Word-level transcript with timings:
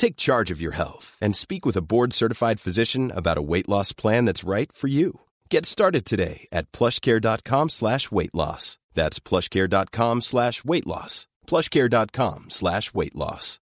Take 0.00 0.16
charge 0.16 0.50
of 0.54 0.62
your 0.62 0.72
health 0.72 1.18
and 1.20 1.36
speak 1.36 1.66
with 1.66 1.76
a 1.76 1.82
board-certified 1.82 2.58
physician 2.58 3.12
about 3.14 3.36
a 3.36 3.42
weight 3.42 3.68
loss 3.68 3.92
plan 3.92 4.24
that's 4.24 4.48
right 4.48 4.72
for 4.72 4.88
you. 4.88 5.20
Get 5.50 5.66
started 5.66 6.06
today 6.06 6.48
at 6.50 6.72
plushcare.com 6.72 7.68
slash 7.68 8.10
weight 8.10 8.34
loss. 8.34 8.78
That's 8.94 9.20
plushcare.com 9.20 10.22
slash 10.22 10.64
weight 10.64 10.86
loss. 10.86 11.26
plushcare.com 11.46 12.44
slash 12.48 12.94
weight 12.94 13.14
loss. 13.14 13.58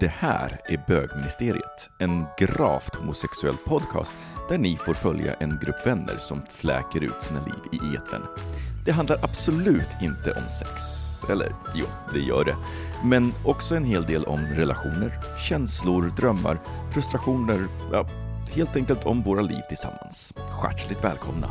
Det 0.00 0.08
här 0.08 0.60
är 0.68 0.84
Bögministeriet, 0.88 1.88
en 2.00 2.24
gravt 2.38 2.94
homosexuell 2.94 3.56
podcast 3.56 4.14
där 4.48 4.58
ni 4.58 4.76
får 4.76 4.94
följa 4.94 5.34
en 5.34 5.58
grupp 5.62 5.86
vänner 5.86 6.18
som 6.18 6.42
fläker 6.50 7.02
ut 7.02 7.22
sina 7.22 7.44
liv 7.44 7.80
i 7.82 7.96
eten. 7.96 8.22
Det 8.84 8.92
handlar 8.92 9.24
absolut 9.24 9.90
inte 10.02 10.32
om 10.32 10.48
sex. 10.48 11.11
Eller 11.30 11.52
jo, 11.74 11.86
det 12.12 12.20
gör 12.20 12.44
det. 12.44 12.56
Men 13.04 13.34
också 13.44 13.76
en 13.76 13.84
hel 13.84 14.04
del 14.04 14.24
om 14.24 14.40
relationer, 14.40 15.12
känslor, 15.48 16.12
drömmar, 16.16 16.60
frustrationer, 16.92 17.66
ja, 17.92 18.06
helt 18.50 18.76
enkelt 18.76 19.06
om 19.06 19.22
våra 19.22 19.42
liv 19.42 19.60
tillsammans. 19.68 20.34
Hjärtligt 20.62 21.04
välkomna! 21.04 21.48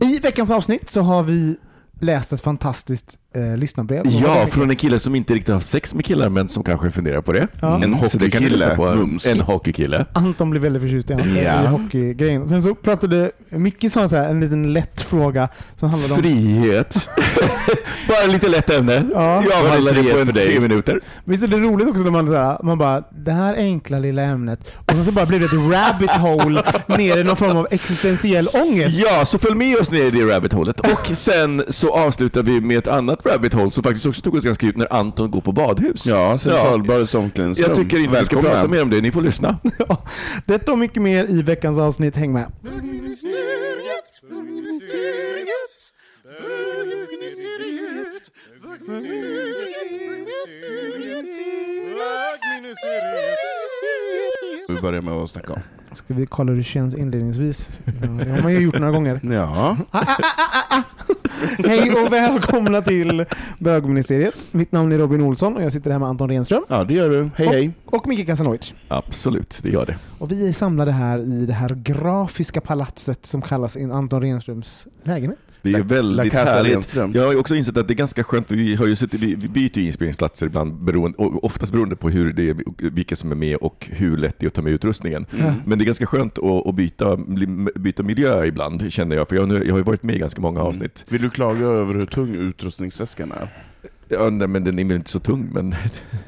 I 0.00 0.18
veckans 0.18 0.50
avsnitt 0.50 0.90
så 0.90 1.00
har 1.00 1.22
vi 1.22 1.56
läst 2.00 2.32
ett 2.32 2.40
fantastiskt 2.40 3.18
eh, 3.36 3.56
lyssnarbrev. 3.56 4.06
Ja, 4.06 4.46
från 4.46 4.70
en 4.70 4.76
kille 4.76 4.98
som 4.98 5.14
inte 5.14 5.34
riktigt 5.34 5.54
har 5.54 5.60
sex 5.60 5.94
med 5.94 6.04
killar, 6.04 6.28
men 6.28 6.48
som 6.48 6.62
kanske 6.62 6.90
funderar 6.90 7.20
på 7.20 7.32
det. 7.32 7.48
Ja. 7.60 7.82
En 7.82 7.92
lyssna 7.92 8.74
på. 8.76 8.94
Mums. 8.94 9.26
En 9.26 9.40
hockeykille. 9.40 10.06
Anton 10.12 10.50
blev 10.50 10.62
väldigt 10.62 10.82
förtjust 10.82 11.10
i, 11.10 11.14
han, 11.14 11.36
Ja. 11.36 11.62
i 11.62 11.66
hockeygrejen. 11.66 12.48
Sen 12.48 12.62
så 12.62 12.74
pratade 12.74 13.30
Micke 13.48 13.92
sa 13.92 14.08
så 14.08 14.16
här, 14.16 14.28
en 14.28 14.40
liten 14.40 14.72
lätt 14.72 15.02
fråga 15.02 15.48
som 15.76 15.90
handlade 15.90 16.14
om... 16.14 16.20
Frihet. 16.20 17.08
Bara 18.08 18.26
lite 18.32 18.48
lätt 18.48 18.70
ämne. 18.70 19.04
Ja. 19.14 19.42
Jag 19.44 19.52
avhandlar 19.64 19.92
det 19.92 20.12
på 20.12 20.18
en 20.18 20.26
för 20.26 20.32
dig? 20.32 20.48
tre 20.48 20.60
minuter. 20.60 21.00
Visst 21.24 21.44
är 21.44 21.48
det 21.48 21.56
roligt 21.56 21.88
också 21.88 22.02
när 22.02 22.10
man, 22.10 22.26
så 22.26 22.34
här, 22.34 22.58
man 22.62 22.78
bara, 22.78 23.02
det 23.10 23.32
här 23.32 23.54
enkla 23.54 23.98
lilla 23.98 24.22
ämnet, 24.22 24.60
och 24.86 24.92
sen 24.92 25.04
så 25.04 25.12
bara 25.12 25.26
blev 25.26 25.40
det 25.40 25.46
ett 25.46 25.52
rabbit 25.52 26.10
hole 26.10 26.62
ner 26.98 27.18
i 27.18 27.24
någon 27.24 27.36
form 27.36 27.56
av 27.56 27.66
existentiell 27.70 28.44
ångest. 28.70 28.98
Ja, 29.06 29.24
så 29.24 29.38
följ 29.38 29.54
med 29.54 29.76
oss 29.78 29.90
ner 29.90 30.04
i 30.04 30.10
det 30.10 30.36
rabbit 30.36 30.52
holet. 30.52 30.80
Och 30.80 31.16
sen 31.16 31.64
så 31.68 31.94
avslutar 31.94 32.42
vi 32.42 32.60
med 32.60 32.78
ett 32.78 32.88
annat 32.88 33.25
rabbit 33.26 33.54
hole 33.54 33.70
som 33.70 33.82
faktiskt 33.82 34.06
också 34.06 34.22
tog 34.22 34.34
oss 34.34 34.44
ganska 34.44 34.66
djupt 34.66 34.78
när 34.78 34.92
Anton 34.92 35.30
går 35.30 35.40
på 35.40 35.52
badhus. 35.52 36.06
Ja, 36.06 36.38
Centralbadets 36.38 37.14
omklädningsrum. 37.14 37.68
Jag 37.68 37.76
tycker 37.76 37.98
inte 37.98 38.20
vi 38.20 38.26
ska 38.26 38.40
prata 38.40 38.68
mer 38.68 38.82
om 38.82 38.90
det, 38.90 39.00
ni 39.00 39.12
får 39.12 39.22
lyssna. 39.22 39.58
Ja, 39.88 40.02
detta 40.46 40.72
och 40.72 40.78
mycket 40.78 41.02
mer 41.02 41.30
i 41.30 41.42
veckans 41.42 41.78
avsnitt, 41.78 42.16
häng 42.16 42.32
med. 42.32 42.52
Vi 54.68 54.80
börjar 54.82 55.02
med 55.02 55.14
att 55.14 55.30
snacka 55.30 55.52
om. 55.52 55.60
Ska 55.96 56.14
vi 56.14 56.26
kolla 56.26 56.50
hur 56.50 56.58
det 56.58 56.64
känns 56.64 56.94
inledningsvis? 56.94 57.80
Det 58.00 58.30
har 58.30 58.42
man 58.42 58.52
ju 58.52 58.58
gjort 58.58 58.78
några 58.78 58.92
gånger. 58.92 59.20
Ja, 59.22 59.76
Hej 61.58 61.90
och 61.90 62.12
välkomna 62.12 62.82
till 62.82 63.24
Bögministeriet. 63.58 64.34
Mitt 64.50 64.72
namn 64.72 64.92
är 64.92 64.98
Robin 64.98 65.20
Olsson 65.20 65.56
och 65.56 65.62
jag 65.62 65.72
sitter 65.72 65.90
här 65.90 65.98
med 65.98 66.08
Anton 66.08 66.28
Renström. 66.28 66.64
ja 66.68 66.84
det 66.84 66.94
gör 66.94 67.10
du. 67.10 67.30
Hej 67.36 67.46
hej. 67.46 67.72
Och 67.84 68.06
Micke 68.06 68.26
Kasanovic. 68.26 68.74
Absolut, 68.88 69.58
det 69.62 69.70
gör 69.70 69.86
det. 69.86 69.96
Och 70.18 70.32
vi 70.32 70.48
är 70.48 70.52
samlade 70.52 70.92
här 70.92 71.18
i 71.18 71.46
det 71.46 71.52
här 71.52 71.68
grafiska 71.68 72.60
palatset 72.60 73.26
som 73.26 73.42
kallas 73.42 73.76
in 73.76 73.92
Anton 73.92 74.22
Renströms 74.22 74.86
lägenhet. 75.02 75.38
Det 75.62 75.72
är 75.72 75.82
väldigt 75.82 76.32
härligt. 76.32 76.72
Renström. 76.72 77.12
Jag 77.14 77.26
har 77.26 77.36
också 77.36 77.54
insett 77.54 77.76
att 77.76 77.88
det 77.88 77.94
är 77.94 77.96
ganska 77.96 78.24
skönt, 78.24 78.50
vi, 78.50 78.74
har 78.74 78.86
ju 78.86 78.96
suttit, 78.96 79.22
vi, 79.22 79.34
vi 79.34 79.48
byter 79.48 79.78
ju 79.78 79.86
inspelningsplatser 79.86 80.46
ibland, 80.46 80.74
beroende, 80.74 81.18
och 81.18 81.44
oftast 81.44 81.72
beroende 81.72 81.96
på 81.96 82.10
hur 82.10 82.32
det 82.32 82.50
är, 82.50 82.56
vilka 82.90 83.16
som 83.16 83.30
är 83.32 83.36
med 83.36 83.56
och 83.56 83.88
hur 83.92 84.16
lätt 84.16 84.38
det 84.38 84.46
är 84.46 84.48
att 84.48 84.54
ta 84.54 84.62
med 84.62 84.72
utrustningen. 84.72 85.26
Mm. 85.38 85.54
Men 85.64 85.78
det 85.78 85.84
är 85.86 85.88
ganska 85.88 86.06
skönt 86.06 86.38
att, 86.38 86.66
att 86.66 86.74
byta, 86.74 87.16
byta 87.74 88.02
miljö 88.02 88.44
ibland, 88.44 88.92
känner 88.92 89.16
jag, 89.16 89.28
för 89.28 89.36
jag, 89.36 89.52
jag 89.52 89.72
har 89.72 89.78
ju 89.78 89.82
varit 89.84 90.02
med 90.02 90.14
i 90.16 90.18
ganska 90.18 90.40
många 90.40 90.60
Mm. 90.60 90.68
avsnitt. 90.68 91.04
Vill 91.08 91.22
du 91.22 91.30
klaga 91.30 91.66
över 91.66 91.94
hur 91.94 92.06
tung 92.06 92.34
utrustningsväskan 92.34 93.32
är? 93.32 93.48
Ja, 94.08 94.30
nej, 94.30 94.48
men 94.48 94.64
den 94.64 94.78
är 94.78 94.84
väl 94.84 94.96
inte 94.96 95.10
så 95.10 95.18
tung, 95.18 95.48
men 95.52 95.74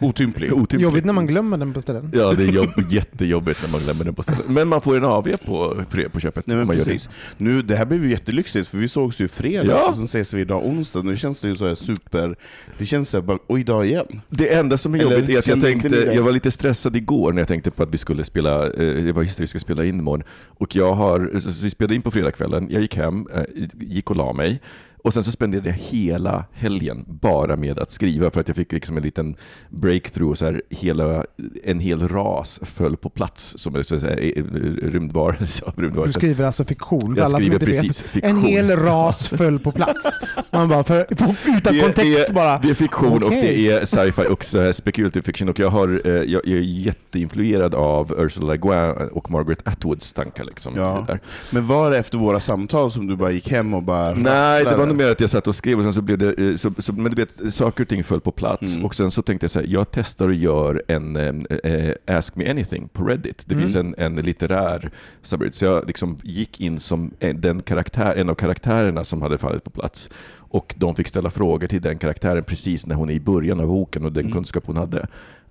Otymplig. 0.00 0.53
otymplig. 0.53 0.81
Jobbigt 0.81 1.05
när 1.05 1.12
man 1.12 1.27
glömmer 1.27 1.59
den 1.59 1.72
på 1.72 1.81
ställen. 1.81 2.11
Ja, 2.15 2.33
det 2.33 2.43
är 2.44 2.49
jobb, 2.49 2.71
jättejobbigt 2.91 3.62
när 3.62 3.72
man 3.72 3.81
glömmer 3.81 4.05
den 4.05 4.15
på 4.15 4.22
stället. 4.22 4.49
Men 4.49 4.69
man 4.69 4.81
får 4.81 4.97
en 4.97 5.05
AV 5.05 5.22
på, 5.47 5.84
på, 5.91 6.09
på 6.12 6.21
köpet. 6.21 6.47
Nej 6.47 6.56
men 6.56 6.66
man 6.66 6.77
gör 6.77 6.84
det. 6.84 6.91
precis. 6.91 7.09
Nu, 7.37 7.62
det 7.62 7.77
här 7.77 7.84
blev 7.84 8.05
ju 8.05 8.11
jättelyxigt 8.11 8.69
för 8.69 8.78
vi 8.78 8.89
sågs 8.89 9.21
ju 9.21 9.25
i 9.25 9.28
fredags 9.28 9.69
Ja. 9.71 9.89
och 9.89 9.94
sen 9.97 10.05
ses 10.05 10.34
vi 10.34 10.41
idag 10.41 10.66
onsdag. 10.66 11.03
Nu 11.03 11.16
känns 11.16 11.41
det 11.41 11.49
ju 11.49 11.55
så 11.56 11.66
här 11.69 11.75
super... 11.75 12.37
Det 12.78 12.87
känns 12.87 13.09
så 13.09 13.16
här 13.16 13.22
bara, 13.25 13.39
och 13.47 13.59
idag 13.61 13.87
igen. 13.87 14.21
Det 14.28 14.55
enda 14.55 14.78
som 14.78 14.95
är 14.95 14.99
Eller 14.99 15.12
jobbigt 15.12 15.28
är 15.31 15.39
att 15.39 15.47
jag 15.47 15.60
tänkte, 15.60 15.97
jag 16.15 16.22
var 16.22 16.33
lite 16.33 16.50
stressad 16.50 16.97
igår 16.97 17.33
när 17.33 17.41
jag 17.41 17.49
tänkte 17.49 17.71
på 17.71 17.83
att 17.83 17.95
vi 17.95 17.99
skulle 17.99 18.25
spela, 18.25 18.65
eh, 18.66 19.05
det 19.05 19.12
var 19.12 19.22
just 19.22 19.37
det, 19.37 19.43
vi 19.43 19.49
ska 19.49 19.59
spela 19.59 19.84
in 19.84 19.99
imorgon. 19.99 20.22
Och 20.47 20.77
jag 20.77 20.95
har, 20.95 21.31
vi 21.62 21.71
spelade 21.71 21.95
in 21.95 22.03
på 22.03 22.10
fredagskvällen, 22.10 22.66
jag 22.71 22.83
gick 22.83 22.97
hem, 22.97 23.27
eh, 23.34 23.43
gick 23.81 24.10
och 24.10 24.16
la 24.16 24.33
mig. 24.33 24.60
Och 25.04 25.14
sen 25.14 25.25
så 25.25 25.32
spenderade 25.32 25.69
jag 25.69 25.76
hela 25.76 26.44
helgen 26.53 27.04
bara 27.06 27.56
med 27.56 27.78
att 27.78 27.91
skriva 27.91 28.31
för 28.31 28.41
att 28.41 28.48
jag 28.48 28.56
fick 28.56 28.72
liksom 28.72 28.97
en 28.97 29.03
liten 29.03 29.36
breakthrough. 29.70 30.34
Så 30.34 30.44
här, 30.44 30.62
hela, 30.70 31.25
en 31.64 31.81
hel 31.81 32.09
ras 32.09 32.60
föll 32.62 32.97
på 32.97 33.09
plats 33.10 33.54
som 33.59 33.75
är 33.75 33.82
så 33.82 33.94
eh, 33.97 34.00
rymdvarelse. 34.92 35.72
Du 35.76 36.12
skriver 36.12 36.44
alltså 36.44 36.64
fiktion, 36.64 37.14
Jag 37.16 37.25
alla 37.25 37.31
som 37.31 37.41
skriver 37.41 37.54
inte 37.54 37.66
precis 37.66 38.03
vet. 38.03 38.10
fiktion. 38.10 38.31
En 38.36 38.42
hel 38.42 38.70
ras 38.76 39.28
föll 39.36 39.59
på 39.59 39.72
plats. 39.72 40.19
Man 40.53 40.69
bara, 40.69 40.84
för, 40.84 41.06
utan 41.10 41.36
Det 41.75 41.80
kontext 41.80 42.28
är, 42.28 42.32
bara. 42.32 42.59
Det 42.59 42.70
är 42.70 42.75
fiktion 42.75 43.22
och 43.22 43.28
Okej. 43.28 43.41
det 43.42 43.69
är 43.72 43.84
sci-fi 43.84 44.26
och 44.30 44.44
så 44.44 44.62
här 44.62 44.72
speculative 44.72 45.22
fiction. 45.22 45.48
Och 45.48 45.59
jag, 45.59 45.70
har, 45.70 46.00
eh, 46.04 46.12
jag, 46.12 46.26
jag 46.47 46.59
är 46.59 46.62
jätteinfluerad 46.62 47.75
av 47.75 48.15
Ursula 48.19 48.53
Le 48.53 48.56
Guin 48.59 49.09
och 49.12 49.30
Margaret 49.30 49.69
Atwoods 49.69 50.12
tankar. 50.12 50.44
Liksom, 50.44 50.72
Ja. 50.76 51.04
där. 51.06 51.20
Men 51.50 51.66
var 51.66 51.91
det 51.91 51.98
efter 51.98 52.19
våra 52.19 52.41
samtal 52.41 52.91
som 52.91 53.06
du 53.06 53.16
bara 53.16 53.30
gick 53.30 53.48
hem 53.50 53.75
och 53.75 53.82
bara 53.82 54.15
Nej, 54.15 54.65
det 54.65 54.76
var 54.76 54.86
nog 54.88 54.97
mer 54.97 55.10
att 55.10 55.21
jag 55.21 55.31
satt 55.31 55.47
och 55.47 55.54
skrev 55.54 55.78
och 55.78 55.84
sen 55.84 55.93
så 55.93 56.03
blev 56.03 56.19
det, 56.19 56.38
eh, 56.49 56.56
så, 56.56 56.72
så, 56.78 56.93
men 56.93 57.12
du 57.15 57.22
vet, 57.25 57.54
saker 57.54 57.84
och 57.84 57.88
ting 57.88 58.04
föll 58.04 58.21
på 58.21 58.32
plats. 58.32 58.75
Mm. 58.75 58.87
Och 58.87 58.94
sen 58.94 59.10
så 59.10 59.22
tänkte 59.22 59.44
jag 59.44 59.50
så 59.50 59.59
här, 59.60 59.66
jag 59.66 59.91
testar 59.91 60.28
och 60.28 60.34
gör 60.34 60.82
en 60.88 61.16
eh, 61.16 61.93
Ask 62.06 62.37
Me 62.37 62.50
Anything 62.50 62.88
på 62.88 63.04
Reddit. 63.04 63.43
Det 63.47 63.54
Mm. 63.54 63.65
finns 63.66 63.77
en, 63.77 63.95
en 63.98 64.16
litterär 64.16 64.91
subreddit, 65.22 65.54
så 65.54 65.65
jag 65.65 65.86
liksom 65.86 66.16
gick 66.22 66.60
in 66.60 66.80
som 66.80 67.10
en, 67.21 67.41
den 67.41 67.62
karaktär, 67.62 68.16
en 68.16 68.30
av 68.30 68.34
karaktärerna 68.34 69.04
som 69.04 69.22
hade 69.22 69.39
fallit 69.39 69.65
på 69.65 69.71
plats. 69.71 70.10
Och 70.51 70.74
de 70.78 70.95
fick 70.95 71.09
ställa 71.09 71.30
frågor 71.30 71.66
till 71.66 71.83
den 71.83 71.98
karaktären 71.98 72.45
precis 72.45 72.86
när 72.86 72.95
hon 72.95 73.10
är 73.10 73.15
i 73.15 73.21
början 73.21 73.60
av 73.60 73.66
boken 73.66 74.04
och 74.04 74.12
den 74.12 74.21
Mm. 74.24 74.33
kunskap 74.33 74.62
hon 74.66 74.77
hade. 74.77 75.07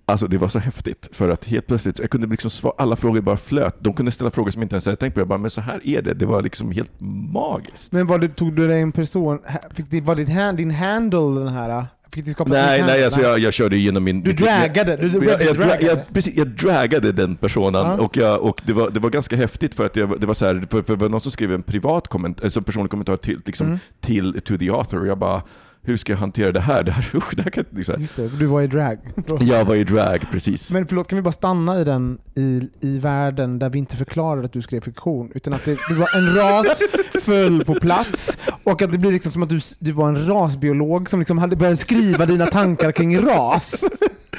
Alltså 0.10 0.28
det 0.28 0.38
var 0.38 0.48
så 0.48 0.60
häftigt, 0.60 1.10
för 1.12 1.30
att 1.30 1.46
helt 1.46 1.68
plötsligt, 1.68 2.00
jag 2.00 2.10
kunde 2.10 2.28
liksom 2.28 2.50
svara, 2.52 2.74
alla 2.78 2.96
frågor 2.96 3.22
bara 3.22 3.38
flöt. 3.38 3.76
De 3.80 3.94
kunde 3.94 4.12
ställa 4.12 4.32
frågor 4.32 4.52
som 4.52 4.62
jag 4.62 4.66
inte 4.66 4.76
ens 4.76 4.86
hade 4.86 4.96
tänkt 4.96 5.14
på. 5.14 5.20
Jag 5.20 5.28
bara, 5.28 5.40
men 5.40 5.52
så 5.52 5.62
här 5.62 5.82
är 5.88 6.02
det. 6.02 6.14
Det 6.14 6.26
var 6.26 6.42
liksom 6.42 6.72
helt 6.72 6.92
magiskt. 7.34 7.92
Men 7.92 8.08
var 8.08 8.20
det, 8.20 8.28
tog 8.28 8.54
du 8.54 8.68
dig 8.68 8.82
en 8.82 8.92
person, 8.92 9.40
fick 9.74 9.86
det, 9.90 10.02
var 10.02 10.34
hand, 10.34 10.58
din 10.58 10.72
handle 10.72 11.20
den 11.40 11.48
här? 11.48 11.86
Fick 12.12 12.26
du 12.26 12.32
skapa 12.32 12.50
Nej, 12.52 12.84
nej 12.84 13.04
alltså 13.06 13.22
jag, 13.22 13.40
jag 13.40 13.54
körde 13.54 13.76
igenom 13.76 14.04
min... 14.04 14.22
Du 14.22 14.34
dragade, 14.34 14.96
du 14.96 15.08
jag, 15.08 15.24
jag, 15.26 15.42
jag, 15.42 15.56
dragade. 15.56 15.86
jag, 15.86 16.00
precis, 16.14 16.36
jag 16.36 16.48
dragade 16.48 17.12
den 17.12 17.36
personen 17.36 17.82
Ja. 17.86 17.94
och, 17.98 18.18
jag, 18.18 18.42
och 18.42 18.62
det, 18.66 18.74
var, 18.74 18.90
det 18.90 19.00
var 19.00 19.10
ganska 19.10 19.36
häftigt 19.36 19.74
för 19.76 19.86
att 19.86 19.96
jag, 19.96 20.20
det 20.22 20.28
var 20.28 20.34
så 20.34 20.46
här, 20.46 20.68
för, 20.72 20.82
för 20.82 20.96
det 20.96 21.02
var 21.02 21.10
någon 21.10 21.22
som 21.22 21.32
skrev 21.32 21.54
en 21.54 21.64
privat 21.64 22.08
kommentar, 22.08 22.44
alltså 22.46 22.62
personlig 22.62 22.92
kommentar 22.92 23.18
till, 23.18 23.42
liksom, 23.46 23.68
Mm. 23.68 23.80
till 24.02 24.42
to 24.42 24.58
the 24.58 24.70
author 24.70 25.00
och 25.00 25.08
jag 25.08 25.18
bara 25.18 25.42
hur 25.88 25.98
ska 25.98 26.14
jag 26.14 26.20
hantera 26.20 26.52
det 26.52 26.60
här? 26.60 26.84
Det 26.88 26.92
här, 26.92 27.16
usch, 27.16 27.36
det 27.36 27.44
här 27.44 27.52
kan 27.52 27.66
inte... 27.76 27.92
Just 27.92 28.16
det, 28.16 28.28
du 28.28 28.46
var 28.46 28.62
i 28.62 28.68
drag. 28.68 28.98
Jag 29.40 29.66
var 29.66 29.76
i 29.76 29.84
drag, 29.84 30.26
precis. 30.32 30.72
Men 30.72 30.88
förlåt, 30.88 31.08
kan 31.08 31.16
vi 31.16 31.22
bara 31.22 31.32
stanna 31.32 31.82
i 31.82 31.84
den 31.84 32.18
i, 32.36 32.70
i 32.80 33.00
världen 33.00 33.60
där 33.60 33.70
vi 33.70 33.80
inte 33.80 33.98
förklarar 33.98 34.44
att 34.44 34.54
du 34.54 34.62
skrev 34.62 34.82
fiktion, 34.82 35.32
utan 35.36 35.54
att 35.54 35.66
det, 35.66 35.78
det 35.90 35.94
var 35.94 36.10
en 36.16 36.36
ras 36.36 36.82
föll 37.24 37.66
på 37.66 37.76
plats 37.76 38.38
och 38.64 38.82
att 38.82 38.92
det 38.92 38.98
blir 38.98 39.12
liksom 39.12 39.32
som 39.32 39.44
att 39.44 39.50
du, 39.50 39.60
du 39.80 39.92
var 39.92 40.08
en 40.08 40.28
rasbiolog 40.28 41.10
som 41.10 41.20
liksom 41.20 41.38
hade 41.38 41.56
börjat 41.56 41.80
skriva 41.80 42.26
dina 42.26 42.46
tankar 42.46 42.92
kring 42.92 43.20
ras. 43.28 43.84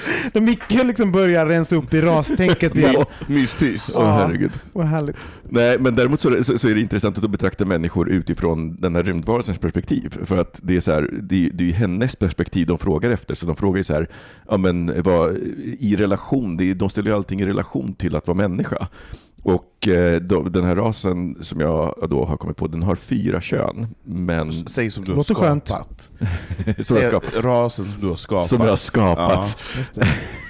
Där 0.32 0.40
Micke 0.40 0.84
liksom 0.84 1.12
börjar 1.12 1.46
rensa 1.46 1.76
upp 1.76 1.94
i 1.94 2.00
rastänket 2.00 2.76
igen. 2.76 3.04
My, 3.28 3.34
myspys. 3.34 3.92
Åh 3.96 4.02
Ja. 4.02 4.16
herregud. 4.16 4.50
Vad 4.72 4.86
härligt. 4.86 5.16
Nej, 5.50 5.78
men 5.78 5.94
däremot 5.94 6.20
så, 6.20 6.44
så, 6.44 6.58
så 6.58 6.68
är 6.68 6.74
det 6.74 6.80
intressant 6.80 7.24
att 7.24 7.30
betrakta 7.30 7.64
människor 7.64 8.08
utifrån 8.08 8.76
den 8.76 8.96
här 8.96 9.02
rymdvarelsens 9.02 9.58
perspektiv. 9.58 10.18
För 10.24 10.36
att 10.36 10.60
det 10.62 10.76
är, 10.76 10.80
så 10.80 10.92
här, 10.92 11.10
det, 11.22 11.50
det 11.54 11.68
är 11.68 11.72
hennes 11.72 12.16
perspektiv 12.16 12.66
de 12.66 12.78
frågar 12.78 13.10
efter. 13.10 13.34
Så 13.34 13.46
de 13.46 13.56
frågar 13.56 13.78
ju 13.78 13.84
så 13.84 13.94
här, 13.94 14.08
ja 14.48 14.56
men 14.56 15.02
vad, 15.02 15.36
i 15.78 15.96
relation, 15.96 16.56
de 16.78 16.90
ställer 16.90 17.10
ju 17.10 17.16
allting 17.16 17.40
i 17.40 17.46
relation 17.46 17.94
till 17.94 18.16
att 18.16 18.26
vara 18.26 18.36
människa. 18.36 18.88
Och 19.43 19.88
eh, 19.88 20.20
då, 20.20 20.43
den 20.43 20.64
här 20.64 20.76
rasen 20.76 21.37
som 21.40 21.61
jag 21.61 22.06
då 22.11 22.25
har 22.25 22.37
kommit 22.37 22.56
på, 22.56 22.67
den 22.67 22.82
har 22.82 22.96
fyra 22.96 23.40
kön. 23.40 23.87
Men 24.05 24.52
Säg 24.52 24.90
som 24.90 25.05
du 25.05 25.12
har 25.12 25.23
skapat. 25.23 26.11
som 26.19 26.75
jag, 26.76 26.87
Säg 26.87 27.05
skapat, 27.05 27.35
rasen 27.44 27.85
som 27.85 28.00
du 28.00 28.08
har 28.08 28.17
skapat. 28.17 28.49
som 28.49 28.61
jag 28.61 28.69
har 28.69 28.76
skapat. 28.76 29.58
Just 29.79 29.94
det. 29.94 30.06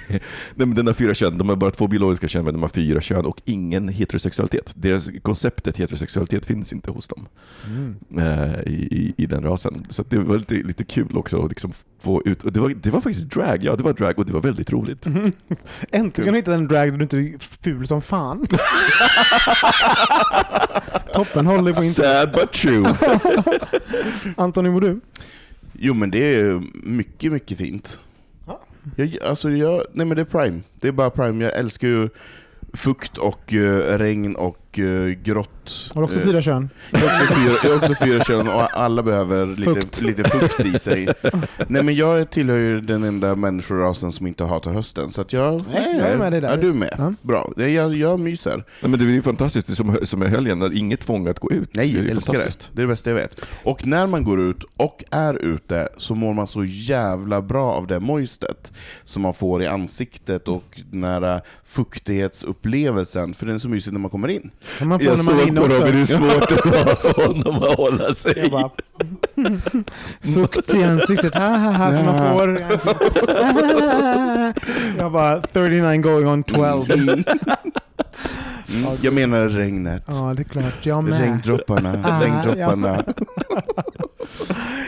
Nej, 0.55 0.67
men 0.67 0.75
den 0.75 0.87
har 0.87 0.93
fyra 0.93 1.13
kön. 1.13 1.37
De 1.37 1.49
har 1.49 1.55
bara 1.55 1.71
två 1.71 1.87
biologiska 1.87 2.27
kön, 2.27 2.45
men 2.45 2.53
de 2.53 2.61
har 2.61 2.69
fyra 2.69 3.01
kön 3.01 3.25
och 3.25 3.41
ingen 3.45 3.87
heterosexualitet. 3.87 4.71
Deras 4.75 5.09
konceptet 5.21 5.77
heterosexualitet 5.77 6.45
finns 6.45 6.73
inte 6.73 6.91
hos 6.91 7.07
dem 7.07 7.27
Mm. 7.65 7.95
eh, 8.17 8.59
i, 8.59 8.87
i, 8.91 9.13
i 9.17 9.25
den 9.25 9.43
rasen. 9.43 9.85
Så 9.89 10.03
det 10.09 10.17
var 10.17 10.37
lite, 10.37 10.53
lite 10.55 10.83
kul 10.83 11.17
också 11.17 11.43
att 11.43 11.49
liksom 11.49 11.71
få 12.01 12.21
ut. 12.25 12.43
Och 12.43 12.51
det, 12.53 12.59
var, 12.59 12.69
det 12.69 12.89
var 12.89 13.01
faktiskt 13.01 13.29
drag, 13.29 13.63
ja 13.63 13.75
det 13.75 13.83
var 13.83 13.93
drag 13.93 14.19
och 14.19 14.25
det 14.25 14.33
var 14.33 14.41
väldigt 14.41 14.71
roligt. 14.71 15.05
Äntligen 15.91 16.27
har 16.27 16.31
du 16.31 16.35
hittat 16.37 16.53
en 16.53 16.67
drag 16.67 16.91
där 16.91 16.97
du 16.97 17.03
inte 17.03 17.17
är 17.17 17.33
ful 17.61 17.87
som 17.87 18.01
fan. 18.01 18.45
Toppen, 21.13 21.45
håller 21.45 21.73
på 21.73 21.83
inte. 21.83 21.93
Sad 21.93 22.31
but 22.33 22.51
true. 22.53 22.85
Anton, 24.37 24.65
hur 24.65 24.71
mår 24.71 24.81
du? 24.81 24.99
Jo 25.73 25.93
men 25.93 26.11
det 26.11 26.35
är 26.35 26.61
mycket, 26.83 27.31
mycket 27.31 27.57
fint. 27.57 27.99
Jag, 28.95 29.17
alltså 29.23 29.49
jag, 29.49 29.83
nej 29.93 30.05
men 30.05 30.15
det 30.15 30.21
är 30.21 30.25
Prime. 30.25 30.61
Det 30.79 30.87
är 30.87 30.91
bara 30.91 31.09
Prime. 31.09 31.43
Jag 31.43 31.53
älskar 31.53 31.87
ju 31.87 32.09
fukt 32.73 33.17
och 33.17 33.53
eh, 33.53 33.97
regn 33.97 34.35
och 34.35 34.68
uh, 34.77 35.11
grått. 35.11 35.91
Har 35.93 36.01
du 36.01 36.05
också 36.05 36.19
Eh, 36.19 36.25
fyra 36.25 36.41
kön? 36.41 36.69
Jag 36.91 36.99
har 36.99 37.05
också 37.07 37.33
fyra, 37.35 37.53
jag 37.63 37.69
har 37.69 37.77
också 37.77 38.05
fyra 38.05 38.23
kön 38.23 38.47
och 38.47 38.77
alla 38.79 39.03
behöver 39.03 39.45
lite 39.45 39.73
Fukt. 39.73 40.01
lite 40.01 40.23
fukt 40.23 40.59
i 40.59 40.79
sig. 40.79 41.07
Nej 41.67 41.83
men 41.83 41.95
jag 41.95 42.29
tillhör 42.29 42.57
ju 42.57 42.81
den 42.81 43.03
enda 43.03 43.35
människorasen 43.35 44.11
som 44.11 44.27
inte 44.27 44.43
hatar 44.43 44.73
hösten, 44.73 45.11
så 45.11 45.21
att 45.21 45.33
jag... 45.33 45.63
Nej, 45.73 45.97
jag 45.97 46.07
är 46.09 46.17
med 46.17 46.31
dig 46.31 46.41
där. 46.41 46.49
Ja, 46.49 46.55
du 46.57 46.69
är 46.69 46.73
med. 46.73 46.95
Ja. 46.97 47.13
Bra. 47.21 47.51
Nej, 47.55 47.73
Jag, 47.73 47.95
jag 47.95 48.19
myser. 48.19 48.55
Nej, 48.81 48.89
men 48.91 48.99
det 48.99 49.05
är 49.05 49.09
ju 49.09 49.21
fantastiskt, 49.21 49.67
det 49.67 49.73
är 49.73 49.75
som, 49.75 49.97
som 50.03 50.23
i 50.23 50.27
helgen, 50.27 50.61
att 50.61 50.73
inget 50.73 50.99
tvång 50.99 51.27
att 51.27 51.39
gå 51.39 51.51
ut. 51.51 51.69
Nej, 51.75 51.87
det 51.87 51.93
är 51.93 51.95
jag 51.97 52.05
ju 52.05 52.11
älskar 52.11 52.33
det. 52.33 52.39
fantastiskt. 52.39 52.69
Det 52.73 52.79
är 52.81 52.83
det 52.83 52.87
bästa 52.87 53.09
jag 53.09 53.15
vet. 53.17 53.41
Och 53.63 53.87
när 53.87 54.07
man 54.07 54.23
går 54.23 54.41
ut 54.41 54.63
och 54.77 55.03
är 55.11 55.33
ute 55.33 55.89
så 55.97 56.15
mår 56.15 56.33
man 56.33 56.47
så 56.47 56.63
jävla 56.65 57.41
bra 57.41 57.71
av 57.71 57.87
det 57.87 57.99
moistet 57.99 58.73
som 59.03 59.21
man 59.21 59.33
får 59.33 59.63
i 59.63 59.67
ansiktet 59.67 60.47
och 60.47 60.81
den 60.91 61.03
här 61.03 61.41
fuktighetsupplevelsen, 61.63 63.33
för 63.33 63.45
den 63.45 63.55
är 63.55 63.59
så 63.59 63.69
mysig 63.69 63.93
när 63.93 63.99
man 63.99 64.11
kommer 64.11 64.27
in. 64.27 64.51
Kan 64.77 64.87
man 64.87 64.99
få 64.99 65.05
Jag 65.05 65.19
såg 65.19 65.55
på? 65.55 65.61
Robin 65.67 65.95
hur 65.95 66.05
svårt 66.05 66.49
det 66.49 66.65
var 66.65 66.95
för 66.95 67.27
honom 67.27 67.63
att 67.63 67.77
hålla 67.77 68.13
sig. 68.13 68.49
Bara, 68.51 68.69
fukt 70.35 70.73
i 70.73 70.83
ansiktet, 70.83 71.35
ha, 71.35 71.47
ha, 71.47 71.71
ha, 71.71 71.93
som 71.93 72.05
man 72.05 72.37
får. 72.37 72.59
Jag 74.97 75.11
bara, 75.11 75.41
39 75.41 76.01
going 76.01 76.27
on 76.27 76.43
12. 76.43 76.85
Mm. 78.75 78.89
Jag 79.01 79.13
menar 79.13 79.49
regnet. 79.49 80.03
Ja, 80.07 80.33
det 80.33 80.41
är 80.41 80.43
klart. 80.43 80.85
Jag 80.85 81.03
med. 81.03 81.19
Regndropparna, 81.19 81.93
Ah, 82.03 82.21
regndropparna. 82.23 83.03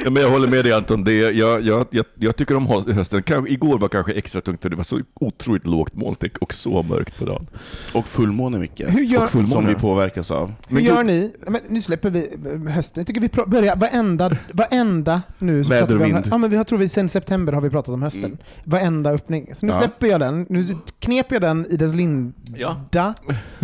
Ja, 0.04 0.10
men 0.10 0.24
jag 0.24 0.30
håller 0.30 0.48
med 0.48 0.66
dig 0.66 0.74
Anton, 0.74 1.04
det, 1.04 1.14
jag, 1.14 1.62
jag, 1.62 1.88
jag, 1.92 2.06
jag 2.16 2.36
tycker 2.36 2.56
om 2.58 2.68
hö- 2.68 2.94
hösten. 2.94 3.24
Kanske, 3.24 3.52
igår 3.54 3.78
var 3.78 3.88
kanske 3.88 4.14
extra 4.14 4.42
tungt 4.42 4.62
för 4.62 4.70
det 4.70 4.76
var 4.76 4.84
så 4.84 5.00
otroligt 5.14 5.68
lågt 5.68 5.94
molntryck 5.96 6.38
och 6.38 6.54
så 6.54 6.84
mörkt 6.84 7.20
på 7.20 7.26
dagen. 7.26 7.48
Och 7.94 8.08
fullmåne 8.08 8.58
Micke, 8.58 8.82
Hur 8.88 9.04
gör, 9.04 9.24
Och 9.24 9.30
fullmåne. 9.30 9.54
som 9.54 9.68
vi 9.68 9.76
påverkas 9.76 10.32
av. 10.32 10.54
hur 10.68 10.76
Men 10.76 10.84
gör 10.84 11.04
ni? 11.04 11.32
Men 11.48 11.62
nu 11.68 11.82
släpper 11.82 12.10
vi 12.10 12.20
eh, 12.68 12.72
hösten. 12.74 13.02
Jag 13.02 13.08
tycker 13.08 13.22
vi 13.22 13.30
börjar 13.48 13.76
varenda, 13.76 14.38
varenda 14.54 15.22
nu. 15.40 15.62
Väder 15.64 15.96
och 15.96 16.06
vind. 16.06 16.28
Ja, 16.32 16.38
men 16.38 16.50
vi 16.50 16.56
har, 16.58 16.64
tror 16.64 16.80
vi 16.80 16.90
sen 16.90 17.10
september 17.10 17.54
har 17.54 17.62
vi 17.62 17.70
pratat 17.70 17.94
om 17.94 18.02
hösten. 18.02 18.26
Mm. 18.26 18.38
Varenda 18.64 19.10
öppning. 19.12 19.56
Så 19.56 19.66
nu 19.66 19.72
Ja. 19.72 19.80
släpper 19.80 20.08
jag 20.08 20.20
den. 20.20 20.46
Nu 20.50 20.78
knep 21.00 21.32
jag 21.32 21.42
den 21.42 21.66
i 21.70 21.76
dess 21.78 21.94
linda. 21.94 22.34
Ja. 22.56 23.14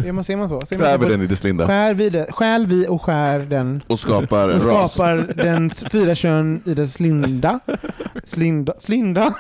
Gör 0.08 0.14
man, 0.14 0.24
ser 0.24 0.36
man 0.36 0.50
så? 0.50 0.54
Man 0.56 0.62
Kväver 0.66 1.06
så? 1.06 1.10
den 1.10 1.22
i 1.22 1.28
dess 1.28 1.44
linda. 1.44 1.68
Skär 1.68 1.94
vi 1.94 2.10
det, 2.10 2.32
skär 2.32 2.66
vi 2.66 2.88
och 2.88 3.02
skär 3.02 3.40
den 3.40 3.84
Och 3.88 4.00
skapar 4.00 4.50
och 4.50 4.66
ras. 4.66 4.94
skapar 4.94 5.34
dens 5.36 5.84
fyra 5.92 6.16
kön 6.16 6.62
i 6.66 6.74
dess 6.74 7.00
linda. 7.00 7.60
Slinda. 8.24 8.74
Slinda. 8.80 9.36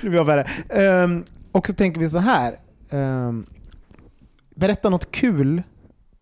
det 0.00 0.08
blir 0.08 0.18
jag 0.18 0.24
värre. 0.24 0.50
Ehm, 0.68 1.24
och 1.52 1.66
så 1.66 1.72
tänker 1.72 2.00
vi 2.00 2.08
så 2.08 2.18
här. 2.18 2.58
Ehm, 2.90 3.46
berätta 4.54 4.90
något 4.90 5.10
kul 5.10 5.62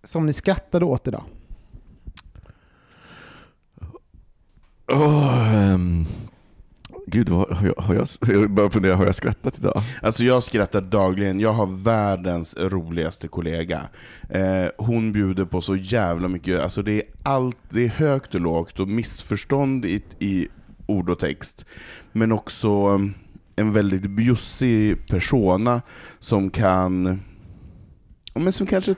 som 0.04 0.26
ni 0.26 0.32
skrattade 0.32 0.84
åt 0.84 1.08
idag. 1.08 1.24
Åh, 4.92 5.54
ehm, 5.54 6.06
Gud, 7.10 7.28
vad, 7.28 7.52
har, 7.52 7.66
jag, 7.66 7.82
har 7.82 7.94
jag, 7.94 8.08
jag 8.20 8.50
börjar 8.50 8.70
fundera, 8.70 8.96
har 8.96 9.06
jag 9.06 9.14
skrattat 9.14 9.58
idag? 9.58 9.82
Alltså 10.02 10.24
jag 10.24 10.42
skrattar 10.42 10.80
dagligen, 10.80 11.40
jag 11.40 11.52
har 11.52 11.66
världens 11.66 12.56
roligaste 12.58 13.28
kollega. 13.28 13.88
Eh, 14.30 14.66
hon 14.78 15.12
bjuder 15.12 15.44
på 15.44 15.60
så 15.60 15.76
jävla 15.76 16.28
mycket, 16.28 16.60
alltså 16.60 16.82
det 16.82 16.92
är 16.92 17.02
allt, 17.22 17.56
det 17.68 17.84
är 17.84 17.88
högt 17.88 18.34
och 18.34 18.40
lågt 18.40 18.80
och 18.80 18.88
missförstånd 18.88 19.84
i, 19.84 20.02
i 20.18 20.48
ord 20.86 21.10
och 21.10 21.18
text. 21.18 21.66
Men 22.12 22.32
också 22.32 22.68
mm, 22.70 23.14
en 23.56 23.72
väldigt 23.72 24.10
bjussig 24.10 25.06
persona 25.06 25.82
som 26.18 26.50
kan, 26.50 27.22
men 28.34 28.52
som 28.52 28.66
kanske 28.66 28.94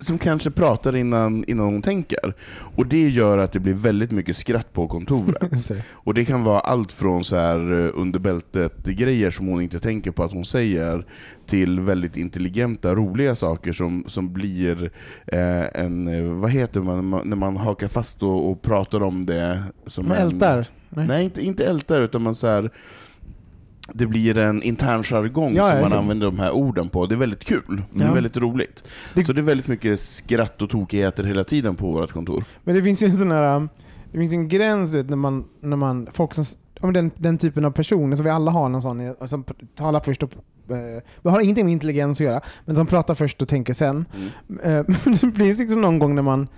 som 0.00 0.18
kanske 0.18 0.50
pratar 0.50 0.96
innan, 0.96 1.44
innan 1.44 1.66
hon 1.66 1.82
tänker. 1.82 2.34
Och 2.76 2.86
det 2.86 3.08
gör 3.08 3.38
att 3.38 3.52
det 3.52 3.60
blir 3.60 3.74
väldigt 3.74 4.10
mycket 4.10 4.36
skratt 4.36 4.72
på 4.72 4.88
kontoret. 4.88 5.70
Och 5.92 6.14
det 6.14 6.24
kan 6.24 6.44
vara 6.44 6.60
allt 6.60 6.92
från 6.92 7.24
så 7.24 7.36
här 7.36 7.84
eh, 7.84 7.90
under 7.94 8.18
bältet-grejer 8.18 9.30
som 9.30 9.46
hon 9.46 9.62
inte 9.62 9.80
tänker 9.80 10.10
på 10.10 10.24
att 10.24 10.32
hon 10.32 10.44
säger, 10.44 11.06
till 11.46 11.80
väldigt 11.80 12.16
intelligenta, 12.16 12.94
roliga 12.94 13.34
saker 13.34 13.72
som, 13.72 14.04
som 14.06 14.32
blir 14.32 14.90
eh, 15.26 15.80
en, 15.84 16.08
eh, 16.08 16.22
vad 16.32 16.50
heter 16.50 16.80
man, 16.80 17.14
ma- 17.14 17.24
när 17.24 17.36
man 17.36 17.56
hakar 17.56 17.88
fast 17.88 18.22
och, 18.22 18.50
och 18.50 18.62
pratar 18.62 19.02
om 19.02 19.26
det 19.26 19.62
som 19.86 20.08
Man 20.08 20.16
en... 20.16 20.22
ältar. 20.26 20.66
Nej, 20.88 21.24
inte, 21.24 21.46
inte 21.46 21.64
ältar, 21.66 22.00
utan 22.00 22.22
man 22.22 22.34
så 22.34 22.46
här, 22.46 22.70
det 23.94 24.06
blir 24.06 24.38
en 24.38 24.62
intern 24.62 25.02
jargong 25.04 25.54
Ja, 25.54 25.70
som 25.70 25.80
man 25.80 25.90
så- 25.90 25.96
använder 25.96 26.26
de 26.26 26.38
här 26.38 26.50
orden 26.50 26.88
på. 26.88 27.06
Det 27.06 27.14
är 27.14 27.16
väldigt 27.16 27.44
kul. 27.44 27.82
Det 27.94 28.02
är 28.02 28.06
Ja. 28.08 28.14
väldigt 28.14 28.36
roligt. 28.36 28.84
Det- 29.14 29.24
Så 29.24 29.32
det 29.32 29.40
är 29.40 29.42
väldigt 29.42 29.66
mycket 29.68 30.00
skratt 30.00 30.62
och 30.62 30.70
tokigheter 30.70 31.24
hela 31.24 31.44
tiden 31.44 31.74
på 31.76 31.92
vårt 31.92 32.12
kontor. 32.12 32.44
Men 32.64 32.74
det 32.74 32.82
finns 32.82 33.02
ju 33.02 33.06
en 33.06 33.16
sån 33.16 33.30
här, 33.30 33.56
um, 33.56 33.68
det 34.12 34.18
finns 34.18 34.32
en 34.32 34.48
gräns 34.48 34.94
vet, 34.94 35.08
när 35.08 35.16
man, 35.16 35.44
när 35.60 35.76
man, 35.76 36.08
folk 36.12 36.34
som, 36.34 36.44
men 36.80 36.92
den, 36.92 37.10
den 37.16 37.38
typen 37.38 37.64
av 37.64 37.70
personer 37.70 38.16
som 38.16 38.24
vi 38.24 38.30
alla 38.30 38.50
har 38.50 38.68
någon 38.68 38.82
sån, 38.82 39.00
i- 39.00 39.14
som 39.28 39.44
talar 39.76 40.00
först 40.00 40.22
och 40.22 40.32
eh, 40.68 41.02
det 41.22 41.28
har 41.30 41.40
ingenting 41.40 41.64
med 41.64 41.72
intelligens 41.72 42.20
att 42.20 42.24
göra, 42.26 42.40
men 42.64 42.76
som 42.76 42.86
pratar 42.86 43.14
först 43.14 43.42
och 43.42 43.48
tänker 43.48 43.74
sen. 43.74 44.04
Mm. 44.48 44.60
Eh, 44.88 44.96
det 45.20 45.26
blir 45.26 45.54
liksom 45.54 45.80
någon 45.80 45.98
gång 45.98 46.14
när 46.14 46.22
man, 46.22 46.48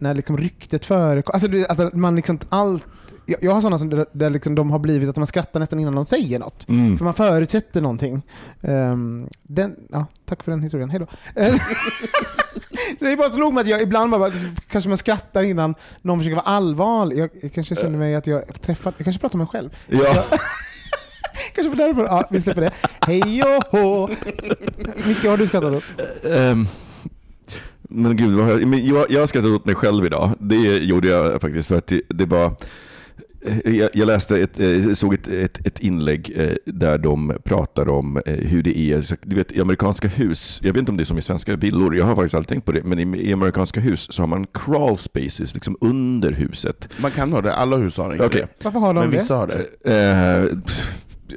när 0.00 0.14
liksom 0.14 0.36
ryktet 0.38 0.84
förekommer, 0.84 1.34
alltså 1.34 1.48
det, 1.48 1.66
att 1.66 1.94
man 1.94 2.16
liksom 2.16 2.38
allt, 2.48 2.86
jag, 3.26 3.38
jag 3.42 3.52
har 3.52 3.60
sådana 3.60 3.78
som 3.78 3.90
där, 3.90 4.06
där 4.12 4.30
liksom 4.30 4.54
de 4.54 4.70
har 4.70 4.78
blivit 4.78 5.08
att 5.08 5.16
man 5.16 5.26
skrattar 5.26 5.60
nästan 5.60 5.80
innan 5.80 5.94
de 5.94 6.04
säger 6.04 6.38
något. 6.38 6.68
Mm. 6.68 6.98
För 6.98 7.04
man 7.04 7.14
förutsätter 7.14 7.80
någonting. 7.80 8.22
Ehm, 8.62 9.28
den, 9.42 9.76
ja, 9.90 10.06
tack 10.26 10.42
för 10.42 10.50
den 10.50 10.62
historien, 10.62 10.90
hejdå. 10.90 11.06
Eh, 11.36 11.54
det 13.00 13.12
är 13.12 13.16
bara 13.16 13.28
slog 13.28 13.54
mig 13.54 13.60
att 13.60 13.68
jag 13.68 13.82
ibland 13.82 14.10
bara, 14.10 14.32
kanske 14.68 14.88
man 14.88 14.98
skrattar 14.98 15.42
innan 15.42 15.74
någon 16.02 16.18
försöker 16.18 16.36
vara 16.36 16.46
allvarlig. 16.46 17.18
Jag, 17.18 17.30
jag 17.42 17.52
kanske 17.52 17.74
känner 17.74 17.98
mig 17.98 18.14
att 18.14 18.26
jag 18.26 18.62
träffat, 18.62 18.94
jag 18.96 19.04
kanske 19.04 19.20
pratar 19.20 19.34
om 19.34 19.38
mig 19.38 19.48
själv. 19.48 19.76
Ja. 19.86 20.24
Kanske 21.54 21.70
för 21.70 21.76
därför, 21.76 22.04
ja 22.04 22.28
vi 22.30 22.40
släpper 22.40 22.60
det. 22.60 22.72
Hej 23.00 23.42
och 23.42 23.78
hå! 23.78 24.08
Micke, 25.06 25.24
har 25.24 25.36
du 25.36 25.46
skrattat 25.46 25.74
åt? 25.74 25.84
Ehm, 26.24 26.66
men 27.90 28.16
gud, 28.16 28.30
men 28.68 28.86
jag, 28.86 29.06
jag 29.10 29.20
har 29.20 29.26
skrattat 29.26 29.50
åt 29.50 29.66
mig 29.66 29.74
själv 29.74 30.06
idag. 30.06 30.30
Det 30.40 30.56
gjorde 30.78 31.08
jag 31.08 31.40
faktiskt 31.40 31.68
för 31.68 31.78
att 31.78 31.86
det, 31.86 32.02
det 32.08 32.26
var... 32.26 32.46
Eh, 33.46 33.76
Jag, 33.76 33.90
jag 33.94 34.06
läste 34.06 34.38
ett, 34.38 34.60
eh, 34.60 34.92
såg 34.94 35.14
ett, 35.14 35.28
ett, 35.28 35.66
ett 35.66 35.78
inlägg 35.78 36.32
eh, 36.36 36.50
där 36.66 36.98
de 36.98 37.32
pratar 37.44 37.88
om 37.88 38.20
hur 38.26 38.62
det 38.62 38.78
är 38.78 39.04
du 39.22 39.36
vet, 39.36 39.52
i 39.52 39.60
amerikanska 39.60 40.08
hus. 40.08 40.60
Jag 40.62 40.72
vet 40.72 40.78
inte 40.80 40.90
om 40.92 40.96
det 40.96 41.02
är 41.02 41.04
som 41.04 41.18
i 41.18 41.22
svenska 41.22 41.56
villor, 41.56 41.96
jag 41.96 42.04
har 42.04 42.14
faktiskt 42.16 42.34
aldrig 42.34 42.48
tänkt 42.48 42.64
på 42.64 42.72
det, 42.72 42.82
men 42.84 43.14
i, 43.14 43.28
i 43.28 43.32
amerikanska 43.32 43.80
hus 43.80 44.06
så 44.12 44.22
har 44.22 44.26
man 44.26 44.46
crawl 44.46 44.98
spaces 44.98 45.54
liksom 45.54 45.76
under 45.80 46.32
huset. 46.32 46.88
Man 47.02 47.10
kan 47.10 47.32
ha 47.32 47.40
det, 47.40 47.54
alla 47.54 47.76
hus 47.76 47.96
har 47.96 48.12
inte 48.12 48.26
Okej. 48.26 48.40
det. 48.58 48.64
Varför 48.64 48.80
har 48.80 48.94
de 48.94 49.00
Men 49.00 49.10
det? 49.10 49.16
vissa 49.16 49.34
har 49.36 49.46
det. 49.46 49.66
Eh, 49.84 50.58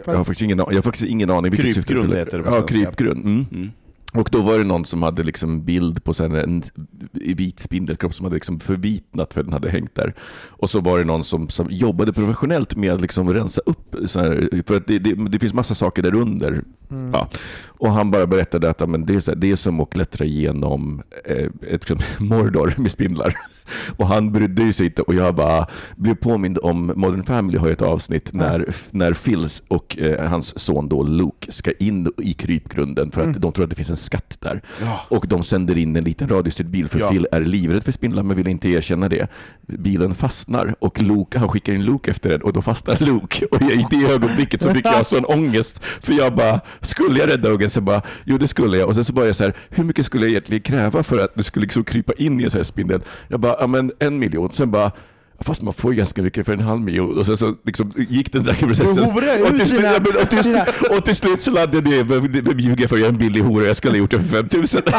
jag, 0.06 0.14
har 0.18 0.24
faktiskt 0.24 0.42
ingen, 0.42 0.58
jag 0.58 0.66
har 0.76 0.82
faktiskt 0.82 1.06
ingen 1.06 1.30
aning. 1.30 1.52
Krypgrund 1.52 2.14
heter 2.14 2.38
det 2.38 2.44
på 2.44 2.50
Ja, 2.50 2.54
svenska. 2.54 2.74
krypgrund. 2.74 3.26
Mm. 3.26 3.46
Mm. 3.52 3.72
Och 4.14 4.30
då 4.32 4.42
var 4.42 4.58
det 4.58 4.64
någon 4.64 4.86
som 4.86 5.04
hade 5.04 5.24
liksom 5.24 5.66
bild 5.66 6.04
på 6.04 6.14
en 6.24 6.64
vit 7.12 7.60
spindelkropp 7.60 8.14
som 8.14 8.24
hade 8.24 8.36
liksom 8.36 8.60
förvitnat 8.60 9.34
för 9.34 9.44
den 9.44 9.54
hade 9.54 9.70
hängt 9.70 9.96
där. 9.96 10.14
Och 10.50 10.70
så 10.70 10.82
var 10.82 11.00
det 11.00 11.06
någon 11.06 11.24
som, 11.24 11.50
som 11.50 11.68
jobbade 11.72 12.14
professionellt 12.14 12.76
med 12.76 12.94
att 12.94 13.02
liksom 13.02 13.34
rensa 13.34 13.62
upp. 13.66 13.96
Så 14.06 14.20
här, 14.20 14.64
för 14.68 14.78
att 14.78 14.88
det, 14.88 15.00
det, 15.00 15.30
det 15.30 15.40
finns 15.40 15.54
massa 15.54 15.76
saker 15.76 16.02
där 16.02 16.16
under. 16.16 16.64
Mm. 16.92 17.12
Ja. 17.14 17.30
Och 17.66 17.92
han 17.92 18.12
bara 18.12 18.28
berättade 18.28 18.70
att 18.70 18.90
men 18.90 19.06
det, 19.06 19.14
är 19.14 19.28
här, 19.28 19.36
det 19.36 19.52
är 19.52 19.56
som 19.56 19.80
att 19.80 19.90
klättra 19.90 20.26
igenom 20.26 21.02
eh, 21.26 21.50
ett 21.62 21.90
liksom, 21.90 22.00
Mordor 22.28 22.74
med 22.78 22.92
spindlar. 22.92 23.36
Och 23.98 24.08
han 24.08 24.32
brydde 24.32 24.74
sig 24.74 24.86
inte 24.86 25.02
och 25.02 25.16
jag 25.16 25.36
bara 25.36 25.68
blev 25.96 26.16
påmind 26.16 26.58
om 26.64 26.94
Modern 26.96 27.24
Family 27.24 27.58
har 27.58 27.68
ett 27.70 27.82
avsnitt 27.82 28.34
när, 28.34 28.74
när 28.92 29.14
Phils 29.14 29.64
och 29.68 29.98
eh, 30.00 30.30
hans 30.30 30.60
son 30.60 30.90
då 30.90 31.04
Luke 31.04 31.52
ska 31.52 31.72
in 31.80 32.12
i 32.18 32.34
krypgrunden 32.34 33.12
för 33.12 33.22
att 33.22 33.28
Mm. 33.28 33.42
de 33.42 33.52
tror 33.52 33.64
att 33.64 33.70
det 33.70 33.76
finns 33.76 33.90
en 33.90 33.98
skatt 33.98 34.38
där. 34.40 34.62
Ja. 34.82 35.02
Och 35.10 35.28
de 35.28 35.44
sänder 35.44 35.78
in 35.78 35.96
en 35.96 36.04
liten 36.04 36.28
radiostyrd 36.30 36.70
bil 36.70 36.88
för 36.88 37.00
Ja. 37.00 37.10
Phil 37.10 37.28
är 37.32 37.42
livrädd 37.42 37.84
för 37.84 37.92
spindlar 37.92 38.24
men 38.24 38.38
vill 38.38 38.48
inte 38.48 38.70
erkänna 38.70 39.10
det. 39.10 39.28
Bilen 39.68 40.16
fastnar 40.16 40.76
och 40.80 41.02
Luke, 41.02 41.40
han 41.40 41.50
skickar 41.50 41.74
in 41.74 41.84
Luke 41.86 42.12
efter 42.12 42.30
den 42.30 42.42
och 42.42 42.54
då 42.54 42.62
fastnar 42.62 42.98
Luke. 43.00 43.46
Och 43.46 43.62
i 43.62 43.86
det 43.90 44.12
ögonblicket 44.14 44.62
så 44.62 44.74
fick 44.74 44.86
jag 44.86 45.06
sån 45.06 45.26
ångest. 45.26 45.84
För 45.84 46.14
jag 46.14 46.36
bara, 46.36 46.60
skulle 46.82 47.20
jag 47.20 47.30
rädda 47.30 47.50
ungen? 47.50 47.70
Så 47.70 47.82
bara, 47.82 48.02
jo 48.26 48.38
det 48.38 48.48
skulle 48.48 48.78
jag. 48.78 48.88
Och 48.90 48.96
sen 48.96 49.06
så 49.06 49.14
bara 49.14 49.26
jag 49.26 49.36
så 49.36 49.44
här, 49.44 49.54
hur 49.70 49.84
mycket 49.84 50.06
skulle 50.06 50.26
jag 50.26 50.32
egentligen 50.32 50.62
kräva 50.64 51.04
för 51.04 51.20
att 51.24 51.36
du 51.36 51.44
skulle 51.44 51.64
liksom 51.64 51.84
krypa 51.84 52.14
in 52.14 52.40
i 52.42 52.44
en 52.44 52.52
sån 52.52 52.60
här 52.60 52.64
spindel? 52.64 53.02
Jag 53.28 53.40
bara, 53.40 53.53
ja 53.60 53.68
men 53.68 53.92
en 54.00 54.20
miljon. 54.20 54.52
Sen 54.52 54.72
bara, 54.72 54.92
Fast 55.40 55.62
man 55.62 55.74
får 55.74 55.92
ju 55.94 55.98
ganska 55.98 56.22
mycket 56.22 56.46
för 56.46 56.54
en 56.54 56.60
halv 56.60 56.82
miljon. 56.82 57.18
Och 57.18 57.26
sen 57.26 57.38
så 57.38 57.56
liksom 57.66 57.92
gick 58.10 58.32
den 58.34 58.44
där 58.44 58.54
processen. 58.54 59.04
Och 59.04 59.48
till, 59.58 59.68
slut, 59.68 59.82
dina- 59.82 59.94
ja, 59.94 60.00
men- 60.00 60.22
och, 60.24 60.30
till, 60.30 60.44
slut- 60.44 60.98
och 60.98 61.06
till 61.06 61.16
slut 61.16 61.42
så 61.42 61.52
landade 61.52 61.96
jag, 61.96 62.04
vem 62.06 62.60
ljuger 62.60 62.88
för 62.88 62.98
jag 62.98 63.06
är 63.06 63.10
en 63.10 63.18
billig 63.18 63.42
hora, 63.42 63.66
jag 63.66 63.78
skulle 63.78 63.94
ha 63.94 63.98
gjort 63.98 64.12
det 64.12 64.20
för 64.20 64.26
5000. 64.38 64.82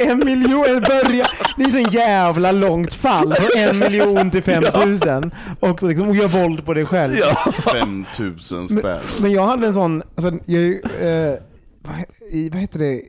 En 0.00 0.18
miljon 0.18 0.62
börja. 0.80 1.26
Det 1.56 1.64
är 1.64 1.70
så 1.70 1.78
en 1.78 1.90
jävla 1.90 2.52
långt 2.52 2.94
fall 2.94 3.34
från 3.34 3.48
en 3.56 3.78
miljon 3.78 4.30
till 4.30 4.42
5000. 4.62 5.30
Och, 5.60 5.80
så 5.80 5.86
liksom, 5.88 6.08
och 6.08 6.16
gör 6.16 6.28
våld 6.28 6.64
på 6.64 6.74
dig 6.74 6.84
själv. 6.86 7.14
ja. 7.18 7.52
5000 7.72 8.68
spänn. 8.68 9.00
Men 9.20 9.32
jag 9.32 9.46
hade 9.46 9.66
en 9.66 9.74
sån, 9.74 10.02
alltså, 10.16 10.32
jag, 10.46 10.64
eh, 10.70 11.34
vad, 11.82 11.94
i, 12.30 12.48
vad 12.48 12.60
heter 12.60 12.78
det, 12.78 13.02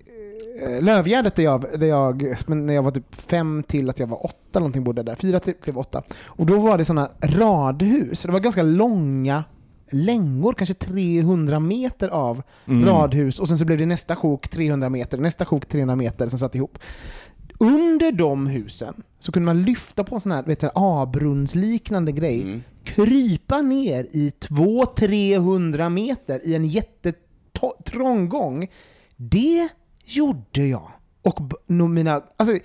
Lövgärdet 0.81 1.36
där 1.36 1.43
jag, 1.43 1.65
där 1.79 1.88
jag, 1.88 2.36
när 2.48 2.74
jag 2.74 2.83
var 2.83 2.91
typ 2.91 3.15
fem 3.15 3.63
till 3.67 3.89
att 3.89 4.00
jag 4.00 4.07
var 4.07 4.25
åtta 4.25 4.60
någonting 4.60 4.83
bodde 4.83 5.03
där, 5.03 5.15
fyra 5.15 5.39
till, 5.39 5.53
till 5.53 5.77
åtta. 5.77 6.03
Och 6.24 6.45
då 6.45 6.60
var 6.60 6.77
det 6.77 6.86
sådana 6.86 7.10
radhus, 7.22 8.22
det 8.22 8.31
var 8.31 8.39
ganska 8.39 8.63
långa 8.63 9.43
längor, 9.91 10.53
kanske 10.53 10.74
300 10.74 11.60
meter 11.60 12.10
av 12.10 12.41
Mm. 12.67 12.86
radhus 12.86 13.39
och 13.39 13.48
sen 13.48 13.57
så 13.57 13.65
blev 13.65 13.77
det 13.77 13.86
nästa 13.86 14.15
sjok 14.15 14.48
300 14.48 14.89
meter, 14.89 15.17
nästa 15.17 15.45
sjok 15.45 15.65
300 15.65 15.95
meter 15.95 16.27
som 16.27 16.39
satt 16.39 16.55
ihop. 16.55 16.79
Under 17.60 18.12
de 18.12 18.48
husen 18.48 18.93
så 19.19 19.31
kunde 19.31 19.45
man 19.45 19.63
lyfta 19.63 20.03
på 20.03 20.15
en 20.15 20.22
sån 20.22 20.31
här 20.31 20.43
vet 20.43 20.60
du, 20.60 20.69
avbrunnsliknande 20.75 22.12
grej, 22.12 22.41
Mm. 22.41 22.63
krypa 22.83 23.62
ner 23.62 24.07
i 24.12 24.31
200-300 24.39 25.89
meter 25.89 26.41
i 26.48 26.55
en 26.55 26.65
jättetrång 26.65 28.29
gång. 28.29 28.67
Det 29.17 29.69
gjorde 30.05 30.65
jag. 30.65 30.91
Och 31.22 31.39
mina... 31.89 32.22
Alltså, 32.38 32.57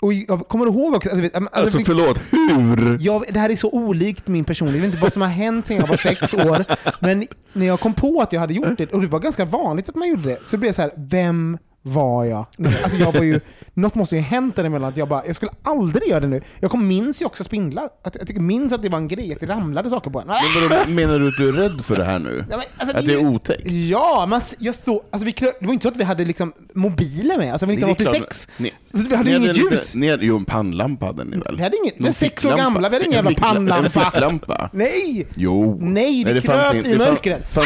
och 0.00 0.12
jag 0.12 0.48
kommer 0.48 0.66
ihåg 0.66 0.94
också... 0.94 1.10
Alltså, 1.10 1.30
alltså, 1.36 1.50
Alltså 1.52 1.78
förlåt, 1.78 2.20
hur? 2.30 2.98
jag, 3.00 3.24
det 3.30 3.40
här 3.40 3.50
är 3.50 3.56
så 3.56 3.70
olikt 3.70 4.28
min 4.28 4.44
personlighet, 4.44 4.82
jag 4.82 4.86
vet 4.86 4.94
inte 4.94 5.04
vad 5.04 5.12
som 5.12 5.22
har 5.22 5.28
hänt 5.28 5.66
sedan 5.66 5.76
jag 5.76 5.86
var 5.86 5.96
sex 5.96 6.34
år. 6.34 6.64
Men 7.00 7.26
när 7.52 7.66
jag 7.66 7.80
kom 7.80 7.94
på 7.94 8.20
att 8.20 8.32
jag 8.32 8.40
hade 8.40 8.54
gjort 8.54 8.78
det, 8.78 8.92
och 8.92 9.00
det 9.00 9.06
var 9.06 9.20
ganska 9.20 9.44
vanligt 9.44 9.88
att 9.88 9.94
man 9.94 10.08
gjorde 10.08 10.22
det, 10.22 10.38
så 10.46 10.56
blev 10.56 10.68
jag 10.68 10.74
så 10.74 10.82
här: 10.82 10.92
vem 10.96 11.58
var 11.86 12.24
jag? 12.24 12.44
Alltså 12.84 12.98
jag 12.98 13.12
var 13.12 13.22
ju, 13.22 13.40
något 13.74 13.94
måste 13.94 14.16
ju 14.16 14.22
ha 14.22 14.28
hänt 14.28 14.56
däremellan, 14.56 14.88
att 14.88 14.96
jag 14.96 15.08
bara, 15.08 15.26
jag 15.26 15.36
skulle 15.36 15.50
aldrig 15.62 16.08
göra 16.08 16.20
det 16.20 16.26
nu. 16.26 16.42
Jag 16.60 16.70
kom, 16.70 16.88
minns 16.88 17.22
ju 17.22 17.26
också 17.26 17.44
spindlar. 17.44 17.88
Att, 18.04 18.16
jag 18.18 18.26
tycker- 18.26 18.40
minns 18.40 18.72
att 18.72 18.82
det 18.82 18.88
var 18.88 18.98
en 18.98 19.08
grej, 19.08 19.32
att 19.32 19.40
det 19.40 19.46
ramlade 19.46 19.90
saker 19.90 20.10
på 20.10 20.20
en. 20.20 20.26
Men 20.26 20.68
vadå, 20.70 20.90
menar 20.90 21.18
du 21.18 21.28
att 21.28 21.36
du 21.38 21.48
är 21.48 21.52
rädd 21.52 21.80
för 21.84 21.96
det 21.96 22.04
här 22.04 22.18
nu? 22.18 22.44
Ja, 22.50 22.56
men, 22.56 22.66
alltså, 22.78 22.96
Att 22.96 23.06
det 23.06 23.12
är 23.12 23.26
otäckt? 23.26 23.70
Ja, 23.72 24.26
man, 24.28 24.38
s- 24.38 24.54
jag 24.58 24.74
såg, 24.74 25.02
alltså 25.10 25.26
vi, 25.26 25.32
det 25.60 25.66
var 25.66 25.72
inte 25.72 25.82
så 25.82 25.88
att 25.88 25.96
vi 25.96 26.04
hade 26.04 26.24
liksom 26.24 26.52
mobiler 26.74 27.38
med, 27.38 27.52
alltså 27.52 27.66
Det 27.66 27.72
är 27.72 27.76
klart- 27.76 27.90
1986. 28.00 28.48
Ni, 28.56 28.72
Så 28.92 28.98
vi 29.10 29.16
hade 29.16 29.30
ni 29.30 29.36
inget 29.36 29.56
lite- 29.56 29.74
ljus. 29.74 29.94
Ni 29.94 30.10
hade, 30.10 30.26
jo, 30.26 30.36
en 30.36 30.44
pannlampa 30.44 31.06
hade 31.06 31.24
ni 31.24 31.36
väl? 31.36 31.56
Vi 31.56 31.62
hade 31.62 31.76
inget, 31.76 31.94
vi 31.98 32.04
var 32.04 32.12
sex 32.12 32.44
år 32.44 32.56
gamla, 32.56 32.88
vi 32.88 32.94
hade 32.96 33.06
ingen 33.06 33.18
En 33.18 33.24
jävla 33.24 33.30
fickla- 33.30 33.48
En 33.48 33.54
pannlampa. 33.66 33.90
ficklampa? 34.10 34.70
Nej! 34.72 35.26
Jo. 35.36 35.78
Nej, 35.80 36.24
vi 36.24 36.32
kröp 36.32 36.44
fanns 36.44 36.74
in- 36.74 36.86
i 36.86 36.92
det 36.94 37.04
fann- 37.04 37.08
mörkret. 37.14 37.58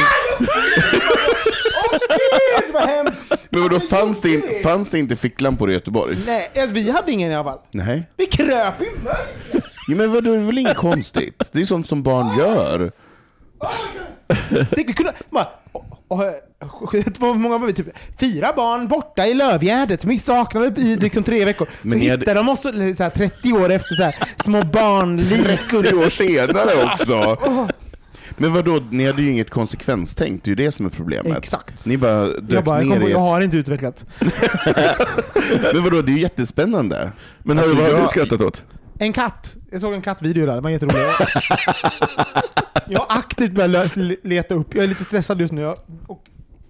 Fann- 1.89 2.19
Gud 2.65 2.73
vad 2.75 2.83
hemskt! 2.83 3.33
Men 3.51 3.63
vadå, 3.63 3.81
fanns 3.81 4.21
det, 4.21 4.35
in, 4.35 4.43
fanns 4.63 4.91
det 4.91 4.99
inte 4.99 5.17
ficklampor 5.17 5.71
i 5.71 5.73
Göteborg? 5.73 6.17
Nej, 6.27 6.51
vi 6.69 6.91
hade 6.91 7.13
ingen 7.13 7.31
i 7.33 7.35
alla 7.35 7.45
fall. 7.45 7.59
Nej. 7.75 8.03
Vi 8.17 8.27
kröp 8.27 8.83
i 8.83 8.91
mörkret! 9.05 9.65
Jo, 9.89 9.97
men 9.97 10.13
vadå, 10.13 10.31
det 10.31 10.37
är 10.39 10.45
väl 10.45 10.59
inget 10.59 10.77
konstigt? 10.77 11.49
Det 11.53 11.61
är 11.61 11.65
sånt 11.65 11.87
som 11.89 12.03
barn 12.03 12.39
gör. 12.39 12.91
Tänk, 14.75 14.89
vi 14.89 14.93
kunde, 14.93 15.13
bara, 15.31 15.49
och, 15.73 15.85
och, 16.09 16.93
hur 16.93 17.35
många 17.35 17.59
var 17.59 17.67
vi? 17.67 17.73
Typ, 17.73 17.87
fyra 18.21 18.53
barn 18.57 18.89
borta 18.89 19.27
i 19.27 19.35
Lövgärdet. 19.35 20.05
Vi 20.05 20.19
saknade 20.19 20.81
i 20.81 20.97
liksom 20.97 21.23
tre 21.23 21.45
veckor. 21.45 21.67
Så 21.67 21.89
Men 21.89 21.99
ni 21.99 22.09
hade- 22.09 22.21
hittade 22.21 22.39
de 22.41 22.49
oss 22.49 22.63
så 22.63 22.69
här, 22.73 23.11
30 23.11 23.53
år 23.53 23.71
efter 23.71 23.95
så 23.95 24.03
här, 24.03 24.15
små 24.45 24.63
barnlik. 24.63 25.47
30 25.71 25.95
år 25.95 26.09
senare 26.09 26.85
också! 26.85 27.37
Men 28.39 28.53
vadå, 28.53 28.83
ni 28.91 29.07
hade 29.07 29.23
ju 29.23 29.31
inget 29.31 29.51
konsekvenstänk, 29.51 30.45
det 30.45 30.49
är 30.49 30.57
ju 30.57 30.65
det 30.65 30.73
som 30.73 30.87
är 30.87 30.91
problemet. 30.91 31.39
Exakt. 31.39 31.87
Ni 31.87 31.97
bara 31.99 32.25
dök 32.27 32.43
Jag, 32.49 32.65
bara, 32.65 32.83
jag, 32.83 32.89
kom 32.91 32.99
ner 32.99 33.01
på, 33.01 33.09
i 33.09 33.13
jag 33.13 33.19
har 33.19 33.41
inte 33.41 33.57
utvecklat. 33.57 34.05
Men 35.73 35.85
vadå, 35.85 36.03
det 36.03 36.13
är 36.13 36.15
ju 36.15 36.21
jättespännande. 36.21 37.13
Men 37.43 37.57
har 37.59 37.65
Alltså, 37.65 37.77
du, 37.77 37.83
vad 37.83 37.91
har 37.93 37.99
jag- 37.99 38.05
du 38.05 38.09
skrattat 38.09 38.41
åt? 38.41 38.65
En 39.01 39.13
katt. 39.13 39.57
Jag 39.71 39.81
såg 39.81 39.95
en 39.95 40.03
kattvideo 40.03 40.47
där, 40.47 40.55
den 40.55 40.63
var 40.63 40.71
jätterolig. 40.71 40.99
jag 42.89 43.01
har 43.01 43.19
aktivt 43.19 43.53
börjat 43.53 43.97
leta 44.23 44.55
upp, 44.55 44.75
jag 44.75 44.85
är 44.85 44.89
lite 44.89 45.05
stressad 45.05 45.41
just 45.41 45.53
nu. 45.53 45.61
Jag, 45.63 45.77
och 46.07 46.25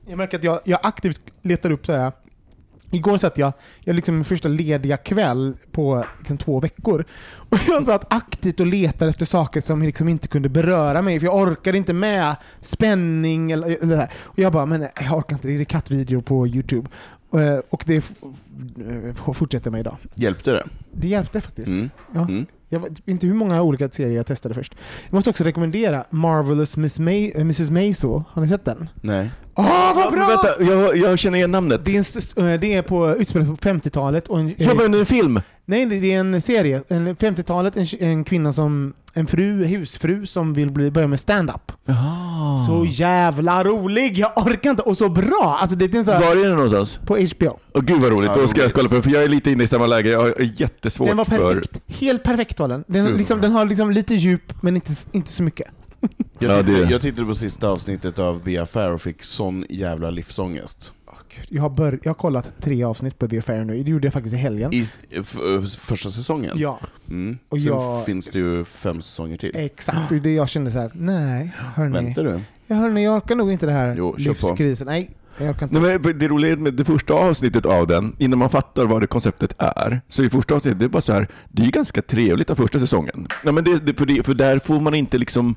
jag 0.09 0.17
märker 0.19 0.39
att 0.39 0.45
jag, 0.45 0.61
jag 0.65 0.81
aktivt 0.83 1.21
letar 1.43 1.71
upp 1.71 1.87
så 1.87 1.93
här. 1.93 2.13
Igår 2.90 3.16
satt 3.18 3.38
jag, 3.38 3.52
jag 3.80 3.97
liksom 3.97 4.14
min 4.14 4.25
första 4.25 4.49
lediga 4.49 4.97
kväll 4.97 5.54
på 5.73 6.04
liksom 6.18 6.38
två 6.38 6.61
veckor. 6.61 7.04
Och 7.49 7.59
jag 7.68 7.85
satt 7.85 8.14
aktivt 8.14 8.61
och 8.61 8.66
letade 8.66 9.11
efter 9.11 9.26
saker 9.26 9.61
som 9.61 9.83
liksom 9.83 10.09
inte 10.09 10.28
kunde 10.28 10.49
beröra 10.49 11.02
mig, 11.02 11.21
för 11.21 11.26
jag 11.26 11.37
orkade 11.37 11.78
inte 11.78 11.92
med 11.92 12.37
spänning 12.62 13.50
eller, 13.52 13.66
eller 13.66 13.87
det 13.87 13.97
här. 13.97 14.11
Och 14.25 14.38
jag 14.38 14.52
bara, 14.52 14.66
men 14.66 14.80
jag 15.00 15.16
orkar 15.18 15.37
inte, 15.37 15.49
det 15.49 15.61
är 15.61 15.64
kattvideo 15.64 16.23
på 16.23 16.47
Youtube. 16.47 16.88
Eh, 17.35 17.59
Och 17.71 17.83
det 17.87 17.97
f- 17.97 18.12
fortsätter 19.35 19.71
med 19.71 19.80
idag. 19.80 19.97
Hjälpte 20.14 20.50
det? 20.52 20.64
Det 20.92 21.09
hjälpte 21.09 21.40
faktiskt. 21.40 21.68
Mm. 21.68 21.90
Ja. 22.14 22.21
Mm. 22.21 22.47
Jag 22.68 22.80
vet 22.80 23.09
inte 23.09 23.26
hur 23.26 23.35
många 23.35 23.62
olika 23.62 23.88
serier 23.88 24.16
jag 24.16 24.26
testade 24.26 24.54
först. 24.54 24.75
Jag 25.07 25.12
måste 25.12 25.30
också 25.30 25.45
rekommendera 25.45 26.04
Marvelous 26.11 26.76
Miss 26.76 26.99
May, 26.99 27.30
äh, 27.35 27.40
Mrs 27.40 27.71
Maisel. 27.71 28.23
Har 28.30 28.42
ni 28.42 28.49
sett 28.49 28.64
den? 28.64 28.88
Nej. 29.02 29.30
Åh, 29.59 29.93
vad 29.95 30.12
bra! 30.12 30.27
Vänta, 30.29 30.62
jag, 30.73 30.97
jag 30.97 31.19
känner 31.19 31.38
igen 31.38 31.50
namnet. 31.50 31.81
Det 31.85 31.91
är, 31.93 31.95
en, 31.95 32.00
s- 32.00 32.37
äh, 32.37 32.61
det 32.61 32.75
är 32.75 32.83
på, 32.83 33.17
utspelat 33.17 33.49
på 33.49 33.55
50-talet. 33.57 34.29
Och 34.29 34.38
en, 34.41 34.55
Jag 34.57 34.75
var 34.75 34.85
under 34.85 34.99
en 34.99 35.07
film. 35.07 35.41
nej, 35.65 35.87
det 35.87 36.12
är 36.12 36.21
en 36.21 36.43
serie. 36.43 36.83
En 36.88 37.17
50-talet, 37.17 37.77
en, 37.77 37.87
en 38.00 38.25
kvinna 38.25 38.53
som... 38.53 38.93
En 39.15 39.27
fru, 39.27 39.65
husfru 39.65 40.27
som 40.27 40.55
vill 40.55 40.71
bli, 40.71 40.91
börja 40.91 41.07
med 41.09 41.21
stand-up. 41.21 41.73
Jaha. 41.85 42.59
Så 42.67 42.85
jävla 42.88 43.65
rolig! 43.65 44.19
Jag 44.19 44.33
orkar 44.38 44.71
inte. 44.71 44.83
Och 44.83 44.97
så 44.97 45.09
bra! 45.09 45.59
Alltså 45.61 45.77
det 45.77 45.95
är 45.95 45.99
en 45.99 46.05
sån 46.05 46.15
här, 46.15 46.21
Var 46.21 46.37
är 46.37 46.45
den 46.45 46.53
någonstans? 46.55 47.00
på 47.07 47.17
HBO. 47.17 47.59
Åh 47.75 47.83
gud 47.83 48.00
vad 48.03 48.11
roligt, 48.11 48.31
Ja, 48.35 48.41
då 48.43 48.49
ska 48.49 48.59
jag 48.61 48.65
roligt. 48.65 48.75
kolla 48.75 48.88
på 48.88 48.95
den, 48.95 49.03
för 49.03 49.11
jag 49.11 49.23
är 49.23 49.29
lite 49.29 49.50
inne 49.50 49.65
i 49.65 49.69
samma 49.69 49.87
läge. 49.87 50.11
Jag 50.11 50.21
har 50.21 50.35
jättesvårt 50.57 51.09
Den 51.09 51.17
var 51.17 51.25
för... 51.25 51.55
perfekt. 51.55 51.81
Helt 51.87 52.23
perfekt 52.23 52.61
var 52.61 52.69
den. 52.69 52.85
Den, 52.87 53.07
Gud, 53.07 53.19
liksom, 53.19 53.41
den 53.41 53.53
har 53.53 53.65
liksom 53.65 53.91
lite 53.91 54.15
djup, 54.15 54.53
men 54.62 54.75
inte, 54.75 54.93
inte 55.12 55.31
så 55.31 55.43
mycket. 55.43 55.67
Jag, 56.00 56.50
Ja, 56.50 56.62
tittade, 56.62 56.90
jag 56.90 57.00
tittade 57.00 57.26
på 57.26 57.35
sista 57.35 57.69
avsnittet 57.69 58.19
av 58.19 58.38
The 58.45 58.59
Affair 58.59 58.93
och 58.93 59.02
fick 59.02 59.23
sån 59.23 59.64
jävla 59.69 60.11
livsångest. 60.11 60.93
Jag 61.49 61.62
har, 61.62 61.71
bör, 61.71 61.99
jag 62.02 62.11
har 62.11 62.14
kollat 62.14 62.52
tre 62.61 62.85
avsnitt 62.85 63.19
på 63.19 63.28
The 63.28 63.38
Affair 63.38 63.64
nu. 63.64 63.83
Det 63.83 63.90
gjorde 63.90 64.07
jag 64.07 64.12
faktiskt 64.12 64.35
i 64.35 64.38
helgen. 64.38 64.75
I 64.75 64.85
första 65.78 66.11
säsongen? 66.11 66.52
Ja, 66.57 66.78
Mm. 67.11 67.38
Och 67.49 67.62
Sen 67.62 67.73
jag- 67.73 68.05
finns 68.07 68.26
det 68.33 68.38
ju 68.38 68.64
fem 68.64 69.02
säsonger 69.02 69.37
till. 69.37 69.50
exakt. 69.55 70.11
Och 70.12 70.17
det 70.17 70.35
jag 70.35 70.49
kände 70.49 70.71
så 70.71 70.78
här, 70.78 70.90
nej, 70.95 71.55
hörni. 71.75 71.93
Väntar 71.95 72.25
du? 72.25 72.40
Ja, 72.67 72.76
hörni, 72.76 73.05
jag 73.05 73.17
orkar 73.17 73.35
nog 73.37 73.52
inte 73.52 73.67
det 73.67 73.73
här 73.73 73.95
Jo, 73.99 74.14
livskrisen. 74.19 74.87
Nej, 74.87 75.11
Jag 75.38 75.50
orkar 75.50 75.67
inte. 75.67 75.81
Nej, 75.81 75.99
men 76.02 76.19
det 76.19 76.28
roliga 76.28 76.52
är 76.52 76.57
med 76.57 76.75
det 76.75 76.85
första 76.85 77.14
avsnittet 77.14 77.67
av 77.67 77.87
den, 77.87 78.17
innan 78.19 78.38
man 78.38 78.50
fattar 78.50 78.85
vad 78.87 79.00
det 79.02 79.07
konceptet 79.07 79.55
är, 79.59 80.00
så 80.09 80.23
i 80.23 80.31
första 80.31 80.55
avsnittet, 80.55 80.78
det 80.78 80.85
är 80.85 80.88
bara 80.88 81.02
så 81.02 81.12
här, 81.12 81.28
det 81.49 81.62
är 81.62 81.67
ju 81.67 81.71
ganska 81.73 82.02
trevligt 82.02 82.50
av 82.50 82.55
första 82.55 82.78
säsongen. 82.81 83.28
Nej, 83.45 83.55
men 83.55 83.64
det, 83.64 83.78
det, 83.87 83.95
för, 83.95 84.07
det, 84.07 84.23
för 84.26 84.35
där 84.35 84.59
får 84.59 84.81
man 84.81 84.95
inte 84.95 85.19
liksom 85.19 85.55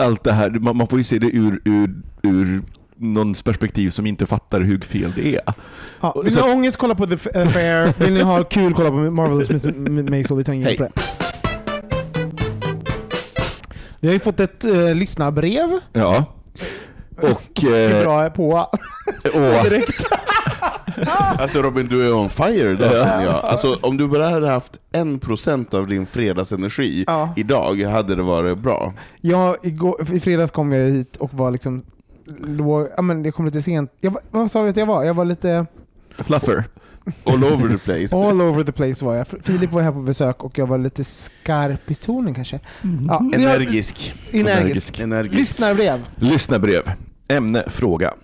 allt 0.00 0.24
det 0.24 0.32
här, 0.32 0.50
man, 0.50 0.76
man 0.76 0.86
får 0.86 0.98
ju 0.98 1.04
se 1.04 1.18
det 1.18 1.26
ur, 1.26 1.60
ur, 1.64 1.94
ur 2.22 2.62
någons 2.96 3.42
perspektiv 3.42 3.90
som 3.90 4.06
inte 4.06 4.26
fattar 4.26 4.60
hur 4.60 4.80
fel 4.80 5.12
det 5.16 5.34
är. 5.36 5.54
Ja, 6.00 6.20
vill 6.24 6.34
ni 6.34 6.40
ha 6.40 6.52
ångest, 6.52 6.76
kolla 6.76 6.94
på 6.94 7.06
The 7.06 7.38
eh, 7.40 7.48
Fair. 7.48 7.94
Vill 7.98 8.12
ni 8.12 8.20
ha 8.22 8.42
kul, 8.44 8.74
kolla 8.74 8.90
på 8.90 8.96
Marvelous 8.96 9.50
Miss 9.50 9.64
Maisel. 10.10 10.36
Vi 10.36 10.44
tar 10.44 10.52
ingen 10.52 10.76
på 10.76 10.82
det. 10.82 10.90
Vi 14.00 14.08
har 14.08 14.12
ju 14.12 14.18
fått 14.20 14.40
ett 14.40 14.64
eh, 14.64 14.94
lyssnarbrev. 14.94 15.78
Ja. 15.92 16.24
Och... 17.22 17.42
Det 17.54 17.76
är 17.76 17.94
Eh, 17.98 18.02
bra 18.02 18.30
på. 18.30 18.50
och 19.34 19.64
Direkt. 19.64 20.04
Alltså 21.38 21.62
Robin, 21.62 21.86
du 21.88 22.06
är 22.06 22.14
on 22.14 22.30
fire 22.30 22.72
idag 22.72 22.88
Ja. 22.94 23.04
känner 23.04 23.24
jag. 23.24 23.34
Alltså 23.44 23.78
om 23.82 23.96
du 23.96 24.08
bara 24.08 24.28
hade 24.28 24.48
haft 24.48 24.80
en 24.92 25.18
procent 25.18 25.74
av 25.74 25.86
din 25.86 26.06
fredagsenergi 26.06 27.04
Ja. 27.06 27.32
idag 27.36 27.82
hade 27.82 28.14
det 28.14 28.22
varit 28.22 28.58
bra. 28.58 28.92
Jag, 29.20 29.56
igår, 29.62 30.06
I 30.12 30.20
fredags 30.20 30.50
kom 30.50 30.72
jag 30.72 30.90
hit 30.90 31.16
och 31.16 31.34
var 31.34 31.50
liksom... 31.50 31.82
Låg, 32.46 32.88
ja, 32.96 33.02
men 33.02 33.24
jag 33.24 33.34
kom 33.34 33.44
lite 33.46 33.62
sent. 33.62 33.92
Jag, 34.00 34.10
var- 34.10 34.22
vad 34.30 34.50
sa 34.50 34.62
vi 34.62 34.70
att 34.70 34.76
jag 34.76 34.86
var? 34.86 35.04
Jag 35.04 35.14
var 35.14 35.24
lite 35.24 35.66
fluffer. 36.16 36.64
All 37.24 37.44
over 37.44 37.68
the 37.68 37.78
place. 37.78 38.16
all 38.16 38.40
over 38.42 38.62
the 38.62 38.72
place 38.72 39.04
var 39.04 39.14
jag. 39.14 39.26
Filip 39.42 39.72
var 39.72 39.82
här 39.82 39.92
på 39.92 39.98
besök 40.00 40.44
och 40.44 40.58
jag 40.58 40.66
var 40.66 40.78
lite 40.78 41.04
skarp 41.04 41.90
i 41.90 41.94
tonen 41.94 42.34
kanske. 42.34 42.60
Ja, 43.08 43.30
vi 43.36 43.44
har- 43.44 43.54
Energisk. 43.54 44.14
Energisk. 44.32 45.00
Energisk. 45.00 45.34
Lyssnarbrev. 45.38 46.00
Lyssnarbrev. 46.16 46.82
Ämne, 47.28 47.64
fråga. 47.66 48.14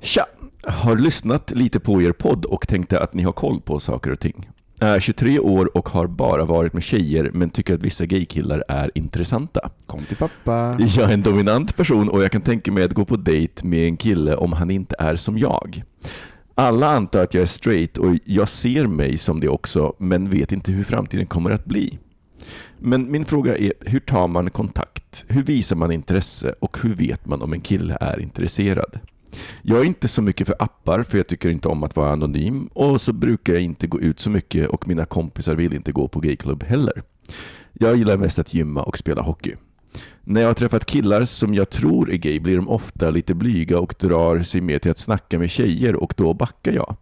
Tja! 0.00 0.26
Har 0.66 0.96
lyssnat 0.96 1.50
lite 1.50 1.80
på 1.80 2.02
er 2.02 2.12
podd 2.12 2.44
och 2.44 2.68
tänkte 2.68 3.00
att 3.00 3.14
ni 3.14 3.22
har 3.22 3.32
koll 3.32 3.60
på 3.60 3.80
saker 3.80 4.10
och 4.10 4.20
ting. 4.20 4.48
Är 4.80 5.00
23 5.00 5.38
år 5.38 5.76
och 5.76 5.88
har 5.88 6.06
bara 6.06 6.44
varit 6.44 6.72
med 6.72 6.82
tjejer 6.82 7.30
men 7.34 7.50
tycker 7.50 7.74
att 7.74 7.82
vissa 7.82 8.06
gaykillar 8.06 8.64
är 8.68 8.90
intressanta. 8.94 9.70
Kom 9.86 10.04
till 10.04 10.16
pappa. 10.16 10.76
Jag 10.78 11.10
är 11.10 11.14
en 11.14 11.22
dominant 11.22 11.76
person 11.76 12.08
och 12.08 12.22
jag 12.22 12.32
kan 12.32 12.42
tänka 12.42 12.72
mig 12.72 12.84
att 12.84 12.92
gå 12.92 13.04
på 13.04 13.16
dejt 13.16 13.66
med 13.66 13.86
en 13.86 13.96
kille 13.96 14.36
om 14.36 14.52
han 14.52 14.70
inte 14.70 14.96
är 14.98 15.16
som 15.16 15.38
jag. 15.38 15.82
Alla 16.54 16.88
antar 16.88 17.22
att 17.22 17.34
jag 17.34 17.42
är 17.42 17.46
straight 17.46 17.98
och 17.98 18.14
jag 18.24 18.48
ser 18.48 18.86
mig 18.86 19.18
som 19.18 19.40
det 19.40 19.48
också, 19.48 19.94
men 19.98 20.30
vet 20.30 20.52
inte 20.52 20.72
hur 20.72 20.84
framtiden 20.84 21.26
kommer 21.26 21.50
att 21.50 21.64
bli. 21.64 21.98
Men 22.78 23.10
min 23.10 23.24
fråga 23.24 23.56
är, 23.56 23.72
hur 23.80 24.00
tar 24.00 24.28
man 24.28 24.50
kontakt? 24.50 25.24
Hur 25.28 25.42
visar 25.42 25.76
man 25.76 25.92
intresse? 25.92 26.54
Och 26.60 26.78
hur 26.82 26.94
vet 26.94 27.26
man 27.26 27.42
om 27.42 27.52
en 27.52 27.60
kille 27.60 27.98
är 28.00 28.20
intresserad? 28.20 28.98
Jag 29.62 29.80
är 29.80 29.84
inte 29.84 30.08
så 30.08 30.22
mycket 30.22 30.46
för 30.46 30.56
appar, 30.58 31.02
för 31.02 31.18
jag 31.18 31.26
tycker 31.26 31.48
inte 31.48 31.68
om 31.68 31.82
att 31.82 31.96
vara 31.96 32.12
anonym. 32.12 32.66
Och 32.72 33.00
så 33.00 33.12
brukar 33.12 33.52
jag 33.52 33.62
inte 33.62 33.86
gå 33.86 34.00
ut 34.00 34.20
så 34.20 34.30
mycket 34.30 34.68
och 34.68 34.88
mina 34.88 35.04
kompisar 35.04 35.54
vill 35.54 35.74
inte 35.74 35.92
gå 35.92 36.08
på 36.08 36.20
gayklubb 36.20 36.62
heller. 36.62 37.02
Jag 37.72 37.96
gillar 37.96 38.16
mest 38.16 38.38
att 38.38 38.54
gymma 38.54 38.82
och 38.82 38.98
spela 38.98 39.22
hockey. 39.22 39.54
När 40.24 40.40
jag 40.40 40.48
har 40.48 40.54
träffat 40.54 40.86
killar 40.86 41.24
som 41.24 41.54
jag 41.54 41.70
tror 41.70 42.10
är 42.10 42.16
gay 42.16 42.40
blir 42.40 42.56
de 42.56 42.68
ofta 42.68 43.10
lite 43.10 43.34
blyga 43.34 43.78
och 43.78 43.94
drar 43.98 44.40
sig 44.42 44.60
mer 44.60 44.78
till 44.78 44.90
att 44.90 44.98
snacka 44.98 45.38
med 45.38 45.50
tjejer 45.50 45.96
och 45.96 46.14
då 46.16 46.34
backar 46.34 46.72
jag. 46.72 46.96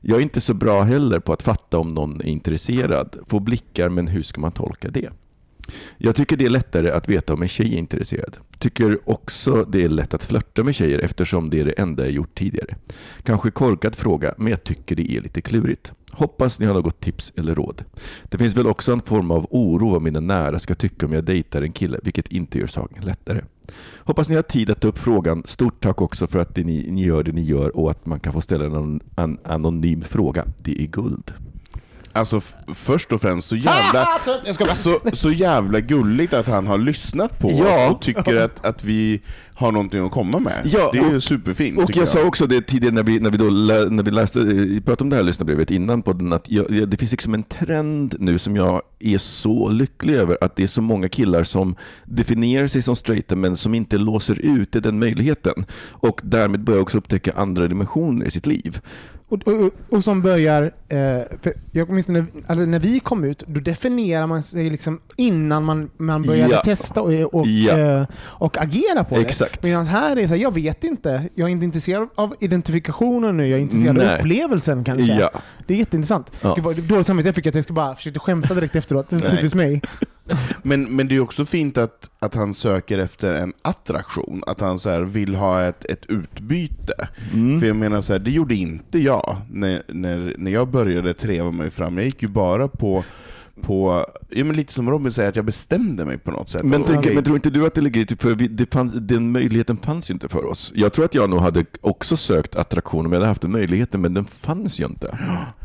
Jag 0.00 0.18
är 0.18 0.22
inte 0.22 0.40
så 0.40 0.54
bra 0.54 0.82
heller 0.82 1.20
på 1.20 1.32
att 1.32 1.42
fatta 1.42 1.78
om 1.78 1.94
någon 1.94 2.20
är 2.20 2.26
intresserad. 2.26 3.16
Får 3.26 3.40
blickar, 3.40 3.88
men 3.88 4.08
hur 4.08 4.22
ska 4.22 4.40
man 4.40 4.52
tolka 4.52 4.90
det? 4.90 5.10
Jag 5.98 6.16
tycker 6.16 6.36
det 6.36 6.44
är 6.44 6.50
lättare 6.50 6.90
att 6.90 7.08
veta 7.08 7.34
om 7.34 7.42
en 7.42 7.48
tjej 7.48 7.74
är 7.74 7.78
intresserad. 7.78 8.36
Tycker 8.58 9.10
också 9.10 9.64
det 9.64 9.84
är 9.84 9.88
lätt 9.88 10.14
att 10.14 10.24
flörta 10.24 10.64
med 10.64 10.74
tjejer 10.74 10.98
eftersom 10.98 11.50
det 11.50 11.60
är 11.60 11.64
det 11.64 11.72
enda 11.72 12.04
jag 12.04 12.12
gjort 12.12 12.34
tidigare. 12.34 12.76
Kanske 13.22 13.50
korkad 13.50 13.94
fråga, 13.94 14.34
men 14.38 14.46
jag 14.46 14.64
tycker 14.64 14.96
det 14.96 15.12
är 15.12 15.20
lite 15.20 15.40
klurigt. 15.40 15.92
Hoppas 16.12 16.60
ni 16.60 16.66
har 16.66 16.74
något 16.74 17.00
tips 17.00 17.32
eller 17.36 17.54
råd. 17.54 17.84
Det 18.22 18.38
finns 18.38 18.56
väl 18.56 18.66
också 18.66 18.92
en 18.92 19.00
form 19.00 19.30
av 19.30 19.46
oro 19.50 19.90
vad 19.90 20.02
mina 20.02 20.20
nära 20.20 20.58
ska 20.58 20.74
tycka 20.74 21.06
om 21.06 21.12
jag 21.12 21.24
dejtar 21.24 21.62
en 21.62 21.72
kille, 21.72 22.00
vilket 22.02 22.28
inte 22.28 22.58
gör 22.58 22.66
saken 22.66 23.04
lättare. 23.04 23.40
Hoppas 23.98 24.28
ni 24.28 24.36
har 24.36 24.42
tid 24.42 24.70
att 24.70 24.80
ta 24.80 24.88
upp 24.88 24.98
frågan. 24.98 25.42
Stort 25.46 25.82
tack 25.82 26.02
också 26.02 26.26
för 26.26 26.38
att 26.38 26.56
ni, 26.56 26.90
ni 26.90 27.04
gör 27.04 27.22
det 27.22 27.32
ni 27.32 27.42
gör 27.42 27.76
och 27.76 27.90
att 27.90 28.06
man 28.06 28.20
kan 28.20 28.32
få 28.32 28.40
ställa 28.40 28.64
en, 28.64 29.00
en 29.16 29.38
anonym 29.44 30.02
fråga. 30.02 30.44
Det 30.58 30.82
är 30.82 30.86
guld. 30.86 31.32
Alltså 32.16 32.40
först 32.74 33.12
och 33.12 33.20
främst 33.20 33.48
så 33.48 33.56
jävla, 33.56 34.06
Jag 34.58 34.76
så, 34.76 35.00
så 35.12 35.30
jävla 35.30 35.80
gulligt 35.80 36.34
att 36.34 36.48
han 36.48 36.66
har 36.66 36.78
lyssnat 36.78 37.38
på 37.38 37.50
Ja. 37.52 37.86
oss 37.88 37.94
och 37.94 38.02
tycker 38.02 38.36
att, 38.40 38.66
att 38.66 38.84
vi 38.84 39.20
har 39.54 39.72
någonting 39.72 40.06
att 40.06 40.12
komma 40.12 40.38
med. 40.38 40.60
Ja, 40.72 40.90
det 40.92 40.98
är 40.98 41.08
ju 41.10 41.16
och- 41.16 41.22
superfint 41.22 41.78
Och 41.78 41.86
tycker 41.86 42.00
jag 42.00 42.08
sa 42.08 42.22
också 42.24 42.46
det 42.46 42.60
tidigare 42.66 42.94
när 42.94 43.02
vi, 43.02 43.20
när 43.20 43.30
vi, 43.30 43.36
då 43.38 43.48
lä, 43.50 43.88
när 43.90 44.02
vi 44.02 44.10
läste, 44.10 44.40
eh, 44.40 44.80
pratade 44.84 45.02
om 45.04 45.10
det 45.10 45.16
här 45.16 45.22
lyssnarbrevet 45.22 45.70
innan 45.70 46.02
podden, 46.02 46.32
att 46.32 46.50
jag, 46.50 46.70
jag, 46.70 46.88
det 46.88 46.96
finns 46.96 47.10
liksom 47.12 47.34
en 47.34 47.42
trend 47.42 48.14
nu 48.18 48.38
som 48.38 48.56
jag 48.56 48.82
är 48.98 49.18
så 49.18 49.68
lycklig 49.68 50.14
över, 50.14 50.38
att 50.40 50.56
det 50.56 50.62
är 50.62 50.66
så 50.66 50.82
många 50.82 51.08
killar 51.08 51.44
som 51.44 51.76
definierar 52.04 52.66
sig 52.66 52.82
som 52.82 52.96
straighta 52.96 53.36
men 53.36 53.56
som 53.56 53.74
inte 53.74 53.98
låser 53.98 54.40
ut 54.40 54.72
den 54.72 54.98
möjligheten. 54.98 55.64
Och 55.90 56.20
därmed 56.24 56.60
börjar 56.64 56.80
också 56.80 56.98
upptäcka 56.98 57.32
andra 57.36 57.68
dimensioner 57.68 58.26
i 58.26 58.30
sitt 58.30 58.46
liv. 58.46 58.80
Och, 59.28 59.48
och, 59.48 59.70
och 59.90 60.04
som 60.04 60.22
börjar, 60.22 60.72
eh, 60.88 61.50
jag 61.72 61.90
minns 61.90 62.08
när, 62.08 62.26
alltså 62.46 62.64
när 62.66 62.78
vi 62.78 63.00
kom 63.00 63.24
ut, 63.24 63.42
då 63.46 63.60
definierar 63.60 64.26
man 64.26 64.42
sig 64.42 64.70
liksom 64.70 65.00
innan 65.16 65.64
man, 65.64 65.90
man 65.96 66.22
började 66.22 66.54
Ja. 66.54 66.60
testa 66.62 67.02
och, 67.02 67.34
och, 67.34 67.46
Ja. 67.46 67.78
eh, 67.78 68.06
och 68.16 68.58
agera 68.62 69.04
på 69.04 69.14
det. 69.14 69.20
Exakt. 69.20 69.62
Medan 69.62 69.86
här 69.86 70.10
är 70.10 70.16
det 70.16 70.28
så 70.28 70.34
här, 70.34 70.40
jag 70.40 70.54
vet 70.54 70.84
inte, 70.84 71.28
jag 71.34 71.48
är 71.48 71.52
inte 71.52 71.64
intresserad 71.64 72.08
av 72.14 72.34
identifikationen 72.40 73.36
nu, 73.36 73.46
jag 73.48 73.58
är 73.58 73.62
intresserad 73.62 73.96
Nej. 73.96 74.08
av 74.14 74.18
upplevelsen 74.18 74.84
kanske. 74.84 75.12
Ja. 75.14 75.30
Det 75.66 75.74
är 75.74 75.78
jätteintressant. 75.78 76.30
Ja. 76.40 76.56
Det 76.76 76.80
dåligt 76.82 77.06
samvete 77.06 77.28
jag 77.28 77.34
fick 77.34 77.46
att 77.46 77.54
jag 77.54 77.64
ska 77.64 77.72
bara 77.72 77.94
försökte 77.94 78.20
skämta 78.20 78.54
direkt 78.54 78.76
efteråt. 78.76 79.10
Det 79.10 79.16
är 79.16 79.20
så 79.20 79.30
typiskt 79.30 79.54
mig. 79.54 79.82
Men, 80.62 80.96
men 80.96 81.08
det 81.08 81.16
är 81.16 81.20
också 81.20 81.46
fint 81.46 81.78
att, 81.78 82.10
att 82.18 82.34
han 82.34 82.54
söker 82.54 82.98
efter 82.98 83.34
en 83.34 83.52
attraktion, 83.62 84.42
att 84.46 84.60
han 84.60 84.78
så 84.78 85.04
vill 85.04 85.34
ha 85.34 85.62
ett, 85.62 85.84
ett 85.84 86.06
utbyte. 86.08 87.08
Mm. 87.32 87.60
För 87.60 87.66
jag 87.66 87.76
menar, 87.76 88.00
så 88.00 88.12
här, 88.12 88.20
det 88.20 88.30
gjorde 88.30 88.54
inte 88.54 88.98
jag 88.98 89.36
när, 89.50 89.82
när, 89.88 90.34
när 90.38 90.50
jag 90.50 90.68
började 90.68 91.14
treva 91.14 91.50
mig 91.50 91.70
fram. 91.70 91.96
Jag 91.96 92.04
gick 92.04 92.22
ju 92.22 92.28
bara 92.28 92.68
på, 92.68 93.04
på 93.62 94.06
ja, 94.28 94.44
men 94.44 94.56
lite 94.56 94.72
som 94.72 94.90
Robin 94.90 95.12
säger, 95.12 95.28
att 95.28 95.36
jag 95.36 95.44
bestämde 95.44 96.04
mig 96.04 96.18
på 96.18 96.30
något 96.30 96.50
sätt. 96.50 96.62
Men, 96.62 96.80
Och- 96.80 96.86
tänker, 96.86 97.00
okej, 97.00 97.14
men 97.14 97.24
tror 97.24 97.36
inte 97.36 97.50
du 97.50 97.66
att 97.66 97.74
det 97.74 97.80
ligger 97.80 98.00
i, 98.00 98.06
typ, 98.06 98.22
för 98.22 98.34
vi, 98.34 98.48
det 98.48 98.72
fanns, 98.72 98.92
den 98.92 99.32
möjligheten 99.32 99.76
fanns 99.76 100.10
ju 100.10 100.14
inte 100.14 100.28
för 100.28 100.44
oss. 100.44 100.72
Jag 100.74 100.92
tror 100.92 101.04
att 101.04 101.14
jag 101.14 101.30
nog 101.30 101.40
hade 101.40 101.64
också 101.80 102.16
sökt 102.16 102.56
attraktion 102.56 103.06
om 103.06 103.12
jag 103.12 103.18
hade 103.18 103.28
haft 103.28 103.42
den 103.42 103.52
möjligheten, 103.52 104.00
men 104.00 104.14
den 104.14 104.24
fanns 104.24 104.80
ju 104.80 104.84
inte. 104.84 105.18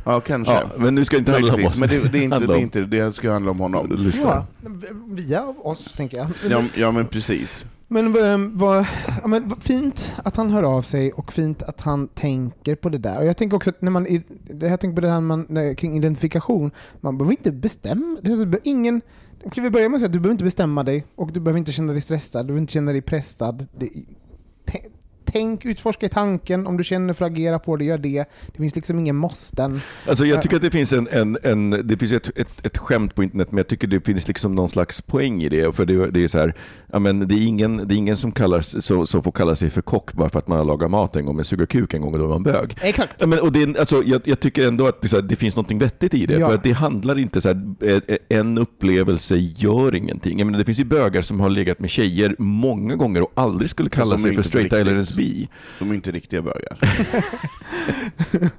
ja, 0.06 0.20
kanske. 0.20 0.54
Ja, 0.54 0.64
men 0.78 0.96
nu 0.96 1.06
ska 1.06 1.16
det 1.16 1.20
inte 1.20 1.32
handla 1.32 1.54
om 1.54 1.66
oss. 1.66 1.80
Men 1.80 1.90
det, 1.90 2.12
det, 2.12 2.18
är 2.20 2.24
inte, 2.24 2.40
det, 2.40 2.54
är 2.54 2.58
inte, 2.58 2.82
det 2.82 3.12
ska 3.12 3.32
handla 3.32 3.52
om 3.52 3.60
honom. 3.60 3.92
lyssnare. 3.92 4.44
Ja, 4.64 4.70
via 5.08 5.44
oss 5.44 5.94
tänker 5.98 6.18
jag. 6.18 6.28
Ja, 6.50 6.64
ja 6.76 6.92
men 6.92 7.06
precis. 7.06 7.66
Men 7.94 8.16
ehm, 8.16 8.58
vad, 8.58 8.86
ja, 9.22 9.28
men 9.28 9.50
fint 9.62 10.14
att 10.24 10.36
han 10.36 10.50
hör 10.50 10.64
av 10.64 10.82
sig 10.82 11.12
och 11.12 11.34
fint 11.34 11.64
att 11.64 11.82
han 11.82 12.08
tänker 12.08 12.76
på 12.76 12.90
det 12.90 12.98
där. 12.98 13.20
Och 13.20 13.26
jag 13.26 13.38
tänker 13.38 13.58
också 13.58 13.70
att 13.70 13.82
när 13.82 13.92
man, 13.92 14.08
jag 14.62 14.80
tänker 14.80 14.96
på 14.96 15.02
det 15.02 15.12
här 15.12 15.22
man, 15.22 15.76
kring 15.76 15.98
identifikation, 15.98 16.72
man 17.00 17.18
behöver 17.18 17.32
inte 17.32 17.52
bestämma, 17.52 18.18
ingen, 18.64 19.02
kan 19.52 19.64
vi 19.64 19.70
börja 19.70 19.90
med 19.90 19.96
att 19.96 20.02
säga 20.02 20.08
att 20.08 20.14
du 20.14 20.20
behöver 20.20 20.32
inte 20.32 20.44
bestämma 20.44 20.84
dig 20.84 21.06
och 21.16 21.32
du 21.32 21.40
behöver 21.40 21.60
inte 21.60 21.72
känna 21.72 21.94
dig 21.94 22.02
stressad, 22.02 22.44
du 22.44 22.48
behöver 22.48 22.62
inte 22.62 22.74
känna 22.74 22.92
dig 22.92 23.02
pressad. 23.02 23.68
Det, 23.78 23.90
tänk, 25.32 25.66
utforska 25.66 26.06
i 26.06 26.10
tanken, 26.10 26.68
om 26.68 26.78
du 26.78 26.84
känner 26.84 27.14
för 27.14 27.26
att 27.26 27.32
agera 27.32 27.60
på 27.60 27.76
det, 27.76 27.86
gör 27.86 27.98
det. 27.98 28.26
Det 28.54 28.58
finns 28.58 28.76
liksom 28.76 29.00
ingen 29.00 29.16
måsten. 29.16 29.82
Alltså 30.08 30.26
jag 30.26 30.42
tycker 30.42 30.56
att 30.56 30.62
det 30.62 30.72
finns 30.72 30.94
en, 30.94 31.08
en, 31.12 31.38
en 31.44 31.70
det 31.88 31.98
finns 31.98 32.12
ett, 32.12 32.32
ett, 32.36 32.66
ett 32.66 32.78
skämt 32.78 33.16
på 33.16 33.24
internet, 33.24 33.52
men 33.52 33.58
jag 33.58 33.68
tycker 33.68 33.88
det 33.88 34.06
finns 34.06 34.28
liksom 34.28 34.56
någon 34.56 34.70
slags 34.70 35.02
poäng 35.02 35.44
i 35.44 35.50
det. 35.50 35.76
För 35.76 35.86
det, 35.86 36.12
det 36.12 36.24
är 36.24 36.28
så 36.28 36.38
här, 36.38 36.54
ja 36.92 37.00
men 37.00 37.28
det 37.28 37.36
är 37.36 37.48
ingen, 37.48 37.88
det 37.88 37.96
är 37.96 37.98
ingen 37.98 38.18
som, 38.18 38.32
kallar, 38.32 38.62
så, 38.62 39.06
som 39.06 39.24
får 39.24 39.32
kalla 39.32 39.56
sig 39.56 39.70
för 39.70 39.82
kock 39.82 40.14
bara 40.14 40.30
för 40.30 40.40
att 40.40 40.48
man 40.48 40.58
har 40.58 40.66
lagat 40.66 40.92
mat 40.92 41.16
en 41.16 41.26
gång, 41.26 41.36
men 41.36 41.46
suger 41.46 41.66
kuk 41.66 41.94
en 41.94 42.02
gång 42.02 42.14
och 42.14 42.20
då 42.20 42.26
är 42.26 42.30
man 42.30 42.44
bög. 42.44 42.78
Exakt. 42.82 43.16
Ja, 43.20 43.28
men, 43.28 43.40
och 43.40 43.52
det, 43.52 43.80
alltså, 43.80 44.04
jag, 44.04 44.22
jag 44.26 44.40
tycker 44.40 44.68
ändå 44.68 44.88
att 44.88 45.02
det, 45.02 45.08
så 45.08 45.16
här, 45.16 45.24
det 45.24 45.36
finns 45.36 45.56
något 45.56 45.72
vettigt 45.72 46.14
i 46.14 46.26
det. 46.26 46.34
Ja. 46.34 46.48
För 46.48 46.56
att 46.56 46.64
det 46.64 46.72
handlar 46.72 47.20
inte 47.20 47.42
så 47.42 47.48
här, 47.48 47.76
eh, 47.80 48.18
en 48.30 48.58
upplevelse 48.58 49.36
gör 49.36 49.96
ingenting. 49.96 50.40
Jag 50.40 50.46
menar, 50.46 50.60
det 50.60 50.66
finns 50.66 50.80
ju 50.80 50.86
bögar 50.86 51.22
som 51.22 51.40
har 51.40 51.50
legat 51.50 51.80
med 51.80 51.90
tjejer 51.90 52.36
många 52.40 52.96
gånger 52.96 53.22
och 53.22 53.32
aldrig 53.34 53.70
skulle 53.70 53.90
kalla 53.90 54.18
sig 54.18 54.36
för 54.36 54.60
inte 54.60 54.70
på 54.78 54.84
bi. 55.22 55.50
De 55.80 55.92
är 55.92 55.96
inte 55.96 56.12
riktiga 56.12 56.42
bögar. 56.42 56.78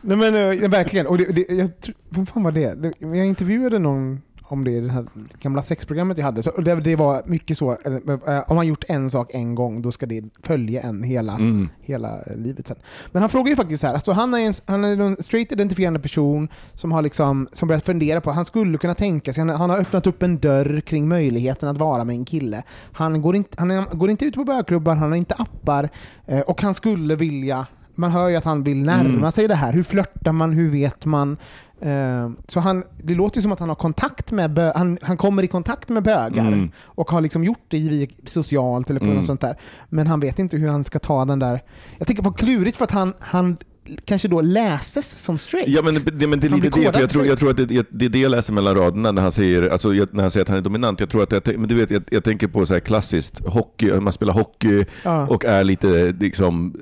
Nej 0.00 0.16
men 0.16 0.34
eh, 0.34 0.68
verkligen, 0.70 1.06
och 1.06 1.18
det, 1.18 1.24
det, 1.24 1.54
jag, 1.54 1.70
vem 2.08 2.26
fan 2.26 2.42
var 2.42 2.52
det? 2.52 2.92
Jag 2.98 3.26
intervjuade 3.26 3.78
någon 3.78 4.20
om 4.48 4.64
det 4.64 4.76
är 4.76 4.80
det 4.82 4.90
här 4.90 5.06
gamla 5.40 5.62
sexprogrammet 5.62 6.18
jag 6.18 6.24
hade. 6.24 6.42
Så 6.42 6.50
det, 6.60 6.74
det 6.74 6.96
var 6.96 7.22
mycket 7.26 7.58
så, 7.58 7.70
eh, 7.72 8.34
eh, 8.36 8.42
om 8.46 8.56
man 8.56 8.66
gjort 8.66 8.84
en 8.88 9.10
sak 9.10 9.30
en 9.34 9.54
gång, 9.54 9.82
då 9.82 9.92
ska 9.92 10.06
det 10.06 10.24
följa 10.42 10.82
en 10.82 11.02
hela, 11.02 11.32
Mm. 11.34 11.68
hela 11.80 12.18
livet 12.36 12.66
sen. 12.66 12.76
Men 13.12 13.22
han 13.22 13.30
frågar 13.30 13.50
ju 13.50 13.56
faktiskt 13.56 13.80
så 13.80 13.86
här, 13.86 13.94
alltså 13.94 14.12
han 14.12 14.34
är 14.34 14.38
en, 14.38 14.52
han 14.66 14.84
är 14.84 15.00
en 15.00 15.16
straight 15.22 15.52
identifierande 15.52 16.00
person 16.00 16.48
som 16.74 16.92
har 16.92 17.02
liksom, 17.02 17.48
som 17.52 17.68
börjat 17.68 17.84
fundera 17.84 18.20
på, 18.20 18.30
han 18.30 18.44
skulle 18.44 18.78
kunna 18.78 18.94
tänka 18.94 19.32
sig, 19.32 19.40
han, 19.40 19.60
han 19.60 19.70
har 19.70 19.76
öppnat 19.80 20.06
upp 20.06 20.22
en 20.22 20.38
dörr 20.38 20.80
kring 20.80 21.08
möjligheten 21.08 21.68
att 21.68 21.78
vara 21.78 22.04
med 22.04 22.14
en 22.16 22.24
kille. 22.24 22.62
Han 22.92 23.22
går 23.22 23.36
inte, 23.36 23.56
han 23.58 23.70
är, 23.70 23.82
går 23.96 24.10
inte 24.10 24.24
ut 24.24 24.34
på 24.34 24.44
bögklubbar, 24.44 24.96
han 24.96 25.10
har 25.10 25.16
inte 25.16 25.34
appar, 25.34 25.88
eh, 26.26 26.40
och 26.40 26.62
han 26.62 26.74
skulle 26.74 27.16
vilja 27.16 27.66
man 27.94 28.10
hör 28.10 28.28
ju 28.28 28.36
att 28.36 28.44
han 28.44 28.62
vill 28.62 28.82
närma 28.82 29.18
Mm. 29.18 29.32
sig 29.32 29.48
det 29.48 29.54
här. 29.54 29.72
Hur 29.72 29.82
flörtar 29.82 30.32
man? 30.32 30.52
Hur 30.52 30.70
vet 30.70 31.04
man? 31.06 31.36
Eh, 31.80 32.30
så 32.48 32.60
han, 32.60 32.84
det 33.02 33.14
låter 33.14 33.40
som 33.40 33.52
att 33.52 33.60
han 33.60 33.68
har 33.68 33.76
kontakt 33.76 34.32
med 34.32 34.50
bö- 34.58 34.72
han, 34.76 34.98
han 35.02 35.16
kommer 35.16 35.42
i 35.42 35.46
kontakt 35.46 35.88
med 35.88 36.02
bögar 36.02 36.46
Mm. 36.48 36.70
och 36.84 37.10
har 37.10 37.20
liksom 37.20 37.44
gjort 37.44 37.64
det 37.68 38.08
socialt 38.26 38.90
eller 38.90 39.00
på 39.00 39.04
Mm. 39.06 39.16
något 39.16 39.26
sånt 39.26 39.40
där. 39.40 39.56
Men 39.88 40.06
han 40.06 40.20
vet 40.20 40.38
inte 40.38 40.56
hur 40.56 40.68
han 40.68 40.84
ska 40.84 40.98
ta 40.98 41.24
den 41.24 41.38
där... 41.38 41.62
Jag 41.98 42.06
tänker 42.06 42.22
på 42.22 42.32
klurigt 42.32 42.76
för 42.76 42.84
att 42.84 42.90
han, 42.90 43.12
han 43.20 43.56
kanske 44.04 44.28
då 44.28 44.40
läses 44.40 45.22
som 45.22 45.38
straight. 45.38 45.68
Ja 45.68 45.82
men 45.82 45.94
det, 45.94 46.26
men 46.26 46.40
det 46.40 46.46
är 46.46 46.50
lite 46.50 46.68
det, 46.70 47.00
jag 47.00 47.10
tror, 47.10 47.26
jag 47.26 47.38
tror 47.38 47.50
att 47.50 47.56
det, 47.56 47.86
det 47.90 48.04
är 48.04 48.08
det 48.08 48.18
jag 48.18 48.30
läser 48.30 48.52
mellan 48.52 48.74
raderna 48.76 49.12
när 49.12 49.22
han 49.22 49.32
säger, 49.32 49.68
alltså, 49.68 49.88
när 49.88 50.20
han, 50.20 50.30
säger 50.30 50.44
att 50.44 50.48
han 50.48 50.58
är 50.58 50.62
dominant. 50.62 51.00
Jag 51.00 51.10
tror 51.10 51.22
att 51.22 51.32
jag, 51.32 51.58
men 51.58 51.68
du 51.68 51.74
vet, 51.74 51.90
jag, 51.90 52.02
jag 52.10 52.24
tänker 52.24 52.48
på 52.48 52.66
så 52.66 52.72
här 52.74 52.80
klassiskt 52.80 53.46
hockey, 53.46 53.92
man 54.00 54.12
spelar 54.12 54.32
hockey 54.34 54.84
Ja. 55.02 55.26
och 55.26 55.44
är 55.44 55.64
lite 55.64 56.12
liksom, 56.20 56.74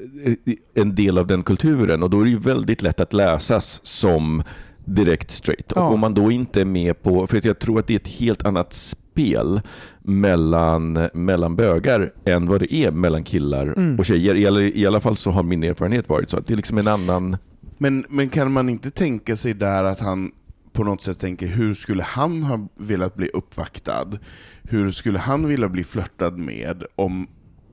en 0.75 0.95
del 0.95 1.19
av 1.19 1.27
den 1.27 1.43
kulturen 1.43 2.03
och 2.03 2.11
då 2.11 2.21
är 2.21 2.25
det 2.25 2.31
ju 2.31 2.39
väldigt 2.39 2.83
lätt 2.83 3.01
att 3.01 3.13
läsas 3.13 3.81
som 3.83 4.43
direkt 4.87 5.31
straight. 5.31 5.73
Och 5.73 5.83
Ja. 5.83 5.87
om 5.87 6.01
man 6.01 6.15
då 6.15 6.31
inte 6.31 6.61
är 6.61 6.65
med 6.65 7.03
på, 7.03 7.27
för 7.27 7.39
att 7.39 7.45
jag 7.45 7.59
tror 7.59 7.79
att 7.79 7.87
det 7.87 7.95
är 7.95 7.99
ett 7.99 8.09
helt 8.09 8.45
annat 8.47 8.73
spel 8.73 9.61
mellan, 10.01 11.09
mellan 11.15 11.57
bögar 11.57 12.13
än 12.25 12.47
vad 12.47 12.61
det 12.61 12.75
är 12.75 12.91
mellan 12.91 13.25
killar 13.25 13.67
Mm. 13.77 13.99
och 13.99 14.05
tjejer. 14.05 14.35
I 14.35 14.47
alla, 14.47 14.61
I 14.61 14.87
alla 14.87 15.01
fall 15.01 15.17
så 15.17 15.31
har 15.31 15.43
min 15.43 15.63
erfarenhet 15.63 16.09
varit 16.09 16.31
så 16.31 16.37
att 16.39 16.47
det 16.47 16.55
är 16.55 16.57
liksom 16.57 16.79
en 16.79 16.89
annan 16.89 17.37
Men, 17.79 18.05
men 18.09 18.29
kan 18.29 18.53
man 18.53 18.69
inte 18.69 18.91
tänka 18.91 19.37
sig 19.37 19.55
där 19.55 19.85
att 19.85 20.01
han 20.01 20.33
på 20.73 20.85
något 20.85 21.03
sätt 21.03 21.19
tänker, 21.19 21.47
hur 21.47 21.75
skulle 21.75 22.03
han 22.03 22.43
ha 22.43 22.69
velat 22.77 23.15
bli 23.15 23.29
uppvaktad? 23.35 24.19
Hur 24.63 24.91
skulle 24.91 25.19
han 25.19 25.47
vilja 25.49 25.69
bli 25.69 25.85
flörtad 25.85 26.39
med? 26.39 26.85
Om 26.97 27.27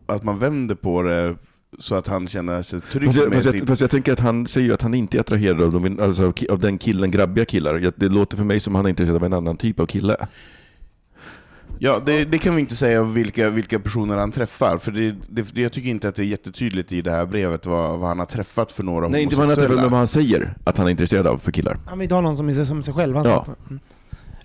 att 0.06 0.23
man 0.23 0.39
vänder 0.39 0.76
på 0.76 1.02
det 1.04 1.36
så 1.79 1.95
att 1.95 2.07
han 2.07 2.27
känner 2.27 2.62
sig 2.62 2.81
trygg 2.81 3.05
Fast 3.05 3.17
jag, 3.17 3.29
med 3.29 3.33
fast, 3.38 3.49
sin... 3.51 3.59
jag, 3.59 3.67
fast 3.67 3.81
jag 3.81 3.89
tänker 3.91 4.13
att 4.13 4.19
han 4.19 4.47
säger 4.47 4.67
ju 4.67 4.73
att 4.73 4.81
han 4.81 4.93
inte 4.93 5.17
är 5.17 5.19
attraherad 5.21 5.62
av, 5.62 5.71
de, 5.81 5.99
alltså, 5.99 6.33
av 6.49 6.59
den 6.59 6.77
killen, 6.77 7.12
grabbiga 7.12 7.45
killar. 7.45 7.91
Det 7.95 8.09
låter 8.09 8.38
för 8.38 8.43
mig 8.43 8.59
som 8.59 8.75
att 8.75 8.79
han 8.79 8.86
är 8.86 8.89
intresserad 8.89 9.15
av 9.15 9.23
en 9.23 9.33
annan 9.33 9.57
typ 9.57 9.79
av 9.79 9.86
kille. 9.86 10.27
Ja, 11.79 12.01
det, 12.05 12.25
det 12.25 12.38
kan 12.38 12.55
vi 12.55 12.62
inte 12.62 12.75
säga 12.75 13.03
vilka, 13.03 13.49
vilka 13.49 13.79
personer 13.79 14.17
han 14.17 14.31
träffar, 14.31 14.77
för 14.77 14.91
det, 14.91 15.15
det, 15.29 15.57
jag 15.62 15.71
tycker 15.71 15.89
inte 15.89 16.07
att 16.09 16.15
det 16.15 16.21
är 16.21 16.25
jättetydligt 16.25 16.91
i 16.91 17.01
det 17.01 17.12
här 17.12 17.25
brevet 17.25 17.65
vad, 17.65 17.99
vad 17.99 18.07
han 18.09 18.19
har 18.19 18.25
träffat 18.25 18.71
för 18.71 18.83
några 18.83 19.07
Nej, 19.07 19.23
inte 19.23 19.36
vad 19.36 19.41
han 19.43 19.49
har 19.49 19.55
träffat, 19.55 19.75
men 19.81 19.89
vad 19.89 19.97
han 19.97 20.07
säger 20.07 20.53
att 20.63 20.77
han 20.77 20.88
är 20.88 20.91
intresserad 20.91 21.27
av 21.27 21.38
för 21.38 21.51
killar. 21.51 21.77
Han 21.86 21.97
vill 21.99 22.03
inte 22.03 22.15
ha 22.15 22.21
någon 22.21 22.38
som 22.38 22.49
är 22.49 22.53
sig- 22.53 22.65
som 22.65 22.83
sig 22.83 22.93
själv. 22.93 23.15
Han 23.15 23.25
Ja. 23.25 23.45
sa. 23.45 23.55
Mm. 23.69 23.79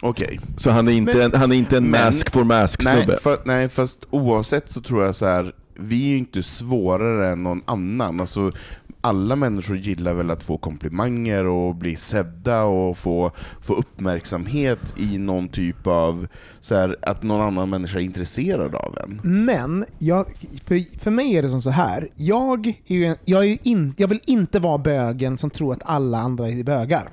Okej. 0.03 0.41
Så 0.57 0.71
han 0.71 0.89
är 0.89 0.93
inte, 0.93 1.15
Men- 1.15 1.33
en, 1.35 1.41
han 1.41 1.53
är 1.53 1.57
inte 1.57 1.77
en 1.77 1.85
Men- 1.91 2.05
mask 2.05 2.31
for 2.31 2.45
mask-snubbe. 2.45 3.19
Nej, 3.25 3.37
nej, 3.45 3.69
fast 3.69 3.99
oavsett 4.11 4.71
så 4.71 4.81
tror 4.81 5.05
jag 5.05 5.15
så 5.17 5.27
här. 5.27 5.53
Vi 5.79 6.05
är 6.05 6.09
ju 6.09 6.19
inte 6.19 6.43
svårare 6.43 7.31
än 7.31 7.43
någon 7.43 7.63
annan. 7.67 8.21
Alltså, 8.21 8.53
alla 9.01 9.37
människor 9.37 9.77
gillar 9.77 10.15
väl 10.15 10.31
att 10.31 10.43
få 10.43 10.59
komplimanger 10.59 11.47
och 11.47 11.75
bli 11.75 11.97
sedda 11.97 12.63
och 12.63 12.99
få, 12.99 13.33
få 13.61 13.75
uppmärksamhet 13.75 14.95
i 14.97 15.19
någon 15.19 15.49
typ 15.49 15.87
av, 15.87 16.27
så 16.61 16.75
här, 16.75 16.97
att 17.03 17.23
någon 17.23 17.41
annan 17.41 17.71
människa 17.71 17.99
är 17.99 18.03
intresserad 18.03 18.75
av 18.75 18.99
en. 19.05 19.21
Men, 19.45 19.85
jag, 19.99 20.27
för, 20.65 20.99
för 20.99 21.11
mig 21.11 21.37
är 21.37 21.43
det 21.43 21.49
som 21.49 21.63
så 21.63 21.71
här. 21.71 22.09
Jag, 22.17 22.67
är 22.67 22.75
ju, 22.87 23.15
jag, 23.25 23.47
är 23.47 23.59
in, 23.63 23.95
jag 23.97 24.09
vill 24.09 24.21
inte 24.25 24.61
vara 24.61 24.79
bögen 24.79 25.39
som 25.39 25.51
tror 25.51 25.73
att 25.73 25.83
alla 25.85 26.19
andra 26.19 26.49
är 26.49 26.65
bögar. 26.65 27.11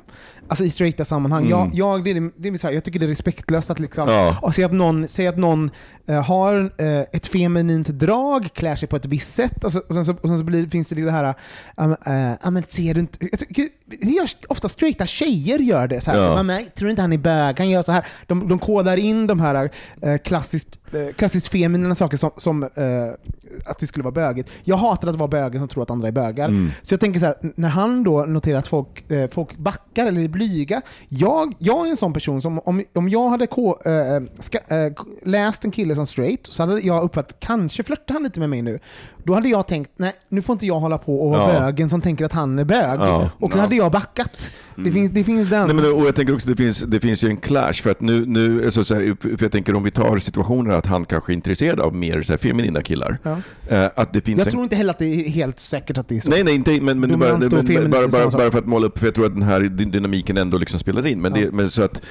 Alltså 0.47 0.63
i 0.65 0.69
straighta 0.69 1.05
sammanhang. 1.05 1.45
Mm. 1.45 1.51
Jag, 1.51 1.69
jag, 1.73 2.03
det 2.03 2.11
är, 2.11 2.31
det 2.37 2.49
är 2.49 2.57
så 2.57 2.67
här, 2.67 2.73
jag 2.73 2.83
tycker 2.83 2.99
det 2.99 3.05
är 3.05 3.07
respektlöst 3.07 3.69
att 3.69 3.79
liksom, 3.79 4.09
Ja. 4.09 4.51
säga 4.51 4.65
att 4.67 4.73
någon, 4.73 5.07
säga 5.07 5.29
att 5.29 5.37
någon 5.37 5.71
har 6.13 6.71
eh, 6.77 6.99
ett 6.99 7.27
feminint 7.27 7.87
drag, 7.87 8.49
klär 8.53 8.75
sig 8.75 8.87
på 8.87 8.95
ett 8.95 9.05
visst 9.05 9.33
sätt, 9.35 9.63
och, 9.63 9.71
så, 9.71 9.79
och 9.79 9.93
sen 9.95 10.05
så, 10.05 10.13
och 10.13 10.27
sen 10.29 10.37
så 10.37 10.43
blir, 10.43 10.67
finns 10.67 10.89
det 10.89 11.01
det 11.05 11.11
här, 11.11 11.33
uh, 11.81 11.87
uh, 11.87 12.51
men 12.51 12.63
ser 12.67 12.93
du 12.93 12.99
inte... 12.99 13.17
Jag 13.31 13.39
tycker, 13.39 13.67
det 13.85 14.07
gör, 14.09 14.29
ofta 14.49 14.69
straighta 14.69 15.05
tjejer 15.05 15.59
gör 15.59 15.87
det. 15.87 16.01
Så 16.01 16.11
här, 16.11 16.17
Ja. 16.17 16.43
"Men 16.43 16.65
tror 16.75 16.89
inte 16.89 17.01
han 17.01 17.13
är 17.13 17.17
bög? 17.17 17.59
Han 17.59 17.69
gör 17.69 17.81
så 17.83 17.91
här. 17.91 18.05
De, 18.27 18.47
de 18.47 18.59
kodar 18.59 18.97
in 18.97 19.27
de 19.27 19.39
här 19.39 19.69
eh, 20.01 20.17
klassiskt, 20.17 20.77
eh, 20.93 21.13
klassiskt 21.15 21.47
feminina 21.47 21.95
saker 21.95 22.17
som, 22.17 22.31
som 22.37 22.63
eh, 22.63 22.69
att 23.65 23.79
det 23.79 23.87
skulle 23.87 24.03
vara 24.03 24.11
bögigt. 24.13 24.49
Jag 24.63 24.75
hatar 24.77 25.07
att 25.09 25.15
vara 25.15 25.27
bögen 25.27 25.59
som 25.61 25.67
tror 25.67 25.83
att 25.83 25.89
andra 25.91 26.07
är 26.07 26.11
bögar. 26.11 26.49
Mm. 26.49 26.71
Så 26.81 26.93
jag 26.93 26.99
tänker 26.99 27.19
så 27.19 27.25
här, 27.25 27.35
när 27.55 27.69
han 27.69 28.03
då 28.03 28.25
noterar 28.25 28.59
att 28.59 28.67
folk, 28.67 29.11
eh, 29.11 29.29
folk 29.29 29.57
backar 29.57 30.05
eller 30.07 30.21
är 30.21 30.27
blyga. 30.27 30.81
Jag, 31.09 31.53
jag 31.59 31.85
är 31.87 31.89
en 31.89 31.97
sån 31.97 32.13
person 32.13 32.41
som 32.41 32.59
om, 32.59 32.83
om 32.93 33.09
jag 33.09 33.29
hade 33.29 33.47
eh, 33.85 34.23
ska, 34.39 34.57
eh, 34.75 34.93
k- 34.93 35.05
läst 35.23 35.65
en 35.65 35.71
kille 35.71 35.94
som 35.95 36.05
straight 36.05 36.47
så 36.47 36.63
hade 36.63 36.79
jag 36.79 37.03
uppfattat 37.03 37.39
kanske 37.39 37.83
flörtar 37.83 38.13
han 38.13 38.23
lite 38.23 38.39
med 38.39 38.49
mig 38.49 38.61
nu. 38.61 38.79
Då 39.25 39.33
hade 39.33 39.49
jag 39.49 39.67
tänkt, 39.67 39.91
nej 39.97 40.13
nu 40.29 40.41
får 40.41 40.53
inte 40.53 40.65
jag 40.65 40.79
hålla 40.79 40.97
på 40.97 41.21
och 41.21 41.29
vara 41.31 41.53
Ja. 41.53 41.59
bögen 41.59 41.89
som 41.89 42.01
tänker 42.01 42.25
att 42.25 42.33
han 42.33 42.59
är 42.59 42.65
bög. 42.65 42.99
Ja. 42.99 43.29
Och 43.39 43.51
så 43.51 43.57
Ja. 43.57 43.61
hade 43.61 43.75
jag 43.75 43.91
backat. 43.91 44.51
Det, 44.75 44.91
finns, 44.91 45.11
det 45.11 45.23
finns 45.23 45.49
den. 45.49 45.67
Nej, 45.67 45.75
men, 45.75 45.93
och 45.93 46.05
jag 46.05 46.15
tänker 46.15 46.33
också 46.33 46.49
att 46.51 46.57
det 46.57 46.63
finns, 46.63 46.79
det 46.79 46.99
finns 46.99 47.23
ju 47.23 47.27
en 47.29 47.37
clash, 47.37 47.73
för 47.73 47.91
att 47.91 48.01
nu, 48.01 48.25
nu 48.25 48.65
alltså, 48.65 48.83
så 48.83 48.95
här, 48.95 49.17
för 49.37 49.37
jag 49.45 49.51
tänker 49.51 49.75
om 49.75 49.83
vi 49.83 49.91
tar 49.91 50.17
situationer 50.17 50.71
att 50.71 50.85
han 50.85 51.05
kanske 51.05 51.31
är 51.31 51.33
intresserad 51.33 51.79
av 51.79 51.95
mer 51.95 52.23
så 52.23 52.33
här, 52.33 52.37
feminina 52.37 52.81
killar. 52.81 53.17
Ja. 53.23 53.37
Eh, 53.67 53.89
att 53.95 54.13
det 54.13 54.21
finns 54.21 54.37
Jag 54.37 54.47
en, 54.47 54.51
tror 54.51 54.63
inte 54.63 54.75
heller 54.75 54.91
att 54.91 54.99
det 54.99 55.05
är 55.05 55.29
helt 55.29 55.59
säkert 55.59 55.97
att 55.97 56.07
det 56.07 56.17
är 56.17 56.21
så. 56.21 56.29
Nej, 56.29 56.43
nej, 56.43 56.55
inte, 56.55 56.81
men, 56.81 56.99
men, 56.99 57.19
bara, 57.19 57.37
men, 57.37 57.49
bara, 57.49 58.07
bara, 58.07 58.09
sak. 58.31 58.39
bara 58.39 58.51
för 58.51 58.59
att 58.59 58.65
måla 58.65 58.87
upp, 58.87 58.99
för 58.99 59.07
jag 59.07 59.15
tror 59.15 59.25
att 59.25 59.33
den 59.33 59.43
här 59.43 59.61
dy- 59.61 59.85
dynamiken 59.91 60.37
ändå 60.37 60.57
liksom 60.57 60.79
spelar 60.79 61.07
in. 61.07 61.21
Men, 61.21 61.35
Ja. 61.35 61.41
det, 61.41 61.51
men 61.51 61.69
så 61.69 61.81
att, 61.83 62.01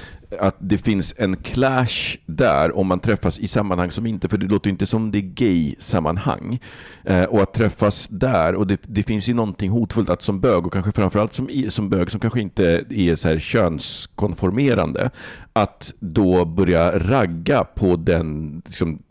att 0.40 0.56
det 0.58 0.78
finns 0.78 1.14
en 1.18 1.36
clash 1.36 2.16
där 2.26 2.76
om 2.76 2.86
man 2.86 2.98
träffas 3.00 3.38
i 3.38 3.46
sammanhang 3.46 3.90
som 3.90 4.06
inte, 4.06 4.28
för 4.28 4.36
det 4.38 4.46
låter 4.46 4.66
ju 4.66 4.70
inte 4.72 4.86
som 4.86 5.10
det 5.10 5.18
är 5.18 5.22
gay-sammanhang. 5.22 6.58
Eh, 7.04 7.24
och 7.24 7.42
att 7.42 7.54
träffas 7.54 8.08
där, 8.10 8.54
och 8.54 8.66
det, 8.66 8.80
det 8.82 9.02
finns 9.02 9.28
ju 9.28 9.34
någonting 9.34 9.70
hotfullt 9.70 10.10
att 10.10 10.22
som 10.22 10.40
bög, 10.40 10.66
och 10.66 10.72
kanske 10.72 10.92
framförallt 10.92 11.32
som, 11.32 11.48
som 11.68 11.90
bög 11.90 12.10
som 12.10 12.20
kanske 12.20 12.40
inte 12.40 12.84
är 12.90 13.14
så 13.14 13.28
här 13.28 13.38
könskonformerande, 13.38 15.10
att 15.52 15.94
då 16.00 16.44
börja 16.44 16.98
ragga 16.98 17.64
på 17.64 17.96
den 17.96 18.62
liksom, 18.66 19.02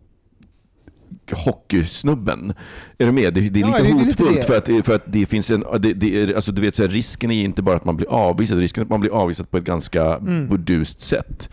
hockeysnubben. 1.32 2.54
Är 2.98 3.06
du 3.06 3.12
med? 3.12 3.34
Det, 3.34 3.42
det 3.42 3.60
är 3.60 3.62
Ja, 3.62 3.68
lite 3.68 3.84
det 3.84 3.90
är 3.90 4.06
lite 4.06 4.24
hotfullt 4.24 4.36
det. 4.42 4.44
för 4.48 4.58
att, 4.80 4.86
för 4.86 4.96
att 4.96 5.04
det 5.06 5.26
finns 5.26 5.52
en, 5.52 5.64
det, 5.80 5.94
det 5.94 6.22
är, 6.22 6.34
alltså 6.34 6.52
du 6.52 6.62
vet, 6.62 6.76
så 6.76 6.84
här, 6.84 6.90
risken 6.90 7.32
är 7.32 7.44
inte 7.44 7.62
bara 7.62 7.76
att 7.76 7.86
man 7.86 7.96
blir 7.98 8.10
avvisad, 8.10 8.58
risken 8.58 8.82
är 8.82 8.86
att 8.86 8.90
man 8.90 9.00
blir 9.00 9.12
avvisad 9.12 9.52
på 9.52 9.58
ett 9.58 9.64
ganska 9.64 10.04
Mm. 10.16 10.48
burdust 10.50 11.00
sätt. 11.02 11.50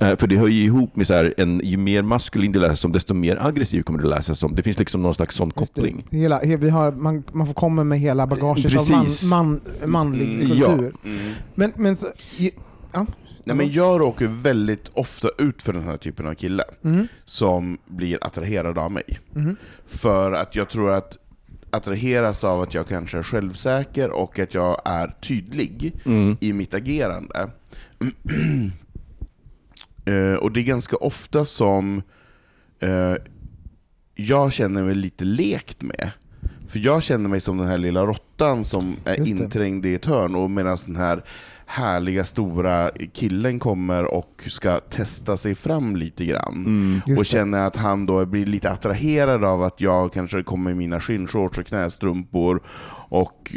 Eh, 0.00 0.16
för 0.16 0.26
det 0.26 0.36
hör 0.36 0.48
ju 0.48 0.62
ihop 0.62 0.96
med 0.96 1.06
så 1.06 1.14
här, 1.14 1.34
en, 1.36 1.60
ju 1.64 1.76
mer 1.76 2.02
maskulin 2.02 2.52
du 2.52 2.58
läser 2.60 2.74
som, 2.74 2.92
desto 2.92 3.14
mer 3.14 3.46
aggressiv 3.46 3.82
kommer 3.82 3.98
du 4.02 4.08
läsa 4.08 4.34
som. 4.34 4.54
Det 4.54 4.62
finns 4.62 4.78
liksom 4.78 5.02
någon 5.02 5.14
slags 5.14 5.34
sån 5.36 5.50
koppling. 5.50 6.04
Hela, 6.10 6.40
he- 6.40 6.56
vi 6.56 6.70
har, 6.70 6.92
man, 6.92 7.24
man 7.32 7.46
får 7.46 7.54
komma 7.54 7.84
med 7.84 8.00
hela 8.00 8.26
bagaget 8.26 8.62
Precis. 8.66 8.90
av 9.24 9.28
man, 9.30 9.60
man, 9.82 9.90
manlig 9.90 10.28
Mm, 10.44 10.58
ja. 10.58 10.66
kultur. 10.68 10.92
Mm. 11.04 11.18
Men, 11.54 11.72
men 11.76 11.96
så, 11.96 12.06
ja. 12.92 13.06
Nej, 13.44 13.56
men 13.56 13.72
jag 13.72 14.00
råkar 14.00 14.26
väldigt 14.26 14.90
ofta 14.94 15.28
ut 15.38 15.62
för 15.62 15.72
den 15.72 15.82
här 15.82 15.96
typen 15.96 16.26
av 16.26 16.34
kille 16.34 16.64
Mm. 16.84 17.08
som 17.24 17.78
blir 17.86 18.18
attraherad 18.20 18.78
av 18.78 18.92
mig. 18.92 19.18
Mhm. 19.32 19.56
För 19.86 20.32
att 20.32 20.54
jag 20.54 20.68
tror 20.70 20.90
att 20.90 21.18
attraheras 21.70 22.44
av 22.44 22.60
att 22.60 22.74
jag 22.74 22.88
kanske 22.88 23.18
är 23.18 23.22
självsäker 23.22 24.10
och 24.10 24.38
att 24.38 24.54
jag 24.54 24.82
är 24.84 25.08
tydlig 25.20 25.92
Mm. 26.04 26.36
i 26.40 26.52
mitt 26.52 26.74
agerande. 26.74 27.50
Eh, 30.06 30.34
och 30.34 30.52
det 30.52 30.60
är 30.60 30.64
ganska 30.64 30.96
ofta 30.96 31.44
som 31.44 32.02
eh, 32.80 33.14
jag 34.14 34.52
känner 34.52 34.82
mig 34.82 34.94
lite 34.94 35.24
lekt 35.24 35.82
med. 35.82 36.10
För 36.68 36.78
jag 36.78 37.02
känner 37.02 37.28
mig 37.28 37.40
som 37.40 37.56
den 37.58 37.66
här 37.66 37.78
lilla 37.78 38.06
råttan 38.06 38.64
som 38.64 38.96
är 39.04 39.28
inträngd 39.28 39.86
i 39.86 39.94
ett 39.94 40.06
hörn, 40.06 40.34
och 40.34 40.50
medan 40.50 40.78
den 40.86 40.96
här 40.96 41.24
härliga 41.66 42.24
stora 42.24 42.90
killen 43.12 43.58
kommer 43.58 44.14
och 44.14 44.44
ska 44.46 44.78
testa 44.78 45.36
sig 45.36 45.54
fram 45.54 45.96
lite 45.96 46.24
grann. 46.24 46.64
Mm. 47.06 47.18
Och 47.18 47.26
känner 47.26 47.66
att 47.66 47.76
han 47.76 48.06
då 48.06 48.26
blir 48.26 48.46
lite 48.46 48.70
attraherad 48.70 49.44
av 49.44 49.62
att 49.62 49.80
jag 49.80 50.12
kanske 50.12 50.42
kommer 50.42 50.70
i 50.70 50.74
mina 50.74 51.00
skinnshorts 51.00 51.58
och 51.58 51.66
knästrumpor 51.66 52.62
och 53.08 53.52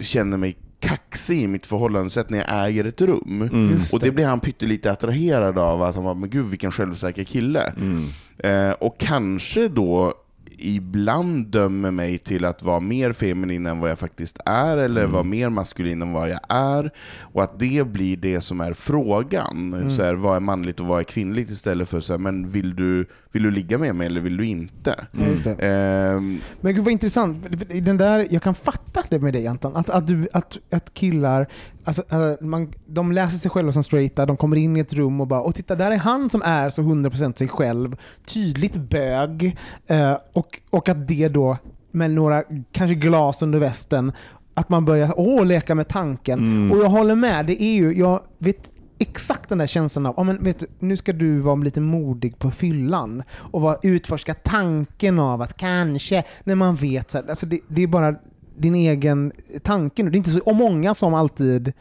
känner 0.00 0.36
mig 0.36 0.56
kaxig 0.80 1.42
i 1.42 1.46
mitt 1.46 1.66
förhållandesätt 1.66 2.30
när 2.30 2.38
jag 2.38 2.66
äger 2.66 2.84
ett 2.84 3.00
rum. 3.00 3.42
Mm. 3.52 3.78
Och 3.92 4.00
det 4.00 4.10
blir 4.10 4.26
han 4.26 4.40
pyttelite 4.40 4.92
attraherad 4.92 5.58
av, 5.58 5.82
att 5.82 5.94
han 5.94 6.04
bara, 6.04 6.14
men 6.14 6.30
gud 6.30 6.46
vilken 6.46 6.72
självsäker 6.72 7.24
kille. 7.24 7.72
Mm. 7.76 8.08
Eh, 8.38 8.72
och 8.72 8.98
kanske 8.98 9.68
då 9.68 10.14
ibland 10.58 11.46
dömer 11.46 11.90
mig 11.90 12.18
till 12.18 12.44
att 12.44 12.62
vara 12.62 12.80
mer 12.80 13.12
feminin 13.12 13.66
än 13.66 13.78
vad 13.80 13.90
jag 13.90 13.98
faktiskt 13.98 14.38
är, 14.44 14.76
eller 14.76 15.00
Mm. 15.00 15.12
vara 15.12 15.22
mer 15.24 15.50
maskulin 15.50 16.02
än 16.02 16.12
vad 16.12 16.30
jag 16.30 16.40
är. 16.48 16.90
Och 17.20 17.42
att 17.42 17.58
det 17.58 17.86
blir 17.86 18.16
det 18.16 18.40
som 18.40 18.60
är 18.60 18.72
frågan. 18.72 19.74
Mm. 19.74 19.90
Så 19.90 20.02
här, 20.02 20.14
vad 20.14 20.36
är 20.36 20.40
manligt 20.40 20.80
och 20.80 20.86
vad 20.86 20.98
är 21.00 21.04
kvinnligt? 21.04 21.50
Istället 21.50 21.88
för 21.88 22.00
så 22.00 22.12
här, 22.12 22.18
men 22.18 22.50
vill 22.50 22.76
du, 22.76 23.06
vill 23.32 23.42
du 23.42 23.50
ligga 23.50 23.78
med 23.78 23.94
mig 23.94 24.06
eller 24.06 24.20
vill 24.20 24.36
du 24.36 24.46
inte? 24.46 25.06
Det. 25.12 25.56
Ehm, 25.60 26.40
Men 26.60 26.74
gud 26.74 26.84
vad 26.84 26.92
intressant. 26.92 27.46
Den 27.82 27.96
där, 27.96 28.26
jag 28.30 28.42
kan 28.42 28.54
fatta 28.54 29.02
det 29.08 29.18
med 29.18 29.32
dig 29.32 29.46
Anton. 29.46 29.76
Att, 29.76 29.90
att, 29.90 30.06
du, 30.06 30.28
att, 30.32 30.58
att 30.70 30.94
killar, 30.94 31.48
alltså, 31.84 32.02
äh, 32.10 32.46
man, 32.46 32.72
de 32.86 33.12
läser 33.12 33.38
sig 33.38 33.50
själva 33.50 33.72
som 33.72 33.82
straighta, 33.82 34.26
de 34.26 34.36
kommer 34.36 34.56
in 34.56 34.76
i 34.76 34.80
ett 34.80 34.92
rum 34.92 35.20
och 35.20 35.26
bara 35.26 35.40
och 35.40 35.54
titta 35.54 35.74
där 35.74 35.90
är 35.90 35.96
han 35.96 36.30
som 36.30 36.42
är 36.44 36.68
så 36.70 36.82
100% 36.82 37.38
sig 37.38 37.48
själv, 37.48 37.96
tydligt 38.26 38.76
bög. 38.76 39.56
Eh, 39.86 40.16
och, 40.32 40.60
och 40.70 40.88
att 40.88 41.08
det 41.08 41.28
då, 41.28 41.56
med 41.90 42.10
några 42.10 42.42
kanske 42.72 42.94
glas 42.94 43.42
under 43.42 43.58
västen, 43.58 44.12
att 44.54 44.68
man 44.68 44.84
börjar 44.84 45.12
åh, 45.16 45.46
leka 45.46 45.74
med 45.74 45.88
tanken. 45.88 46.38
Mm. 46.38 46.72
Och 46.72 46.78
jag 46.78 46.90
håller 46.90 47.14
med, 47.14 47.46
det 47.46 47.62
är 47.62 47.74
ju, 47.74 47.92
jag 47.98 48.20
vet 48.38 48.70
exakt 48.98 49.48
den 49.48 49.58
där 49.58 49.66
känslan 49.66 50.06
av, 50.06 50.14
ja, 50.16 50.22
men 50.22 50.44
vet 50.44 50.58
du, 50.58 50.66
nu 50.78 50.96
ska 50.96 51.12
du 51.12 51.38
vara 51.40 51.56
lite 51.56 51.80
modig 51.80 52.38
på 52.38 52.50
fyllan 52.50 53.22
och 53.32 53.60
vara, 53.60 53.76
utforska 53.82 54.34
tanken 54.34 55.18
av 55.18 55.42
att 55.42 55.56
kanske, 55.56 56.24
när 56.44 56.54
man 56.54 56.74
vet, 56.76 57.10
så 57.10 57.18
här, 57.18 57.30
alltså 57.30 57.46
det, 57.46 57.60
det 57.68 57.82
är 57.82 57.86
bara 57.86 58.14
din 58.56 58.74
egen 58.74 59.32
tanke 59.62 60.02
nu. 60.02 60.10
Det 60.10 60.14
är 60.16 60.18
inte 60.18 60.30
så 60.30 60.52
många 60.52 60.94
som 60.94 61.14
alltid... 61.14 61.72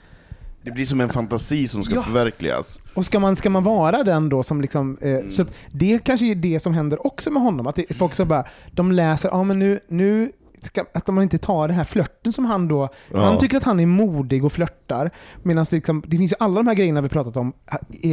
det 0.61 0.71
blir 0.71 0.85
som 0.85 1.01
en 1.01 1.09
fantasi 1.09 1.67
som 1.67 1.83
ska 1.83 1.95
Ja. 1.95 2.01
förverkligas. 2.03 2.79
Och 2.93 3.05
ska 3.05 3.19
man, 3.19 3.35
ska 3.35 3.49
man 3.49 3.63
vara 3.63 4.03
den 4.03 4.29
då 4.29 4.43
som 4.43 4.61
liksom... 4.61 4.97
Eh, 5.01 5.11
Mm. 5.11 5.31
Så 5.31 5.45
det 5.71 5.99
kanske 6.03 6.25
är 6.31 6.35
det 6.35 6.59
som 6.59 6.73
händer 6.73 7.07
också 7.07 7.31
med 7.31 7.43
honom. 7.43 7.67
Att 7.67 7.75
det, 7.75 7.93
folk 7.97 8.13
så 8.13 8.25
bara, 8.25 8.43
de 8.71 8.91
läser, 8.91 9.29
ja 9.29 9.43
men 9.43 9.59
nu, 9.59 9.79
nu 9.87 10.31
ska, 10.61 10.85
att 10.93 11.05
de 11.05 11.21
inte 11.21 11.37
tar 11.37 11.67
den 11.67 11.77
här 11.77 11.83
flörten 11.83 12.33
som 12.33 12.45
han 12.45 12.67
då... 12.67 12.89
Ja. 13.11 13.23
Han 13.23 13.37
tycker 13.37 13.57
att 13.57 13.63
han 13.63 13.79
är 13.79 13.85
modig 13.85 14.45
och 14.45 14.51
flörtar. 14.51 15.11
Medan 15.43 15.65
det, 15.69 15.75
liksom, 15.75 16.03
det 16.07 16.17
finns 16.17 16.31
ju 16.31 16.35
alla 16.39 16.55
de 16.55 16.67
här 16.67 16.75
grejerna 16.75 17.01
vi 17.01 17.09
pratat 17.09 17.37
om, 17.37 17.53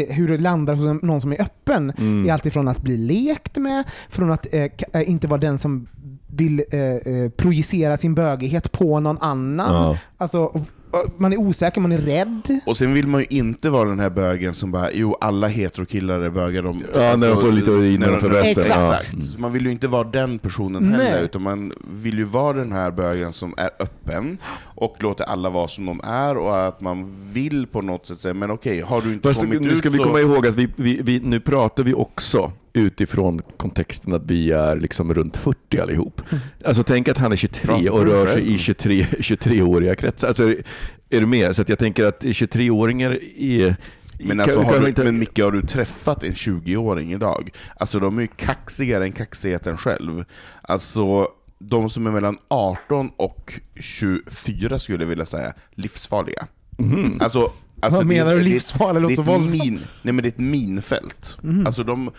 hur 0.09 0.29
det 0.29 0.39
landar 0.39 0.75
hos 0.75 1.03
någon 1.03 1.21
som 1.21 1.33
är 1.33 1.43
öppen. 1.43 1.91
Mm. 1.91 2.27
I 2.27 2.31
allt 2.31 2.47
ifrån 2.47 2.69
att 2.69 2.83
bli 2.83 2.97
lekt 2.97 3.57
med, 3.57 3.85
från 4.09 4.31
att 4.31 4.55
eh, 4.55 4.63
eh, 4.93 5.11
inte 5.11 5.27
vara 5.27 5.41
den 5.41 5.59
som 5.59 5.87
vill 6.27 6.65
eh, 6.71 6.81
eh, 6.81 7.31
projicera 7.31 7.97
sin 7.97 8.15
bögighet 8.15 8.73
på 8.73 9.01
någon 9.01 9.19
annan. 9.19 9.75
Ja. 9.75 9.99
Alltså, 10.17 10.61
man 11.17 11.33
är 11.33 11.37
osäker, 11.37 11.81
man 11.81 11.93
är 11.93 11.99
rädd. 11.99 12.61
Och 12.67 12.77
sen 12.77 12.93
vill 12.93 13.07
man 13.07 13.21
ju 13.21 13.27
inte 13.39 13.71
vara 13.71 13.89
den 13.89 14.01
här 14.01 14.11
bögen 14.11 14.55
som 14.55 14.73
bara, 14.73 14.93
jo 14.93 15.17
alla 15.21 15.47
heterokillar 15.47 16.21
är 16.21 16.31
bögar. 16.31 16.63
De, 16.63 16.69
alltså, 16.77 17.01
Ja, 17.03 17.17
när 17.17 17.29
de 17.29 17.41
får 17.41 17.53
lite 17.53 17.71
urin 17.71 18.01
när 18.01 18.11
de- 18.13 18.21
för 18.21 18.29
när 18.31 18.43
de- 18.43 18.55
bröstet. 18.55 18.67
Ja. 18.69 18.95
Exakt. 18.97 19.25
Så 19.25 19.41
Man 19.41 19.53
vill 19.53 19.65
ju 19.67 19.71
inte 19.73 19.89
vara 19.89 20.05
den 20.05 20.39
personen 20.39 20.93
heller, 20.93 21.11
Nej. 21.13 21.25
utan 21.25 21.43
man 21.43 21.73
vill 21.95 22.19
ju 22.19 22.25
vara 22.25 22.57
den 22.57 22.73
här 22.73 22.91
bögen 22.91 23.33
som 23.33 23.55
är 23.57 23.71
öppen 23.81 24.39
och 24.75 24.97
låter 25.03 25.25
alla 25.25 25.51
vara 25.51 25.69
som 25.69 25.87
de 25.87 26.01
är, 26.05 26.37
och 26.37 26.67
att 26.67 26.81
man 26.81 27.15
vill 27.33 27.67
på 27.67 27.83
något 27.83 28.07
sätt 28.07 28.19
säga, 28.21 28.35
men 28.35 28.51
okej, 28.51 28.81
har 28.81 29.01
du 29.03 29.13
inte 29.13 29.29
Fast 29.29 29.41
kommit 29.41 29.61
nu 29.61 29.77
ska 29.77 29.89
ut 29.89 29.95
vi 29.95 29.99
så... 29.99 30.05
komma 30.05 30.21
ihåg 30.21 30.47
att 30.47 30.55
vi, 30.55 30.69
vi, 30.77 31.01
vi, 31.03 31.21
nu 31.21 31.41
pratar 31.41 31.83
vi 31.83 31.95
också 31.95 32.53
utifrån 32.73 33.43
kontexten 33.57 34.13
att 34.13 34.31
vi 34.31 34.51
är 34.53 34.77
liksom 34.77 35.15
runt 35.15 35.37
40 35.37 35.79
allihop. 35.79 36.21
Alltså 36.65 36.83
tänk 36.83 37.09
att 37.09 37.19
han 37.19 37.33
är 37.33 37.37
23 37.37 37.67
Prata 37.67 37.93
och 37.93 38.05
rör 38.07 38.27
sig 38.27 38.55
i 38.55 38.59
23, 38.59 39.03
23-åriga 39.19 39.95
kretsar. 39.95 40.29
Alltså, 40.29 40.49
är 41.11 41.21
du 41.21 41.27
med? 41.27 41.57
Så 41.57 41.63
att 41.63 41.69
jag 41.69 41.79
tänker 41.79 42.05
att 42.05 42.25
23-åringar 42.25 43.19
är... 43.39 43.77
Men, 44.19 44.41
alltså, 44.41 44.61
kan- 44.63 44.73
har 44.73 44.81
du, 44.81 44.89
inte- 44.89 45.05
men 45.05 45.19
Micke, 45.19 45.39
har 45.41 45.51
du 45.51 45.63
träffat 45.63 46.25
en 46.25 46.33
20-åring 46.33 47.13
idag? 47.13 47.51
Alltså 47.77 47.99
de 47.99 48.19
är 48.19 48.23
ju 48.23 48.29
kaxigare 48.37 49.05
än 49.05 49.13
kaxigheten 49.13 49.77
själv. 49.77 50.25
Alltså, 50.63 51.29
de 51.69 51.91
som 51.91 52.07
är 52.07 52.11
mellan 52.11 52.39
18 52.49 53.11
och 53.17 53.61
24 53.81 54.79
skulle 54.79 55.03
jag 55.05 55.09
vilja 55.09 55.25
säga, 55.27 55.53
livsfarliga. 55.75 56.47
Mhm. 56.79 57.19
Alltså, 57.21 57.53
alltså 57.81 57.97
Vad 57.99 58.09
det 58.09 58.15
är- 58.15 58.19
menar 58.19 58.31
du, 58.33 58.39
det 58.39 58.45
livsfarliga? 58.45 59.09
Det 59.09 59.15
det 59.15 59.23
våldsamt. 59.23 59.65
min, 59.65 59.75
Nej 60.03 60.13
men 60.15 60.17
det 60.17 60.27
är 60.27 60.33
ett 60.33 60.39
minfält. 60.39 61.39
Mhm. 61.43 61.67
Alltså 61.67 61.83
de, 61.85 62.11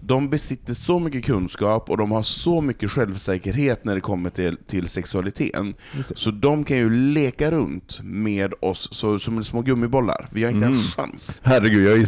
de 0.00 0.30
besitter 0.30 0.74
så 0.74 0.98
mycket 0.98 1.24
kunskap 1.24 1.90
och 1.90 1.96
de 1.96 2.10
har 2.12 2.22
så 2.22 2.60
mycket 2.60 2.90
självsäkerhet 2.90 3.84
när 3.84 3.94
det 3.94 4.00
kommer 4.00 4.30
till, 4.30 4.56
till 4.66 4.88
sexualiteten. 4.88 5.74
Det. 6.08 6.18
Så 6.18 6.30
de 6.30 6.64
kan 6.64 6.76
ju 6.76 6.90
leka 6.90 7.50
runt 7.50 7.98
med 8.02 8.52
oss 8.62 8.88
så, 8.92 9.18
som 9.18 9.44
små 9.44 9.62
gummibollar. 9.62 10.26
Vi 10.30 10.44
har 10.44 10.50
inte 10.52 10.66
en 10.66 10.72
Mm. 10.72 10.86
chans. 10.86 11.40
Herregud, 11.44 11.84
jag 11.86 11.90
har 11.90 11.98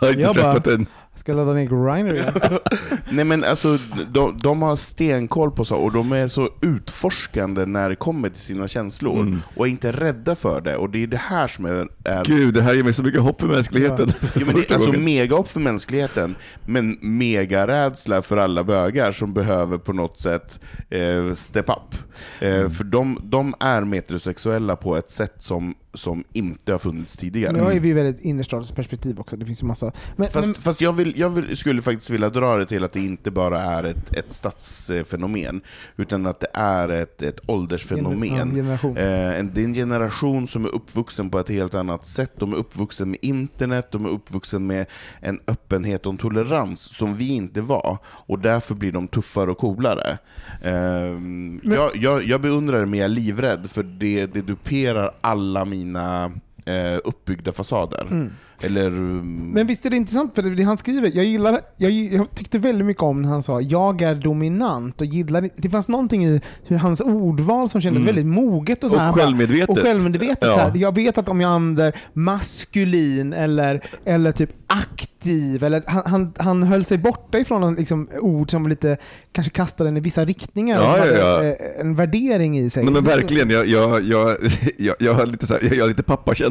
jag 0.00 0.06
har 0.06 0.08
inte 0.08 0.20
Jag 0.22 0.34
bara- 0.36 0.52
träffat 0.54 0.66
en... 0.66 0.86
Ska 1.22 1.32
ladda 1.32 1.52
ner 1.52 1.64
Grindr 1.64 2.14
igen. 2.14 2.34
Nej 3.10 3.24
men 3.24 3.44
alltså, 3.44 3.78
de, 4.10 4.36
de 4.42 4.62
har 4.62 4.76
stenkoll 4.76 5.50
på 5.50 5.64
så 5.64 5.76
och 5.76 5.92
de 5.92 6.12
är 6.12 6.28
så 6.28 6.48
utforskande 6.60 7.66
när 7.66 7.88
det 7.88 7.96
kommer 7.96 8.28
till 8.28 8.42
sina 8.42 8.68
känslor. 8.68 9.20
Mm. 9.20 9.42
Och 9.56 9.66
är 9.66 9.70
inte 9.70 9.92
rädda 9.92 10.34
för 10.34 10.60
det. 10.60 10.76
Och 10.76 10.90
det 10.90 11.02
är 11.02 11.06
det 11.06 11.16
här 11.16 11.46
som 11.46 11.64
är... 11.64 11.88
är 12.04 12.24
Gud, 12.24 12.54
det 12.54 12.62
här 12.62 12.74
ger 12.74 12.82
mig 12.82 12.92
så 12.92 13.02
mycket 13.02 13.20
hopp 13.20 13.40
för 13.40 13.48
mänskligheten. 13.48 14.12
Jo, 14.34 14.46
men 14.46 14.54
det 14.54 14.70
är 14.70 14.74
alltså 14.74 14.92
mega 14.92 15.36
upp 15.36 15.48
för 15.48 15.60
mänskligheten, 15.60 16.34
men 16.66 16.98
mega 17.00 17.66
rädsla 17.66 18.22
för 18.22 18.36
alla 18.36 18.64
bögar 18.64 19.12
som 19.12 19.32
behöver 19.34 19.78
på 19.78 19.92
något 19.92 20.20
sätt 20.20 20.60
eh, 20.90 21.34
step 21.34 21.68
up. 21.68 21.94
Eh, 22.40 22.52
Mm. 22.62 22.70
För 22.70 22.84
de, 22.84 23.20
de 23.22 23.54
är 23.60 23.80
metrosexuella 23.80 24.76
på 24.76 24.96
ett 24.96 25.10
sätt 25.10 25.34
som, 25.38 25.74
som 25.94 26.24
inte 26.32 26.72
har 26.72 26.78
funnits 26.78 27.16
tidigare. 27.16 27.52
Nu 27.52 27.60
har 27.60 27.72
ju 27.72 27.80
vi 27.80 27.92
väldigt 27.92 28.24
innerstadsperspektiv 28.24 29.20
också. 29.20 29.36
Det 29.36 29.46
finns 29.46 29.62
ju 29.62 29.66
massa... 29.66 29.92
Men, 30.16 30.30
Fast, 30.30 30.48
men, 30.48 30.54
fast 30.54 30.80
jag, 30.80 30.92
vill, 30.92 31.18
jag 31.18 31.30
vill, 31.30 31.56
skulle 31.56 31.82
faktiskt 31.82 32.10
vilja 32.10 32.30
dra 32.30 32.56
det 32.56 32.66
till 32.66 32.84
att 32.84 32.92
det 32.92 33.00
inte 33.00 33.30
bara 33.30 33.62
är 33.62 33.84
ett, 33.84 34.14
ett 34.16 34.32
stadsfenomen, 34.32 35.60
utan 35.96 36.26
att 36.26 36.40
det 36.40 36.50
är 36.54 36.88
ett, 36.88 37.22
ett 37.22 37.40
åldersfenomen. 37.46 38.28
Ja, 38.28 38.44
generation. 38.44 38.96
Eh, 38.96 39.38
en, 39.38 39.50
det 39.54 39.60
är 39.60 39.64
en 39.64 39.74
generation 39.74 40.46
som 40.46 40.64
är 40.64 40.74
uppvuxen 40.74 41.30
på 41.30 41.38
ett 41.38 41.48
helt 41.48 41.74
annat 41.74 42.06
sätt. 42.06 42.32
De 42.36 42.52
är 42.52 42.56
uppvuxen 42.56 43.10
med 43.10 43.18
internet, 43.22 43.88
de 43.90 44.04
är 44.04 44.10
uppvuxen 44.10 44.66
med 44.66 44.86
en 45.20 45.40
öppenhet 45.46 46.06
och 46.06 46.12
en 46.12 46.18
tolerans 46.18 46.80
som 46.80 47.16
vi 47.16 47.28
inte 47.28 47.60
var. 47.60 47.98
Och 48.04 48.38
därför 48.38 48.74
blir 48.74 48.92
de 48.92 49.08
tuffare 49.08 49.50
och 49.50 49.58
coolare. 49.58 50.18
Eh, 50.62 50.72
jag, 51.62 51.90
jag, 51.94 52.24
jag 52.24 52.40
beundrar 52.40 52.80
det, 52.80 52.86
men 52.86 52.98
jag 52.98 53.04
är 53.04 53.08
livrädd, 53.08 53.70
för 53.70 53.82
det, 53.82 54.26
det 54.26 54.42
duperar 54.42 55.14
alla 55.20 55.64
mina 55.64 55.81
на 55.84 56.32
eh, 56.64 57.00
uppbyggda 57.04 57.52
fasader. 57.52 58.30
Eller... 58.64 58.86
mm, 58.86 59.50
men 59.54 59.66
visst 59.66 59.86
är 59.86 59.90
det 59.90 59.96
intressant, 59.96 60.34
för 60.34 60.42
det, 60.42 60.62
han 60.62 60.78
skriver, 60.78 61.10
jag 61.14 61.24
gillar, 61.24 61.60
jag, 61.76 61.90
jag 61.90 62.34
tyckte 62.34 62.58
väldigt 62.58 62.86
mycket 62.86 63.02
om 63.02 63.22
när 63.22 63.28
han 63.28 63.42
sa 63.42 63.60
jag 63.60 64.02
är 64.02 64.14
dominant 64.14 65.00
och 65.00 65.06
gillar 65.06 65.48
det 65.56 65.70
fanns 65.70 65.88
någonting 65.88 66.24
i 66.26 66.40
hur 66.66 66.76
hans 66.76 67.00
ordval 67.00 67.68
som 67.68 67.80
kändes 67.80 68.02
Mm. 68.02 68.06
väldigt 68.14 68.26
moget 68.34 68.84
och 68.84 68.90
så 68.90 68.96
Och 68.96 69.02
här, 69.02 69.12
självmedvetet. 69.12 69.68
Och 69.68 69.78
självmedvetet. 69.78 70.38
Ja. 70.48 70.54
Så 70.54 70.60
här. 70.60 70.72
Jag 70.76 70.94
vet 70.94 71.18
att 71.18 71.28
om 71.28 71.40
jag 71.40 71.50
använder 71.50 71.96
maskulin 72.12 73.32
eller, 73.32 73.84
eller 74.04 74.32
typ 74.32 74.50
aktiv, 74.66 75.64
eller 75.64 75.82
han, 75.86 76.02
han, 76.06 76.32
han 76.38 76.62
höll 76.62 76.84
sig 76.84 76.98
borta 76.98 77.38
ifrån 77.38 77.62
en, 77.62 77.74
liksom, 77.74 78.08
ord 78.20 78.50
som 78.50 78.66
lite 78.68 78.96
kanske 79.32 79.50
kastade 79.50 79.88
en 79.90 79.96
i 79.96 80.00
vissa 80.00 80.24
riktningar. 80.24 80.80
Ja, 80.80 81.06
ja, 81.06 81.16
ja. 81.16 81.42
eh, 81.44 81.54
En 81.80 81.94
värdering 81.94 82.58
i 82.58 82.70
sig. 82.70 82.84
Nej, 82.84 82.92
men 82.92 83.04
verkligen, 83.04 83.50
jag, 83.50 83.66
jag, 83.66 84.02
jag, 84.04 84.36
jag, 84.78 84.96
jag, 84.98 85.14
har 85.14 85.26
lite 85.26 85.46
så 85.46 85.54
här, 85.54 85.74
jag 85.74 85.82
har 85.84 85.88
lite 85.88 86.02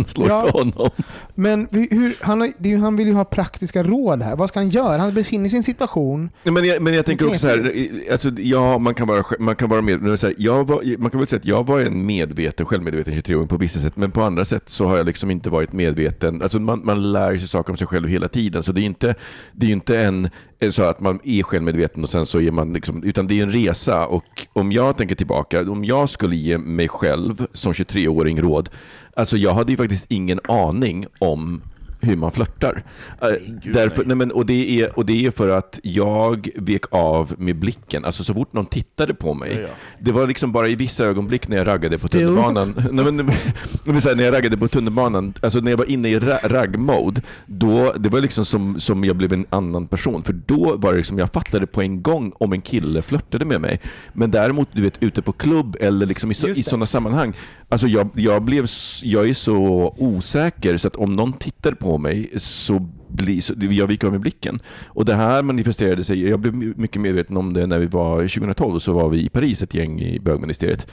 pappakänslor 0.04 0.28
Ja. 0.28 0.42
för 0.42 0.60
honom. 0.60 0.90
Men 1.36 1.68
hur, 1.72 2.16
han, 2.22 2.42
har, 2.42 2.52
det 2.58 2.70
är 2.70 2.74
ju, 2.74 2.80
han 2.80 2.96
vill 2.96 3.08
ju 3.08 3.14
ha 3.14 3.24
praktiska 3.26 3.84
råd 3.84 4.22
här. 4.22 4.36
Vad 4.36 4.50
ska 4.50 4.60
han 4.60 4.70
göra? 4.70 4.98
Han 4.98 5.14
befinner 5.14 5.50
sig 5.50 5.56
i 5.56 5.58
en 5.58 5.64
situation 5.64 6.30
Nej, 6.44 6.54
Men 6.54 6.66
jag, 6.66 6.82
men 6.82 6.94
jag 6.94 7.06
tänker 7.06 7.28
också 7.28 7.40
så 7.40 7.48
här, 7.48 7.74
alltså, 8.12 8.30
ja, 8.38 8.78
man 8.78 8.94
kan 8.94 9.08
vara, 9.08 9.24
man 9.40 9.56
kan 9.56 9.70
vara 9.70 9.82
med, 9.82 10.02
men 10.02 10.18
så 10.18 10.28
här, 10.28 10.36
jag 10.38 10.68
var, 10.68 10.98
man 10.98 11.12
kan 11.12 11.20
väl 11.20 11.28
säga 11.28 11.40
att 11.40 11.46
jag 11.46 11.66
var 11.68 11.80
en 11.80 12.06
medveten, 12.06 12.66
självmedveten 12.66 13.14
23-åring 13.14 13.48
på 13.48 13.58
vissa 13.58 13.80
sätt, 13.80 13.96
men 13.96 14.12
på 14.12 14.24
andra 14.24 14.46
sätt 14.46 14.70
så 14.70 14.88
har 14.88 14.98
jag 14.98 15.06
liksom 15.06 15.32
inte 15.32 15.50
varit 15.50 15.74
medveten. 15.74 16.42
Alltså 16.42 16.60
man, 16.60 16.86
man 16.86 17.12
lär 17.12 17.38
sig 17.38 17.48
saker 17.48 17.72
om 17.74 17.78
sig 17.78 17.88
själv 17.88 18.08
hela 18.08 18.28
tiden, 18.28 18.64
så 18.64 18.72
det 18.72 18.82
är 18.82 18.86
inte, 18.86 19.16
det 19.52 19.66
är 19.66 19.72
inte 19.72 20.00
en 20.00 20.30
Eh, 20.62 20.70
så 20.70 20.84
att 20.84 21.00
man 21.00 21.20
är 21.24 21.44
självmedveten 21.44 22.04
och 22.04 22.10
sen 22.10 22.26
så 22.26 22.42
är 22.42 22.52
man 22.52 22.74
liksom, 22.74 23.04
utan 23.04 23.28
det 23.28 23.40
är 23.40 23.44
en 23.44 23.52
resa 23.52 24.08
och 24.08 24.48
om 24.54 24.72
jag 24.72 24.98
tänker 24.98 25.16
tillbaka, 25.16 25.62
om 25.62 25.86
jag 25.86 26.10
skulle 26.10 26.36
ge 26.36 26.58
mig 26.58 26.88
själv 26.88 27.48
som 27.54 27.74
23-åring 27.74 28.42
råd, 28.42 28.70
alltså 29.14 29.38
jag 29.38 29.54
hade 29.54 29.72
ju 29.72 29.78
faktiskt 29.78 30.06
ingen 30.10 30.40
aning 30.48 31.06
om 31.20 31.62
hur 32.02 32.16
man 32.16 32.32
flörtar. 32.32 32.84
Eh, 33.22 33.28
gud, 33.48 33.76
Därför, 33.76 33.98
nej. 33.98 34.08
nej, 34.08 34.16
men, 34.16 34.32
och, 34.32 34.46
det 34.46 34.82
är, 34.82 34.98
och 34.98 35.06
det 35.06 35.26
är 35.26 35.32
för 35.32 35.50
att 35.50 35.80
jag 35.84 36.50
vek 36.56 36.84
av 36.92 37.34
med 37.38 37.56
blicken. 37.56 38.06
Alltså 38.06 38.24
så 38.24 38.34
fort 38.34 38.54
någon 38.54 38.66
tittade 38.66 39.14
på 39.14 39.34
mig. 39.34 39.54
Ja, 39.54 39.62
ja. 39.62 39.68
Det 40.00 40.12
var 40.12 40.28
liksom 40.28 40.52
bara 40.52 40.70
i 40.70 40.76
vissa 40.76 41.06
ögonblick 41.06 41.48
när 41.48 41.58
jag 41.58 41.68
raggade 41.68 41.98
på 41.98 42.08
Still. 42.08 42.22
tunnelbanan. 42.22 42.74
nej, 42.92 43.06
men, 43.06 43.18
nej, 43.18 43.36
men, 43.84 44.02
så 44.02 44.10
här, 44.10 44.16
när 44.16 44.24
jag 44.24 44.34
raggade 44.34 44.58
på 44.58 44.68
tunnelbanan, 44.68 45.34
alltså 45.42 45.60
när 45.60 45.72
jag 45.72 45.78
var 45.78 45.90
inne 45.90 46.10
i 46.10 46.20
ra 46.20 46.40
ragg-mode, 46.44 47.22
då, 47.46 47.94
det 47.98 48.10
var 48.10 48.20
liksom 48.20 48.46
som, 48.46 48.80
som 48.80 49.04
jag 49.04 49.16
blev 49.16 49.34
en 49.34 49.46
annan 49.50 49.88
person. 49.88 50.24
För 50.24 50.34
då 50.34 50.76
var 50.78 50.92
det 50.92 50.98
liksom, 50.98 51.20
jag 51.20 51.32
fattade 51.32 51.68
på 51.68 51.82
en 51.82 52.02
gång 52.02 52.32
om 52.38 52.54
en 52.54 52.62
kille 52.62 53.02
flörtade 53.02 53.46
med 53.46 53.62
mig. 53.62 53.80
Men 54.14 54.32
däremot, 54.32 54.70
du 54.74 54.82
vet, 54.82 55.04
ute 55.04 55.22
på 55.22 55.32
klubb 55.32 55.78
eller 55.80 56.06
liksom 56.06 56.32
i, 56.32 56.34
så, 56.34 56.48
i 56.48 56.64
sådana 56.64 56.86
sammanhang. 56.86 57.34
Alltså 57.70 57.88
jag, 57.88 58.10
jag, 58.16 58.42
blev, 58.42 58.68
jag 59.04 59.30
är 59.30 59.34
så 59.34 59.94
osäker 59.98 60.78
så 60.78 60.88
att 60.88 60.96
om 60.96 61.14
någon 61.14 61.34
tittar 61.34 61.72
på 61.72 61.91
på 61.92 61.98
mig 61.98 62.30
så 62.38 62.88
blir, 63.08 63.42
så, 63.42 63.54
jag 63.58 63.88
viker 63.88 64.08
av 64.08 64.14
med 64.14 64.22
blicken. 64.22 64.60
Och 64.88 65.06
det 65.06 65.16
här 65.16 65.44
manifesterade 65.44 66.04
sig, 66.04 66.30
jag 66.30 66.40
blev 66.40 66.56
mycket 66.56 67.02
medveten 67.02 67.38
om 67.38 67.54
det 67.54 67.68
när 67.68 67.80
vi 67.80 67.86
var 67.86 68.18
2012, 68.18 68.80
så 68.80 68.94
var 68.94 69.10
vi 69.10 69.26
i 69.26 69.30
Paris 69.30 69.62
ett 69.64 69.74
gäng 69.74 70.02
i 70.02 70.20
bögministeriet. 70.20 70.88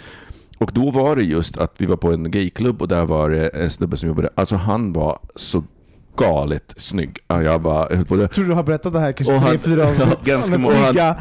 Och 0.58 0.70
då 0.74 0.90
var 0.90 1.16
det 1.16 1.22
just 1.22 1.58
att 1.58 1.74
vi 1.80 1.86
var 1.86 1.96
på 1.96 2.12
en 2.12 2.30
gayklubb 2.30 2.82
och 2.82 2.88
där 2.88 3.06
var 3.06 3.30
det 3.30 3.48
en 3.48 3.70
snubbe 3.70 3.96
som 3.96 4.08
jobbade, 4.08 4.28
alltså 4.34 4.56
han 4.56 4.92
var 4.92 5.18
så 5.34 5.64
galet 6.16 6.74
snygg. 6.76 7.18
Ja, 7.28 7.42
Jag 7.42 7.62
bara 7.62 7.96
höll 7.96 8.04
på 8.04 8.14
det. 8.16 8.20
Jag 8.22 8.30
tror 8.32 8.44
du 8.44 8.52
har 8.54 8.62
berättat 8.62 8.92
det 8.92 9.00
här 9.00 9.12
kanske 9.12 9.34
Och 9.34 9.40
han- 9.40 9.50
tre, 9.50 9.58
fyra 9.58 9.80
Ja, 9.84 9.88
avsnitt. 9.90 10.24
ganska 10.24 10.58
många. 10.58 11.16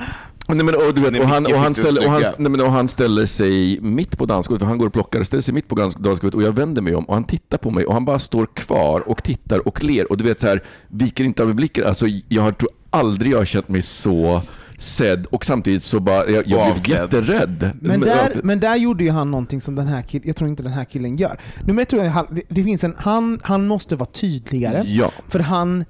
Snygga. 0.47 0.63
Nej, 0.63 0.65
men, 0.79 0.87
och, 0.87 0.93
du 0.93 1.01
vet, 1.01 1.11
Nej, 1.11 1.21
och, 1.21 1.27
han, 1.27 1.45
och, 1.69 1.75
ställer, 1.75 2.05
och, 2.05 2.11
han, 2.11 2.21
snygga. 2.21 2.35
nej, 2.37 2.51
men, 2.51 2.61
och 2.61 2.71
han 2.71 2.87
ställer 2.87 3.25
sig 3.25 3.79
mitt 3.81 4.17
på 4.17 4.25
dansgolvet, 4.25 4.59
för 4.61 4.67
han 4.67 4.77
går 4.77 4.85
och 4.87 4.93
plockar, 4.93 5.23
ställer 5.23 5.41
sig 5.41 5.53
mitt 5.53 5.67
på 5.67 5.75
dans- 5.75 5.95
dansgolvet 5.99 6.35
och 6.35 6.41
jag 6.43 6.51
vänder 6.51 6.81
mig 6.81 6.95
om 6.95 7.03
och 7.05 7.13
han 7.13 7.23
tittar 7.23 7.57
på 7.57 7.71
mig 7.71 7.85
och 7.85 7.93
han 7.93 8.05
bara 8.05 8.19
står 8.19 8.45
kvar 8.45 9.09
och 9.09 9.23
tittar 9.23 9.67
och 9.67 9.83
ler 9.83 10.11
och 10.11 10.17
du 10.17 10.23
vet 10.23 10.41
så 10.41 10.47
här, 10.47 10.63
viker 10.87 11.23
inte 11.23 11.43
av 11.43 11.53
blicken. 11.55 11.87
Alltså, 11.87 12.05
jag 12.27 12.41
har- 12.41 12.51
tror 12.51 12.69
aldrig 12.89 13.31
jag 13.33 13.37
har 13.37 13.45
känt 13.45 13.69
mig 13.69 13.81
så 13.81 14.41
sedd 14.79 15.25
och 15.25 15.45
samtidigt 15.45 15.83
så 15.83 15.99
bara, 15.99 16.29
jag, 16.29 16.47
jag 16.47 16.73
blev 16.81 16.97
jätterädd. 16.97 17.71
Men 17.81 17.99
där, 17.99 18.41
men 18.43 18.59
där 18.59 18.75
gjorde 18.75 19.03
ju 19.03 19.11
han 19.11 19.31
någonting 19.31 19.61
som 19.61 19.75
den 19.75 19.87
här 19.87 20.01
killen, 20.01 20.27
jag 20.27 20.35
tror 20.35 20.49
inte 20.49 20.63
den 20.63 20.71
här 20.73 20.85
killen 20.85 21.17
gör. 21.17 21.39
Nummer 21.65 21.81
ett 21.81 21.89
tror 21.89 22.03
jag, 22.03 22.11
han, 22.11 22.25
det, 22.31 22.41
det 22.49 22.63
finns 22.63 22.83
en, 22.83 22.93
han, 22.97 23.39
han 23.43 23.67
måste 23.67 23.95
vara 23.95 24.09
tydligare. 24.09 24.83
Ja. 24.85 25.11
För 25.27 25.39
han 25.39 25.85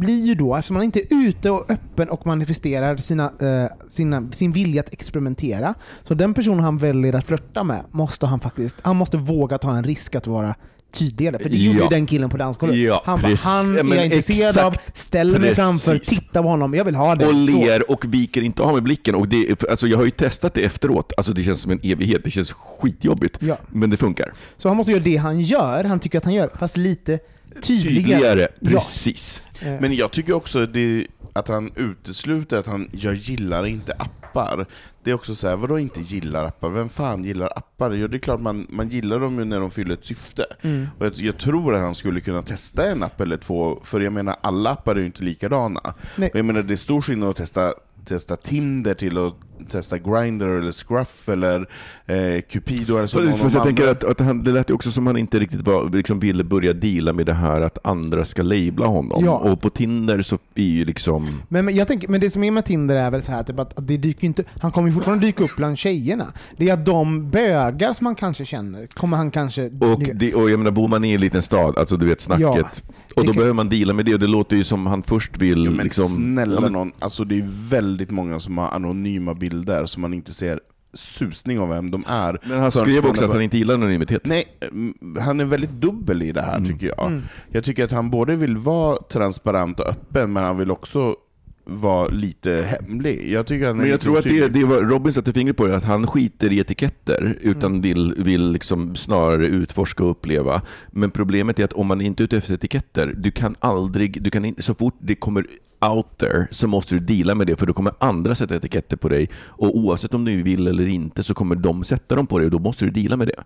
blir 0.00 0.26
ju 0.26 0.34
då, 0.34 0.56
eftersom 0.56 0.76
han 0.76 0.84
inte 0.84 1.00
är 1.00 1.06
ute 1.28 1.50
och 1.50 1.70
öppen 1.70 2.08
och 2.08 2.26
manifesterar 2.26 2.96
sina, 2.96 3.24
eh, 3.40 3.70
sina, 3.88 4.32
sin 4.32 4.52
vilja 4.52 4.80
att 4.80 4.92
experimentera, 4.92 5.74
så 6.04 6.14
den 6.14 6.34
personen 6.34 6.60
han 6.60 6.78
väljer 6.78 7.14
att 7.14 7.26
flörta 7.26 7.64
med 7.64 7.84
måste 7.90 8.26
han 8.26 8.40
faktiskt, 8.40 8.76
han 8.82 8.96
måste 8.96 9.16
våga 9.16 9.58
ta 9.58 9.76
en 9.76 9.84
risk 9.84 10.14
att 10.14 10.26
vara 10.26 10.54
tydligare. 10.92 11.38
För 11.38 11.48
det 11.48 11.56
gjorde 11.56 11.78
Ja. 11.78 11.84
ju 11.84 11.88
den 11.88 12.06
killen 12.06 12.30
på 12.30 12.36
dansgolvet. 12.36 12.78
Ja, 12.78 13.02
han 13.04 13.20
bara, 13.20 13.28
precis. 13.28 13.46
han 13.46 13.74
Ja, 13.74 13.80
är 13.80 13.96
jag 13.96 14.04
intresserad 14.04 14.58
av, 14.58 14.72
exakt. 14.72 14.98
ställer 14.98 15.38
mig 15.38 15.48
Precis. 15.54 15.64
framför, 15.64 15.98
tittar 15.98 16.42
på 16.42 16.48
honom, 16.48 16.74
jag 16.74 16.84
vill 16.84 16.94
ha 16.94 17.14
det. 17.14 17.24
och 17.26 17.30
Så. 17.32 17.36
ler 17.38 17.90
och 17.90 18.04
viker 18.14 18.42
inte 18.42 18.62
av 18.62 18.74
med 18.74 18.82
blicken. 18.82 19.14
Och 19.14 19.28
det, 19.28 19.64
alltså 19.70 19.86
jag 19.86 19.98
har 19.98 20.04
ju 20.04 20.10
testat 20.10 20.54
det 20.54 20.60
efteråt. 20.64 21.12
Alltså 21.16 21.32
det 21.32 21.44
känns 21.44 21.60
som 21.60 21.70
en 21.72 21.80
evighet. 21.82 22.20
Det 22.24 22.30
känns 22.30 22.52
skitjobbigt. 22.52 23.36
Ja. 23.40 23.56
Men 23.68 23.90
det 23.90 23.96
funkar. 23.96 24.32
Så 24.56 24.68
han 24.68 24.76
måste 24.76 24.92
göra 24.92 25.02
det 25.02 25.16
han 25.16 25.40
gör, 25.40 25.84
han 25.84 26.00
tycker 26.00 26.18
att 26.18 26.24
han 26.24 26.34
gör, 26.34 26.50
fast 26.58 26.76
lite 26.76 27.18
tydligare. 27.62 28.02
Tydligare. 28.20 28.48
Precis. 28.64 29.42
Men 29.62 29.94
jag 29.94 30.10
tycker 30.10 30.32
också 30.32 30.66
det, 30.66 31.06
att 31.32 31.48
han 31.48 31.72
utesluter 31.76 32.56
att 32.56 32.66
han, 32.66 32.90
jag 32.92 33.14
gillar 33.14 33.66
inte 33.66 33.92
appar. 33.92 34.66
Det 35.04 35.10
är 35.10 35.14
också 35.14 35.34
så 35.34 35.48
här, 35.48 35.56
vadå 35.56 35.78
inte 35.78 36.00
gillar 36.00 36.44
appar? 36.44 36.70
Vem 36.70 36.88
fan 36.88 37.24
gillar 37.24 37.52
appar? 37.56 37.90
Jo, 37.90 38.08
det 38.08 38.16
är 38.16 38.18
klart 38.18 38.40
man, 38.40 38.66
man 38.70 38.88
gillar 38.88 39.20
dem 39.20 39.38
ju 39.38 39.44
när 39.44 39.60
de 39.60 39.70
fyller 39.70 39.94
ett 39.94 40.04
syfte. 40.04 40.46
Mm. 40.62 40.88
Och 40.98 41.06
jag, 41.06 41.12
jag 41.16 41.38
tror 41.38 41.74
att 41.74 41.80
han 41.80 41.94
skulle 41.94 42.20
kunna 42.20 42.42
testa 42.42 42.86
en 42.90 43.02
app 43.02 43.20
eller 43.20 43.36
två, 43.36 43.80
för 43.84 44.00
jag 44.00 44.12
menar 44.12 44.36
alla 44.40 44.70
appar 44.70 44.96
är 44.96 45.00
ju 45.00 45.06
inte 45.06 45.24
likadana. 45.24 45.94
Nej. 46.16 46.30
Och 46.30 46.38
jag 46.38 46.44
menar 46.44 46.62
det 46.62 46.74
är 46.74 46.76
stor 46.76 47.02
skillnad 47.02 47.28
att 47.28 47.36
testa, 47.36 47.72
testa 48.04 48.36
Tinder 48.36 48.94
till 48.94 49.18
att 49.18 49.34
testa 49.64 49.98
Grindr 49.98 50.46
eller 50.46 50.72
Scruff 50.72 51.28
eller 51.28 51.68
eh, 52.06 52.40
Cupido 52.40 52.96
eller 52.96 53.06
så. 53.06 53.18
Precis, 53.18 53.36
någon 53.36 53.50
fast 53.50 53.54
jag 53.54 53.64
tänker 53.64 53.88
att, 53.88 54.04
att 54.04 54.20
han, 54.20 54.44
det 54.44 54.50
lät 54.50 54.70
ju 54.70 54.74
också 54.74 54.90
som 54.90 55.06
han 55.06 55.16
inte 55.16 55.38
riktigt 55.38 55.60
var, 55.60 55.90
liksom 55.90 56.20
ville 56.20 56.44
börja 56.44 56.72
deala 56.72 57.12
med 57.12 57.26
det 57.26 57.32
här 57.32 57.60
att 57.60 57.78
andra 57.86 58.24
ska 58.24 58.42
labla 58.42 58.86
honom. 58.86 59.24
Ja. 59.24 59.38
Och 59.38 59.60
på 59.60 59.70
Tinder 59.70 60.22
så 60.22 60.38
är 60.54 60.62
ju 60.62 60.84
liksom... 60.84 61.42
Men, 61.48 61.64
men, 61.64 61.74
jag 61.74 61.88
tänker, 61.88 62.08
men 62.08 62.20
det 62.20 62.30
som 62.30 62.44
är 62.44 62.50
med 62.50 62.64
Tinder 62.64 62.96
är 62.96 63.10
väl 63.10 63.22
så 63.22 63.32
här 63.32 63.42
typ 63.42 63.58
att, 63.58 63.78
att 63.78 63.88
det 63.88 63.96
dyker 63.96 64.26
inte, 64.26 64.44
han 64.60 64.70
kommer 64.70 64.88
ju 64.88 64.94
fortfarande 64.94 65.26
dyka 65.26 65.44
upp 65.44 65.56
bland 65.56 65.78
tjejerna. 65.78 66.32
Det 66.56 66.68
är 66.68 66.74
att 66.74 66.84
de 66.86 67.30
bögar 67.30 67.92
som 67.92 68.06
han 68.06 68.14
kanske 68.14 68.44
känner, 68.44 68.86
kommer 68.86 69.16
han 69.16 69.30
kanske... 69.30 69.66
Och, 69.66 70.02
det, 70.14 70.34
och 70.34 70.50
jag 70.50 70.58
menar, 70.58 70.70
bor 70.70 70.88
man 70.88 71.04
i 71.04 71.12
en 71.12 71.20
liten 71.20 71.42
stad, 71.42 71.78
alltså 71.78 71.96
du 71.96 72.06
vet 72.06 72.20
snacket. 72.20 72.44
Ja, 72.46 72.94
och 73.16 73.26
då 73.26 73.32
behöver 73.32 73.54
man 73.54 73.68
deala 73.68 73.92
med 73.92 74.04
det 74.04 74.14
och 74.14 74.20
det 74.20 74.26
låter 74.26 74.56
ju 74.56 74.64
som 74.64 74.86
han 74.86 75.02
först 75.02 75.38
vill 75.38 75.64
Jo, 75.64 75.72
men 75.72 75.84
liksom... 75.84 76.06
snälla 76.06 76.54
ja, 76.54 76.60
men- 76.60 76.72
någon, 76.72 76.92
alltså 76.98 77.24
det 77.24 77.38
är 77.38 77.68
väldigt 77.70 78.10
många 78.10 78.40
som 78.40 78.58
har 78.58 78.68
anonyma 78.68 79.34
bilder 79.34 79.49
som 79.86 80.02
man 80.02 80.14
inte 80.14 80.34
ser 80.34 80.60
susning 80.94 81.60
om 81.60 81.68
vem 81.68 81.90
de 81.90 82.04
är. 82.06 82.38
Men 82.44 82.60
han 82.60 82.70
skrev 82.70 83.06
också 83.06 83.24
att 83.24 83.32
han 83.32 83.42
inte 83.42 83.58
gillar 83.58 83.74
anonymitet. 83.74 84.26
Nej, 84.26 84.44
mm, 84.60 84.94
han 85.20 85.40
är 85.40 85.44
väldigt 85.44 85.70
dubbel 85.70 86.22
i 86.22 86.32
det 86.32 86.42
här 86.42 86.64
tycker 86.64 86.86
jag. 86.86 87.20
Jag 87.48 87.64
tycker 87.64 87.84
att 87.84 87.92
han 87.92 88.10
både 88.10 88.36
vill 88.36 88.56
vara 88.56 88.96
transparent 88.96 89.80
och 89.80 89.88
öppen, 89.88 90.32
men 90.32 90.44
han 90.44 90.58
vill 90.58 90.70
också 90.70 91.16
vara 91.64 92.08
lite 92.08 92.50
hemlig. 92.50 93.32
Jag 93.32 93.46
tycker 93.46 93.62
att 93.64 93.68
han 93.68 93.76
Men 93.76 93.88
jag 93.88 94.00
tror 94.00 94.18
att 94.18 94.24
det, 94.24 94.48
det 94.48 94.64
var 94.64 94.82
Robin 94.82 95.12
satte 95.12 95.32
fingret 95.32 95.56
på 95.56 95.66
det, 95.66 95.76
att 95.76 95.84
han 95.84 96.06
skiter 96.06 96.52
i 96.52 96.58
etiketter 96.58 97.38
utan 97.40 97.70
Mm. 97.70 97.80
vill, 97.80 98.14
vill 98.18 98.50
liksom 98.52 98.96
snarare 98.96 99.46
utforska 99.46 100.04
och 100.04 100.10
uppleva. 100.10 100.62
Men 100.90 101.10
problemet 101.10 101.58
är 101.58 101.64
att 101.64 101.72
om 101.72 101.86
man 101.86 102.00
inte 102.00 102.22
är 102.22 102.24
ute 102.24 102.36
efter 102.36 102.54
etiketter, 102.54 103.14
du 103.16 103.30
kan 103.30 103.54
aldrig, 103.58 104.22
du 104.22 104.30
kan 104.30 104.44
inte, 104.44 104.62
så 104.62 104.74
fort 104.74 104.96
det 104.98 105.14
kommer 105.14 105.46
out 105.80 106.18
there 106.18 106.46
så 106.50 106.66
måste 106.66 106.94
du 106.94 107.00
deala 107.00 107.34
med 107.34 107.46
det 107.46 107.56
för 107.56 107.66
då 107.66 107.72
kommer 107.72 107.92
andra 107.98 108.34
sätta 108.34 108.56
etiketter 108.56 108.96
på 108.96 109.08
dig 109.08 109.28
och 109.36 109.76
oavsett 109.76 110.14
om 110.14 110.24
du 110.24 110.42
vill 110.42 110.66
eller 110.66 110.86
inte 110.86 111.22
så 111.22 111.34
kommer 111.34 111.56
de 111.56 111.84
sätta 111.84 112.16
dem 112.16 112.26
på 112.26 112.38
dig 112.38 112.44
och 112.44 112.50
då 112.50 112.58
måste 112.58 112.84
du 112.84 112.90
deala 112.90 113.16
med 113.16 113.26
det. 113.26 113.42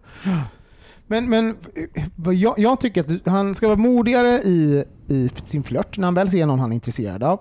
Men, 1.06 1.30
men 1.30 1.56
jag, 2.34 2.58
jag 2.58 2.80
tycker 2.80 3.00
att 3.00 3.26
han 3.26 3.54
ska 3.54 3.66
vara 3.66 3.78
modigare 3.78 4.42
i, 4.42 4.84
i 5.08 5.30
sin 5.44 5.62
flört 5.62 5.98
när 5.98 6.06
han 6.06 6.14
väl 6.14 6.30
ser 6.30 6.46
någon 6.46 6.60
han 6.60 6.70
är 6.72 6.74
intresserad 6.74 7.22
av. 7.22 7.40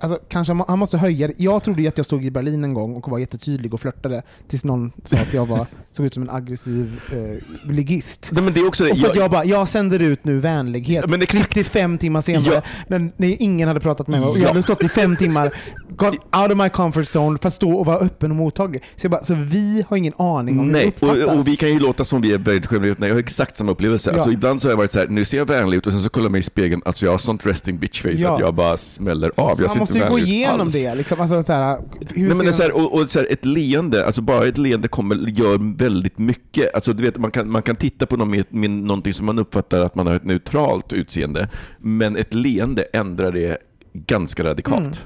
Alltså, 0.00 0.18
kanske 0.28 0.54
han 0.68 0.78
måste 0.78 0.98
höja 0.98 1.26
det. 1.26 1.34
Jag 1.36 1.62
trodde 1.62 1.88
att 1.88 1.96
jag 1.96 2.04
stod 2.06 2.24
i 2.24 2.30
Berlin 2.30 2.64
en 2.64 2.74
gång 2.74 2.94
och 2.94 3.08
var 3.10 3.18
jättetydlig 3.18 3.74
och 3.74 3.80
flörtade 3.80 4.22
tills 4.48 4.64
någon 4.64 4.92
sa 5.04 5.16
att 5.16 5.34
jag 5.34 5.46
var, 5.46 5.66
såg 5.92 6.06
ut 6.06 6.14
som 6.14 6.22
en 6.22 6.30
aggressiv 6.30 7.00
eh, 7.12 7.70
ligist. 7.70 8.30
Nej, 8.32 8.42
men 8.44 8.52
det 8.54 8.60
är 8.60 8.68
också 8.68 8.84
det. 8.84 8.90
Och 8.90 8.96
Jag- 8.98 9.16
jag 9.16 9.30
bara, 9.30 9.44
jag 9.44 9.68
sänder 9.68 10.00
ut 10.02 10.24
nu 10.24 10.38
vänlighet. 10.38 11.10
Men 11.10 11.22
exakt. 11.22 11.56
95 11.56 11.98
timmar 11.98 12.20
senare, 12.20 12.44
Ja. 12.54 12.62
när, 12.88 13.10
när 13.16 13.42
ingen 13.42 13.68
hade 13.68 13.80
pratat 13.80 14.08
med 14.08 14.20
mig 14.20 14.28
och 14.28 14.36
jag 14.36 14.42
Ja. 14.44 14.48
hade 14.48 14.62
stått 14.62 14.82
i 14.84 14.88
fem 14.88 15.16
timmar, 15.16 15.54
got 15.88 16.14
out 16.14 16.52
of 16.52 16.58
my 16.58 16.68
comfort 16.68 17.06
zone, 17.16 17.38
för 17.42 17.48
att 17.48 17.54
stå 17.54 17.72
och 17.72 17.86
vara 17.86 17.98
öppen 17.98 18.30
och 18.30 18.36
mottaglig. 18.36 18.82
Så, 18.96 19.04
jag 19.04 19.10
bara, 19.10 19.24
så 19.24 19.34
vi 19.34 19.84
har 19.88 19.96
ingen 19.96 20.12
aning 20.18 20.60
om 20.60 20.66
hur 20.66 20.72
det 20.72 20.78
Nej, 20.78 20.88
uppfattas. 20.88 21.24
och, 21.24 21.38
och 21.38 21.48
vi 21.48 21.56
kan 21.56 21.68
ju 21.68 21.78
låta 21.78 22.04
som 22.04 22.20
vi 22.20 22.32
är 22.32 22.38
väldigt 22.38 22.66
självmedvetna. 22.66 23.06
Jag 23.06 23.14
har 23.14 23.20
exakt 23.20 23.56
samma 23.56 23.72
upplevelse. 23.72 24.10
Ja. 24.10 24.14
Alltså, 24.14 24.30
ibland 24.32 24.62
så 24.62 24.68
har 24.68 24.72
jag 24.72 24.76
varit 24.76 24.92
så 24.92 24.98
här, 24.98 25.08
nu 25.08 25.24
ser 25.24 25.38
jag 25.38 25.46
vänlig 25.46 25.76
ut 25.78 25.86
och 25.86 25.92
sen 25.92 26.00
så 26.00 26.08
kollar 26.08 26.24
jag 26.24 26.32
mig 26.32 26.38
i 26.38 26.42
spegeln, 26.42 26.82
alltså 26.84 27.04
jag 27.06 27.12
har 27.12 27.18
sånt 27.18 27.46
resting 27.46 27.78
bitch 27.78 28.02
face 28.02 28.08
Ja. 28.10 28.34
att 28.34 28.40
jag 28.40 28.54
bara 28.54 28.76
smäller 28.76 29.30
av. 29.36 29.58
Jag 29.60 29.69
man 29.70 29.78
måste 29.78 29.98
ju 29.98 30.08
gå 30.08 30.18
igenom 30.18 30.60
alls. 30.60 30.72
det. 30.72 30.94
Liksom. 30.94 31.20
Alltså, 31.20 31.42
så 31.42 31.52
här, 31.52 31.78
Nej, 32.14 32.34
men 32.34 32.46
det 32.46 32.52
så 32.52 32.62
här, 32.62 32.72
och, 32.72 33.00
och 33.00 33.10
så 33.10 33.18
här, 33.18 33.26
ett 33.30 33.44
leende, 33.44 34.06
alltså 34.06 34.22
bara 34.22 34.46
ett 34.46 34.58
leende 34.58 34.88
kommer, 34.88 35.16
gör 35.16 35.76
väldigt 35.76 36.18
mycket. 36.18 36.74
Alltså, 36.74 36.92
du 36.92 37.04
vet, 37.04 37.18
man, 37.18 37.30
kan, 37.30 37.50
man 37.50 37.62
kan 37.62 37.76
titta 37.76 38.06
på 38.06 38.16
någon 38.16 38.30
med, 38.30 38.44
med 38.48 38.70
någonting 38.70 39.14
som 39.14 39.26
man 39.26 39.38
uppfattar 39.38 39.84
att 39.84 39.94
man 39.94 40.06
har 40.06 40.14
ett 40.14 40.24
neutralt 40.24 40.92
utseende, 40.92 41.48
men 41.78 42.16
ett 42.16 42.34
leende 42.34 42.82
ändrar 42.82 43.32
det 43.32 43.58
ganska 43.92 44.44
radikalt. 44.44 44.82
Mm. 44.82 44.96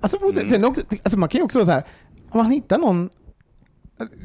Alltså, 0.00 0.16
också, 0.66 0.82
alltså 1.02 1.18
man 1.18 1.28
kan 1.28 1.38
ju 1.38 1.44
också 1.44 1.58
vara 1.58 1.66
så 1.66 1.72
här, 1.72 1.84
om 2.30 2.38
man 2.38 2.50
hittar 2.50 2.78
någon 2.78 3.10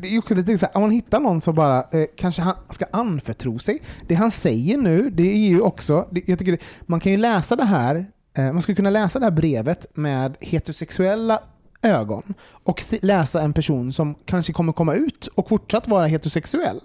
det 0.01 0.07
är 0.07 0.11
ju 0.11 0.21
lite 0.35 0.57
så 0.57 0.65
här, 0.65 0.77
om 0.77 0.81
man 0.81 0.91
hittar 0.91 1.19
någon 1.19 1.41
som 1.41 1.55
bara 1.55 1.77
eh, 1.77 2.05
kanske 2.15 2.41
han 2.41 2.55
ska 2.69 2.85
anförtro 2.91 3.59
sig. 3.59 3.81
Det 4.07 4.15
han 4.15 4.31
säger 4.31 4.77
nu, 4.77 5.09
det 5.09 5.33
är 5.33 5.49
ju 5.49 5.61
också, 5.61 6.07
det, 6.11 6.27
jag 6.27 6.39
tycker 6.39 6.51
det, 6.51 6.63
man 6.85 6.99
kan 6.99 7.11
ju 7.11 7.17
läsa 7.17 7.55
det 7.55 7.65
här, 7.65 8.05
man 8.37 8.61
skulle 8.61 8.75
kunna 8.75 8.89
läsa 8.89 9.19
det 9.19 9.25
här 9.25 9.31
brevet 9.31 9.85
med 9.93 10.37
heterosexuella 10.39 11.39
ögon 11.81 12.33
och 12.63 12.81
läsa 13.01 13.41
en 13.41 13.53
person 13.53 13.93
som 13.93 14.15
kanske 14.25 14.53
kommer 14.53 14.73
komma 14.73 14.93
ut 14.93 15.27
och 15.35 15.49
fortsatt 15.49 15.87
vara 15.87 16.05
heterosexuell. 16.05 16.79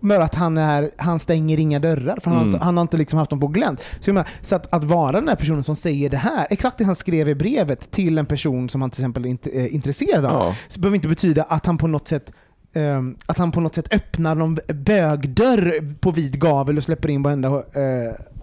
Men 0.00 0.22
att 0.22 0.34
han, 0.34 0.58
är, 0.58 0.90
han 0.96 1.18
stänger 1.18 1.58
inga 1.60 1.78
dörrar, 1.78 2.18
för 2.22 2.30
han, 2.30 2.34
har, 2.38 2.42
Mm. 2.44 2.54
inte, 2.54 2.64
han 2.64 2.76
har 2.76 2.82
inte 2.82 2.96
liksom 2.96 3.18
haft 3.18 3.30
dem 3.30 3.40
på 3.40 3.46
glänt. 3.46 3.80
Så, 4.00 4.12
menar, 4.12 4.28
så 4.42 4.56
att, 4.56 4.72
att 4.74 4.84
vara 4.84 5.12
den 5.12 5.28
här 5.28 5.36
personen 5.36 5.62
som 5.64 5.76
säger 5.76 6.10
det 6.10 6.16
här, 6.16 6.46
exakt 6.50 6.78
det 6.78 6.84
han 6.84 6.94
skrev 6.96 7.28
i 7.28 7.34
brevet 7.34 7.90
till 7.90 8.18
en 8.18 8.26
person 8.26 8.68
som 8.68 8.80
han 8.80 8.90
till 8.90 9.00
exempel 9.00 9.26
inte 9.26 9.50
är 9.58 9.68
intresserad 9.68 10.24
av, 10.24 10.32
Ja. 10.46 10.54
så 10.68 10.80
behöver 10.80 10.94
inte 10.96 11.08
betyda 11.08 11.42
att 11.42 11.66
han 11.66 11.78
på 11.78 11.86
något 11.86 12.08
sätt 12.08 12.32
ehm, 12.72 13.16
att 13.26 13.38
han 13.38 13.52
på 13.52 13.60
något 13.60 13.74
sätt 13.74 13.94
öppnar 13.94 14.34
någon 14.34 14.58
bögdörr 14.68 15.94
på 16.00 16.10
vid 16.10 16.40
gavel 16.40 16.76
och 16.76 16.84
släpper 16.84 17.08
in 17.08 17.22
varenda... 17.22 17.48
Uh, 17.48 17.62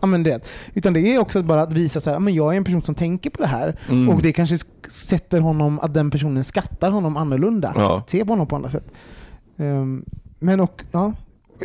ja, 0.05 0.11
men 0.11 0.23
det. 0.23 0.45
Utan 0.73 0.93
det 0.93 0.99
är 1.15 1.19
också 1.19 1.43
bara 1.43 1.61
att 1.61 1.73
visa 1.73 1.99
så 2.01 2.09
här, 2.09 2.15
"Ja, 2.15 2.19
men 2.19 2.33
jag 2.33 2.53
är 2.53 2.57
en 2.57 2.63
person 2.63 2.81
som 2.81 2.95
tänker 2.95 3.29
på 3.29 3.41
det 3.41 3.47
här 3.47 3.75
Mm. 3.89 4.09
och 4.09 4.21
det 4.21 4.33
kanske 4.33 4.55
sk- 4.55 4.89
sätter 4.89 5.39
honom, 5.39 5.79
att 5.79 5.93
den 5.93 6.11
personen 6.11 6.43
skattar 6.43 6.91
honom 6.91 7.17
annorlunda. 7.17 7.73
Ja. 7.75 8.03
Ser 8.07 8.23
på 8.25 8.31
honom 8.31 8.47
på 8.47 8.55
andra 8.55 8.69
sätt. 8.69 8.85
Ehm, 9.57 10.05
men 10.39 10.59
och, 10.59 10.83
ja. 10.91 11.13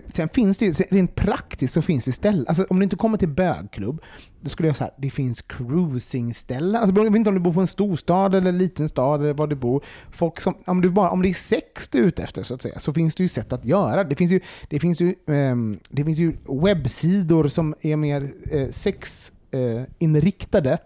Sen 0.08 0.28
finns 0.28 0.58
det 0.58 0.66
ju, 0.66 0.72
rent 0.72 1.14
praktiskt 1.14 1.74
så 1.74 1.82
finns 1.82 2.04
det 2.04 2.12
ställen, 2.12 2.46
alltså 2.48 2.66
om 2.70 2.78
du 2.78 2.84
inte 2.84 2.96
kommer 2.96 3.18
till 3.18 3.28
bögklubb, 3.28 4.02
då 4.40 4.48
skulle 4.48 4.68
jag 4.68 4.76
säga 4.76 4.90
det 4.98 5.10
finns 5.10 5.42
cruisingställen. 5.42 6.76
Alltså, 6.76 6.96
jag 6.96 7.10
vet 7.10 7.16
inte 7.16 7.30
om 7.30 7.34
du 7.34 7.40
bor 7.40 7.52
på 7.52 7.60
en 7.60 7.66
storstad 7.66 8.34
eller 8.34 8.48
en 8.48 8.58
liten 8.58 8.88
stad 8.88 9.20
eller 9.20 9.34
var 9.34 9.46
du 9.46 9.56
bor. 9.56 9.84
Folk 10.10 10.40
som, 10.40 10.54
om, 10.66 10.80
du 10.80 10.90
bara, 10.90 11.10
om 11.10 11.22
det 11.22 11.28
är 11.28 11.34
sex 11.34 11.88
du 11.88 11.98
är 11.98 12.02
ute 12.02 12.22
efter 12.22 12.42
så 12.42 12.54
att 12.54 12.62
säga, 12.62 12.78
så 12.78 12.92
finns 12.92 13.14
det 13.14 13.22
ju 13.22 13.28
sätt 13.28 13.52
att 13.52 13.64
göra. 13.64 14.04
Det 14.04 14.16
finns 14.16 14.32
ju, 14.32 14.40
det 14.68 14.80
finns 14.80 15.00
ju, 15.00 15.14
ehm, 15.26 15.78
det 15.88 16.04
finns 16.04 16.18
ju 16.18 16.36
webbsidor 16.64 17.48
som 17.48 17.74
är 17.80 17.96
mer 17.96 18.28
eh, 18.50 18.68
sexinriktade 18.70 20.78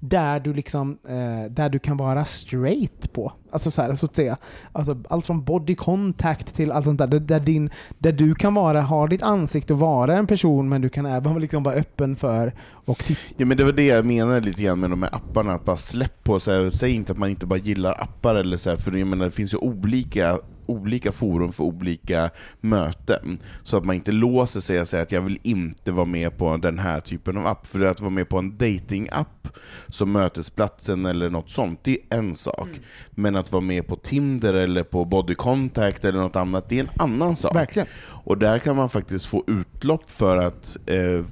där 0.00 0.40
du, 0.40 0.54
liksom, 0.54 0.98
eh, 1.08 1.50
där 1.50 1.68
du 1.68 1.78
kan 1.78 1.96
vara 1.96 2.24
straight 2.24 3.12
på. 3.12 3.32
Alltså 3.50 3.70
så, 3.70 3.82
här, 3.82 3.94
så 3.94 4.06
att 4.06 4.16
säga. 4.16 4.36
Alltså, 4.72 4.96
allt 5.08 5.26
från 5.26 5.44
body 5.44 5.74
contact 5.74 6.54
till 6.54 6.72
allt 6.72 6.84
sånt 6.84 6.98
där. 6.98 7.06
Där, 7.06 7.20
där, 7.20 7.40
din, 7.40 7.70
där 7.98 8.12
du 8.12 8.34
kan 8.34 8.54
vara, 8.54 8.80
ha 8.80 9.06
ditt 9.06 9.22
ansikte 9.22 9.72
och 9.72 9.78
vara 9.78 10.16
en 10.16 10.26
person 10.26 10.68
men 10.68 10.80
du 10.80 10.88
kan 10.88 11.06
även 11.06 11.40
liksom 11.40 11.62
vara 11.62 11.74
öppen 11.74 12.16
för 12.16 12.54
och 12.84 12.98
titta. 12.98 13.20
Ja 13.36 13.46
men 13.46 13.56
det 13.56 13.64
var 13.64 13.72
det 13.72 13.86
jag 13.86 14.06
menade 14.06 14.40
lite 14.40 14.62
grann 14.62 14.80
med 14.80 14.90
de 14.90 15.02
här 15.02 15.14
apparna, 15.14 15.52
att 15.52 15.64
bara 15.64 15.76
släpp 15.76 16.24
på 16.24 16.40
så 16.40 16.52
här, 16.52 16.70
säg 16.70 16.90
inte 16.90 17.12
att 17.12 17.18
man 17.18 17.30
inte 17.30 17.46
bara 17.46 17.58
gillar 17.58 18.02
appar 18.02 18.34
eller 18.34 18.56
så 18.56 18.70
här, 18.70 18.76
för 18.76 18.96
jag 18.96 19.06
menar, 19.06 19.24
det 19.24 19.30
finns 19.30 19.54
ju 19.54 19.58
olika 19.58 20.38
olika 20.68 21.12
forum 21.12 21.52
för 21.52 21.64
olika 21.64 22.30
möten. 22.60 23.38
Så 23.62 23.76
att 23.76 23.84
man 23.84 23.96
inte 23.96 24.12
låser 24.12 24.60
sig 24.60 24.80
och 24.80 24.88
säger 24.88 25.02
att 25.02 25.12
jag 25.12 25.20
vill 25.20 25.38
inte 25.42 25.92
vara 25.92 26.06
med 26.06 26.38
på 26.38 26.56
den 26.56 26.78
här 26.78 27.00
typen 27.00 27.36
av 27.36 27.46
app. 27.46 27.66
För 27.66 27.84
att 27.84 28.00
vara 28.00 28.10
med 28.10 28.28
på 28.28 28.38
en 28.38 28.58
dating-app 28.58 29.48
som 29.88 30.12
Mötesplatsen 30.12 31.06
eller 31.06 31.30
något 31.30 31.50
sånt, 31.50 31.84
det 31.84 31.92
är 31.92 32.18
en 32.18 32.36
sak. 32.36 32.68
Mm. 32.68 32.82
Men 33.10 33.36
att 33.36 33.52
vara 33.52 33.62
med 33.62 33.86
på 33.86 33.96
Tinder 33.96 34.54
eller 34.54 34.82
på 34.82 35.04
Body 35.04 35.34
Contact 35.34 36.04
eller 36.04 36.20
något 36.20 36.36
annat, 36.36 36.68
det 36.68 36.78
är 36.78 36.80
en 36.80 36.90
annan 36.98 37.36
sak. 37.36 37.54
Verkligen. 37.54 37.88
Och 38.24 38.38
där 38.38 38.58
kan 38.58 38.76
man 38.76 38.88
faktiskt 38.88 39.26
få 39.26 39.44
utlopp 39.46 40.10
för 40.10 40.36
att 40.36 40.76
eh, 40.86 41.24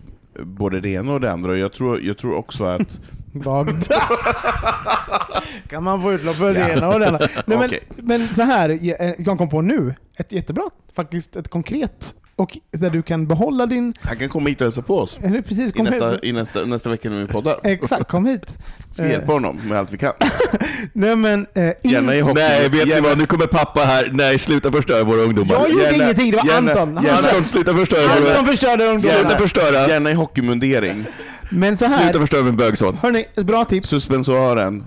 både 0.42 0.80
det 0.80 0.88
ena 0.88 1.12
och 1.12 1.20
det 1.20 1.32
andra. 1.32 1.56
Jag 1.56 1.72
tror, 1.72 2.02
jag 2.02 2.18
tror 2.18 2.34
också 2.34 2.64
att 2.64 3.00
Vagt. 3.40 3.90
kan 5.68 5.82
man 5.82 6.02
få 6.02 6.12
utlopp 6.12 6.36
för 6.36 6.54
det 6.54 6.70
ena 6.70 6.88
och 6.88 7.00
det 7.00 7.06
andra. 7.06 7.28
Nej, 7.46 7.58
men, 7.58 7.70
men 7.96 8.28
så 8.28 8.42
här, 8.42 8.78
jag 9.18 9.38
kom 9.38 9.48
på 9.48 9.62
nu, 9.62 9.94
ett 10.16 10.32
jättebra, 10.32 10.64
faktiskt 10.94 11.36
ett 11.36 11.48
konkret 11.48 12.14
och 12.38 12.58
där 12.70 12.90
du 12.90 13.02
kan 13.02 13.26
behålla 13.26 13.66
din... 13.66 13.94
Han 14.00 14.16
kan 14.16 14.28
komma 14.28 14.48
hit 14.48 14.60
och 14.60 14.64
hälsa 14.64 14.82
på 14.82 14.98
oss. 14.98 15.18
Eller 15.22 15.42
precis, 15.42 15.76
I, 15.76 15.82
nästa, 15.82 16.18
I 16.22 16.32
nästa, 16.32 16.64
nästa 16.64 16.90
vecka 16.90 17.10
när 17.10 17.20
vi 17.20 17.26
poddar. 17.26 17.60
Exakt, 17.64 18.10
kom 18.10 18.26
hit. 18.26 18.58
Ska 18.92 19.08
hjälpa 19.08 19.32
honom 19.32 19.60
med 19.64 19.78
allt 19.78 19.92
vi 19.92 19.98
kan. 19.98 20.12
Nej 20.92 21.16
men... 21.16 21.46
Eh, 21.54 21.62
gärna 21.82 22.16
i 22.16 22.20
hockey. 22.20 22.40
Nej, 22.40 22.68
vet 22.68 22.88
ni 22.88 23.00
vad? 23.00 23.18
Nu 23.18 23.26
kommer 23.26 23.46
pappa 23.46 23.80
här. 23.80 24.10
Nej, 24.12 24.38
sluta 24.38 24.72
förstöra 24.72 25.04
våra 25.04 25.20
ungdomar. 25.20 25.54
Jag 25.54 25.70
gjorde 25.70 25.84
gärna, 25.84 26.04
ingenting, 26.04 26.30
det 26.30 26.36
var 26.36 26.44
gärna, 26.44 26.72
Anton. 26.72 27.04
Gärna, 27.04 27.28
Anton, 27.28 27.44
sluta 27.44 27.74
förstöra 27.74 28.12
Anton 28.12 28.46
förstörde 28.46 28.84
ungdomar. 28.84 29.14
Sluta 29.14 29.38
förstöra. 29.38 29.88
Gärna 29.88 30.10
i 30.10 30.14
hockeymundering. 30.14 31.06
Men 31.50 31.76
så 31.76 31.84
här, 31.84 32.02
Sluta 32.02 32.20
förstöra 32.20 32.42
min 32.42 32.56
bögson. 32.56 32.96
Hörni, 32.96 33.24
ett 33.34 33.46
bra 33.46 33.64
tips. 33.64 33.88
Suspensoaren. 33.88 34.84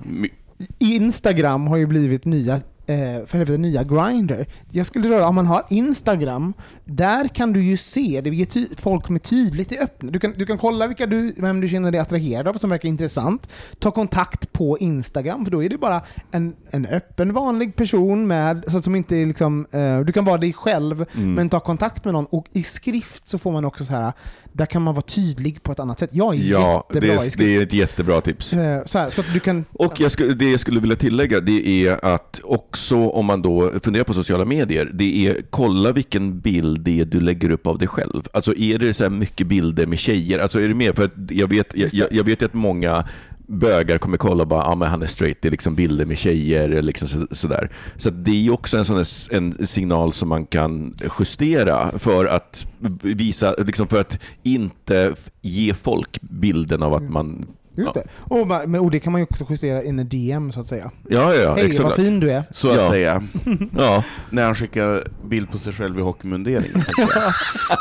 Instagram 0.79 1.67
har 1.67 1.77
ju 1.77 1.85
blivit 1.85 2.25
nya 2.25 2.61
eh, 2.89 3.25
för 3.25 3.45
det 3.45 3.57
nya 3.57 3.83
Grindr. 3.83 4.45
Jag 4.71 4.85
skulle 4.85 5.09
röra, 5.09 5.27
om 5.27 5.35
man 5.35 5.45
har 5.45 5.65
Instagram, 5.69 6.53
där 6.85 7.27
kan 7.27 7.53
du 7.53 7.63
ju 7.63 7.77
se, 7.77 8.21
det 8.23 8.29
är 8.29 8.81
folk 8.81 9.05
som 9.05 9.15
är 9.15 9.19
tydligt 9.19 9.71
i 9.71 9.79
öppna. 9.79 10.11
Du 10.11 10.19
kan, 10.19 10.33
du 10.37 10.45
kan 10.45 10.57
kolla 10.57 10.87
vilka 10.87 11.05
du, 11.05 11.33
vem 11.37 11.61
du 11.61 11.69
känner 11.69 11.91
dig 11.91 12.01
attraherad 12.01 12.47
av 12.47 12.53
som 12.53 12.69
verkar 12.69 12.89
intressant. 12.89 13.49
Ta 13.79 13.91
kontakt 13.91 14.51
på 14.51 14.77
Instagram, 14.77 15.45
för 15.45 15.51
då 15.51 15.63
är 15.63 15.69
det 15.69 15.77
bara 15.77 16.01
en, 16.31 16.55
en 16.71 16.85
öppen 16.85 17.33
vanlig 17.33 17.75
person 17.75 18.27
med, 18.27 18.63
så 18.67 18.77
att 18.77 18.83
som 18.83 18.95
inte 18.95 19.15
liksom, 19.15 19.67
eh, 19.71 19.99
du 19.99 20.13
kan 20.13 20.25
vara 20.25 20.37
dig 20.37 20.53
själv, 20.53 21.05
mm. 21.15 21.33
men 21.33 21.49
ta 21.49 21.59
kontakt 21.59 22.05
med 22.05 22.13
någon. 22.13 22.25
Och 22.25 22.45
i 22.53 22.63
skrift 22.63 23.27
så 23.27 23.37
får 23.37 23.51
man 23.51 23.65
också 23.65 23.85
så 23.85 23.93
här 23.93 24.13
där 24.51 24.65
kan 24.65 24.81
man 24.81 24.93
vara 24.93 25.01
tydlig 25.01 25.63
på 25.63 25.71
ett 25.71 25.79
annat 25.79 25.99
sätt. 25.99 26.09
Jag 26.13 26.35
är 26.35 26.39
ja, 26.39 26.87
jättebra 26.89 27.13
det 27.13 27.13
är, 27.13 27.27
i 27.27 27.31
skrift. 27.31 27.37
det 27.37 27.55
är 27.55 27.61
ett 27.61 27.73
jättebra 27.73 28.21
tips. 28.21 28.53
Eh, 28.53 28.85
så, 28.85 28.97
här, 28.97 29.09
så 29.09 29.21
att 29.21 29.33
du 29.33 29.39
kan, 29.39 29.65
och 29.73 29.99
jag 29.99 30.11
skulle, 30.11 30.33
det 30.33 30.51
jag 30.51 30.59
skulle 30.59 30.79
vilja 30.79 30.95
tillägga, 30.95 31.39
det 31.39 31.87
är 31.87 32.05
att 32.05 32.39
också 32.43 33.09
om 33.09 33.25
man 33.25 33.41
då 33.41 33.79
funderar 33.83 34.03
på 34.03 34.13
sociala 34.13 34.45
medier, 34.45 34.91
det 34.93 35.27
är 35.27 35.41
kolla 35.49 35.91
vilken 35.91 36.39
bild 36.39 36.81
det 36.81 36.99
är 36.99 37.05
du 37.05 37.19
lägger 37.19 37.49
upp 37.49 37.67
av 37.67 37.77
dig 37.77 37.87
själv. 37.87 38.23
Alltså 38.33 38.55
är 38.55 38.79
det 38.79 38.93
så 38.93 39.09
mycket 39.09 39.47
bilder 39.47 39.85
med 39.85 39.99
tjejer? 39.99 40.39
Alltså 40.39 40.61
är 40.61 40.67
det 40.67 40.73
mer? 40.73 40.93
För 40.93 41.09
jag 41.29 41.47
vet, 41.47 41.75
jag, 41.75 42.07
jag 42.11 42.23
vet 42.23 42.43
att 42.43 42.53
många 42.53 43.05
bögar 43.49 43.97
kommer 43.97 44.17
kolla 44.17 44.43
och 44.43 44.47
bara, 44.47 44.63
ja 44.63 44.71
ah, 44.71 44.75
men 44.75 44.89
han 44.89 45.01
är 45.01 45.07
straight, 45.07 45.41
det 45.41 45.47
är 45.47 45.51
liksom 45.51 45.75
bilder 45.75 46.05
med 46.05 46.17
tjejer, 46.17 46.81
liksom 46.81 47.07
så, 47.07 47.27
sådär. 47.31 47.69
Så 47.97 48.09
det 48.09 48.47
är 48.47 48.53
också 48.53 48.77
en 48.77 48.85
sån 48.85 49.03
en 49.31 49.67
signal 49.67 50.13
som 50.13 50.29
man 50.29 50.45
kan 50.45 50.95
justera 51.19 51.99
för 51.99 52.25
att 52.25 52.67
visa, 53.01 53.55
liksom 53.57 53.87
för 53.87 54.01
att 54.01 54.19
inte 54.43 55.15
ge 55.41 55.73
folk 55.73 56.21
bilden 56.21 56.83
av 56.83 56.93
att 56.93 57.01
mm. 57.01 57.13
man 57.13 57.47
Just 57.75 57.95
ja. 57.95 58.01
det. 58.01 58.35
Och, 58.35 58.47
men, 58.47 58.75
och 58.75 58.91
det 58.91 58.99
kan 58.99 59.11
man 59.11 59.21
ju 59.21 59.27
också 59.29 59.45
justera 59.49 59.83
in 59.83 59.99
i 59.99 60.03
DM 60.03 60.51
så 60.51 60.59
att 60.59 60.67
säga. 60.67 60.91
Ja, 61.09 61.35
ja, 61.35 61.53
Hej, 61.55 61.65
exakt. 61.65 61.83
vad 61.83 61.95
fin 61.95 62.19
du 62.19 62.31
är. 62.31 62.43
Så 62.51 62.69
att 62.69 62.77
ja. 62.77 62.89
säga. 62.89 63.23
ja. 63.77 64.03
När 64.29 64.45
han 64.45 64.55
skickar 64.55 65.03
bild 65.27 65.51
på 65.51 65.57
sig 65.57 65.73
själv 65.73 65.99
i 65.99 66.01
hockeymundering. 66.01 66.71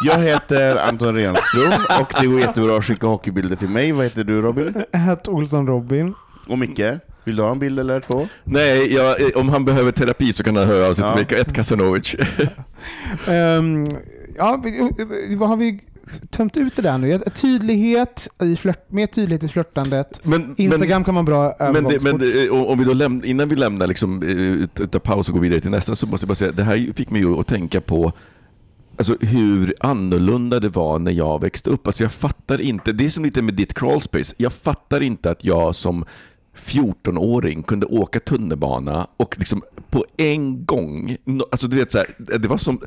jag 0.05 0.19
heter 0.19 0.77
Anton 0.77 1.15
Renström 1.15 1.73
och 2.01 2.13
det 2.21 2.27
går 2.27 2.41
jättebra 2.41 2.79
att 2.79 2.85
skicka 2.85 3.07
hockeybilder 3.07 3.57
till 3.57 3.69
mig. 3.69 3.93
Vad 3.93 4.05
heter 4.05 4.25
du 4.25 4.43
Robin? 4.43 4.85
Hett 4.93 5.29
Olsson 5.29 5.67
Robin. 5.67 6.15
Och 6.49 6.59
Micke? 6.59 6.81
Vill 7.25 7.37
du 7.37 7.43
ha 7.43 7.51
en 7.51 7.59
bild 7.59 7.79
eller 7.79 8.01
två? 8.01 8.29
Nej, 8.45 8.95
jag, 8.95 9.37
om 9.37 9.49
han 9.49 9.65
behöver 9.65 9.93
terapi 9.93 10.33
så 10.33 10.45
kan 10.45 10.57
han 10.57 10.67
höra 10.67 10.87
av 10.87 10.95
sig 10.95 11.05
till 11.05 11.27
mig. 11.37 11.41
Ett 11.41 11.53
Kasanovic. 11.53 12.15
um, 13.29 13.87
ja, 14.37 14.63
vad 15.37 15.49
har 15.49 15.57
vi 15.57 15.81
tömt 16.31 16.57
ut 16.57 16.77
det 16.77 16.83
där 16.83 16.99
nu. 16.99 17.19
Tydlighet 17.19 18.29
i 18.43 18.57
flört, 18.57 18.91
mer 18.91 19.07
tydlighet 19.07 19.43
i 19.43 19.49
flörtandet. 19.49 20.21
Men, 20.23 20.55
Instagram 20.59 20.89
men, 20.89 21.05
kan 21.05 21.15
man 21.15 21.25
bra 21.25 21.57
men, 21.59 21.85
det, 21.85 22.03
men 22.03 22.19
det, 22.19 22.51
om 22.51 22.79
vi 22.79 22.85
då 22.85 22.93
lämna, 22.93 23.27
Innan 23.27 23.49
vi 23.49 23.57
lämnar, 23.57 23.87
liksom, 23.87 24.23
eh, 24.79 24.87
ta 24.87 24.99
paus 24.99 25.29
och 25.29 25.35
går 25.35 25.41
vidare 25.41 25.61
till 25.61 25.71
nästa, 25.71 25.97
så 25.97 26.07
måste 26.07 26.25
jag 26.25 26.29
bara 26.29 26.35
säga 26.35 26.53
det 26.53 26.63
här 26.63 26.93
fick 26.97 27.11
mig 27.11 27.21
ju 27.21 27.39
att 27.39 27.47
tänka 27.47 27.81
på 27.81 28.13
Alltså 28.99 29.17
hur 29.21 29.75
annorlunda 29.81 30.61
det 30.61 30.69
var 30.69 30.99
när 30.99 31.13
jag 31.13 31.41
växte 31.41 31.71
upp. 31.71 31.87
Alltså 31.87 32.05
jag 32.05 32.13
fattar 32.13 32.61
inte, 32.61 32.93
det 32.93 33.07
är 33.07 33.11
som 33.11 33.25
lite 33.25 33.43
med 33.43 33.55
ditt 33.55 33.75
crawlspace. 33.75 34.35
Jag 34.37 34.53
fattar 34.53 35.01
inte 35.01 35.31
att 35.31 35.45
jag 35.45 35.75
som 35.75 36.05
14-åring 36.67 37.63
kunde 37.63 37.87
åka 37.87 38.21
tunnelbana 38.21 39.07
och 39.17 39.39
liksom 39.39 39.63
på 39.91 40.05
en 40.17 40.65
gång, 40.65 41.17
alltså 41.51 41.69
du 41.69 41.77
vet 41.77 41.93
så 41.93 41.99
här, 41.99 42.39
det 42.39 42.49
var 42.49 42.57
som, 42.57 42.81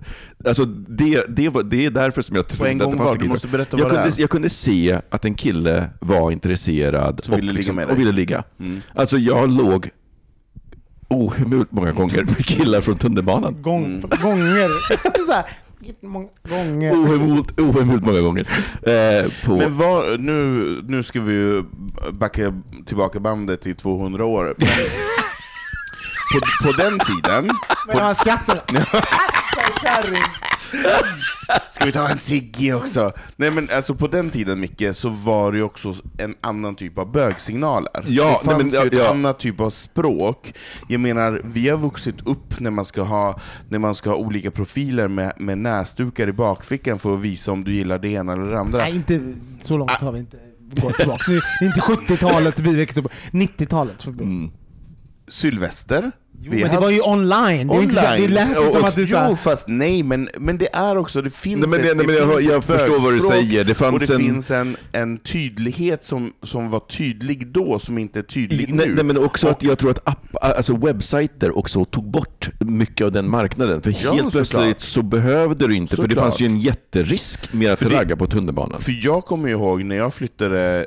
alltså 0.46 0.66
det, 0.66 1.26
det, 1.30 1.50
var, 1.50 1.64
det 1.64 1.86
är 1.86 1.92
därför 1.92 2.22
som 2.22 2.36
jag 2.36 2.48
trodde 2.48 2.64
på 2.64 2.68
en 2.68 2.78
gång 2.78 2.92
att 2.92 2.98
det 2.98 3.04
var, 3.04 3.16
du 3.16 3.28
måste 3.28 3.48
berätta 3.48 3.78
vad 3.78 3.86
jag 3.86 3.92
kunde, 3.92 4.22
jag 4.22 4.30
kunde 4.30 4.50
se 4.50 5.02
att 5.10 5.26
en 5.26 5.34
kille 5.34 5.90
var 6.00 6.32
intresserad 6.32 7.22
och 7.30 7.38
ville, 7.38 7.54
liksom, 7.54 7.80
och 7.80 8.00
ville 8.00 8.12
ligga. 8.12 8.44
Mm. 8.60 8.82
Alltså 8.96 9.18
jag 9.18 9.50
låg 9.50 9.90
ohemult 11.08 11.72
många 11.72 11.92
gånger 11.92 12.24
med 12.24 12.46
killar 12.46 12.82
från 12.82 12.98
tunnelbanan. 12.98 13.62
Gång, 13.62 13.86
mm. 13.86 14.10
Gånger. 14.22 14.70
så 15.26 15.32
här, 15.32 15.46
många 16.02 16.30
gånger. 16.50 16.94
Ohemult, 16.94 17.60
ohemult 17.60 18.06
många 18.06 18.22
gånger. 18.22 18.48
Eh, 18.82 19.32
på... 19.46 19.56
Men 19.58 19.78
vad, 19.78 20.20
nu, 20.20 20.66
nu 20.88 21.04
ska 21.04 21.22
vi 21.22 21.34
ju 21.34 21.64
backa 22.12 22.62
tillbaka 22.86 23.20
bandet 23.20 23.62
till 23.62 23.76
200 23.76 24.26
år. 24.26 24.56
Men 24.58 24.68
på, 26.34 26.68
på 26.68 26.72
den 26.72 27.00
tiden... 27.00 27.52
Men 27.88 27.98
han 27.98 28.16
skrattar. 28.16 28.62
Ska 31.72 31.86
vi 31.86 31.92
ta 31.92 32.10
en 32.10 32.18
Sigge 32.18 32.74
också? 32.74 33.12
Nej 33.36 33.52
men 33.52 33.70
alltså 33.76 33.96
på 33.96 34.08
den 34.08 34.30
tiden 34.30 34.60
Micke, 34.60 34.84
så 34.94 35.10
var 35.10 35.52
det 35.52 35.58
ju 35.58 35.64
också 35.64 35.94
en 36.18 36.36
annan 36.42 36.76
typ 36.76 36.98
av 36.98 37.12
bögsignaler. 37.12 38.04
Ja, 38.08 38.40
det 38.44 38.46
fanns 38.46 38.74
nej, 38.74 38.82
men, 38.82 38.92
ju 38.92 38.98
ett 38.98 39.06
ja. 39.06 39.10
annat 39.10 39.40
typ 39.40 39.60
av 39.60 39.70
språk. 39.70 40.54
Jag 40.88 41.02
menar, 41.02 41.42
vi 41.44 41.70
har 41.70 41.78
vuxit 41.78 42.28
upp 42.28 42.60
när 42.60 42.72
man 42.72 42.86
ska 42.86 43.02
ha, 43.02 43.40
när 43.70 43.80
man 43.80 43.96
ska 43.96 44.10
ha 44.10 44.18
olika 44.18 44.52
profiler 44.52 45.08
med, 45.08 45.34
med 45.38 45.58
näsdukar 45.58 46.28
i 46.28 46.32
bakfickan 46.32 47.00
för 47.00 47.14
att 47.14 47.22
visa 47.22 47.52
om 47.52 47.64
du 47.64 47.74
gillar 47.74 48.00
det 48.00 48.10
ena 48.10 48.34
eller 48.34 48.52
det 48.52 48.60
andra. 48.60 48.78
Nej, 48.78 48.96
inte 48.96 49.34
så 49.62 49.78
långt 49.78 49.92
ah. 49.92 50.06
har 50.06 50.12
vi 50.12 50.20
inte 50.20 50.38
gått 50.82 50.98
tillbaka. 50.98 51.32
Det 51.32 51.66
är 51.66 51.66
inte 51.66 51.82
70-talet 51.82 52.60
vi 52.60 52.76
växte 52.76 53.00
upp 53.00 53.12
90-talet. 53.32 54.06
Mm. 54.06 54.52
Sylvester. 55.28 56.12
Jo, 56.44 56.52
men 56.52 56.72
det 56.72 56.80
var 56.80 56.90
ju 56.90 57.02
online. 57.02 57.68
Det, 57.68 57.74
online. 57.74 57.92
Det 58.18 58.28
lät 58.28 58.74
som 58.74 58.84
att 58.84 58.96
du 58.96 59.08
sa... 59.08 59.30
Jo, 59.30 59.36
fast 59.36 59.68
nej, 59.68 60.04
men, 60.04 60.30
men 60.40 60.58
det 60.58 60.76
är 60.76 60.98
också, 60.98 61.22
det 61.22 61.30
finns 61.30 61.60
nej, 61.60 61.70
men, 61.70 61.90
ett, 61.90 61.98
nej, 61.98 62.06
men 62.06 62.16
jag, 62.16 62.42
jag 62.42 62.64
förstår 62.64 63.00
vad 63.00 63.14
du 63.14 63.22
säger. 63.22 63.64
Det 63.64 63.76
fanns 63.76 63.94
och 63.94 64.08
det 64.08 64.14
en... 64.14 64.20
finns 64.20 64.52
en, 64.52 64.78
en 64.92 65.18
tydlighet 65.18 66.04
som, 66.04 66.34
som 66.44 66.70
var 66.70 66.80
tydlig 66.80 67.48
då, 67.48 67.80
som 67.80 67.98
inte 67.98 68.20
är 68.20 68.24
tydlig 68.24 68.74
nej, 68.74 68.88
nu. 68.88 68.96
Nej, 68.96 69.04
men 69.04 69.18
också 69.18 69.48
och... 69.48 69.52
att 69.52 69.64
jag 69.64 69.80
tror 69.80 69.92
att 69.92 70.08
app, 70.08 70.36
alltså 70.42 70.78
webbsajter 70.78 71.58
också 71.58 71.86
tog 71.86 72.12
bort 72.12 72.50
mycket 72.60 73.06
av 73.06 73.12
den 73.12 73.30
marknaden. 73.30 73.82
För 73.82 73.96
ja, 74.04 74.14
helt 74.14 74.32
plötsligt 74.32 74.62
klart. 74.62 74.80
så 74.80 75.02
behövde 75.02 75.68
du 75.68 75.76
inte, 75.76 75.96
så 75.96 76.02
för 76.02 76.10
det 76.10 76.16
klart. 76.16 76.26
fanns 76.26 76.42
ju 76.42 76.46
en 76.46 76.60
jätterisk 76.60 77.54
med 77.54 77.72
att 77.72 77.82
ragga 77.82 78.16
på 78.16 78.28
tunnelbanan. 78.28 78.82
För 78.82 79.00
jag 79.02 79.26
kommer 79.26 79.50
ihåg 79.50 79.84
när 79.84 79.96
jag 79.96 80.14
flyttade 80.14 80.86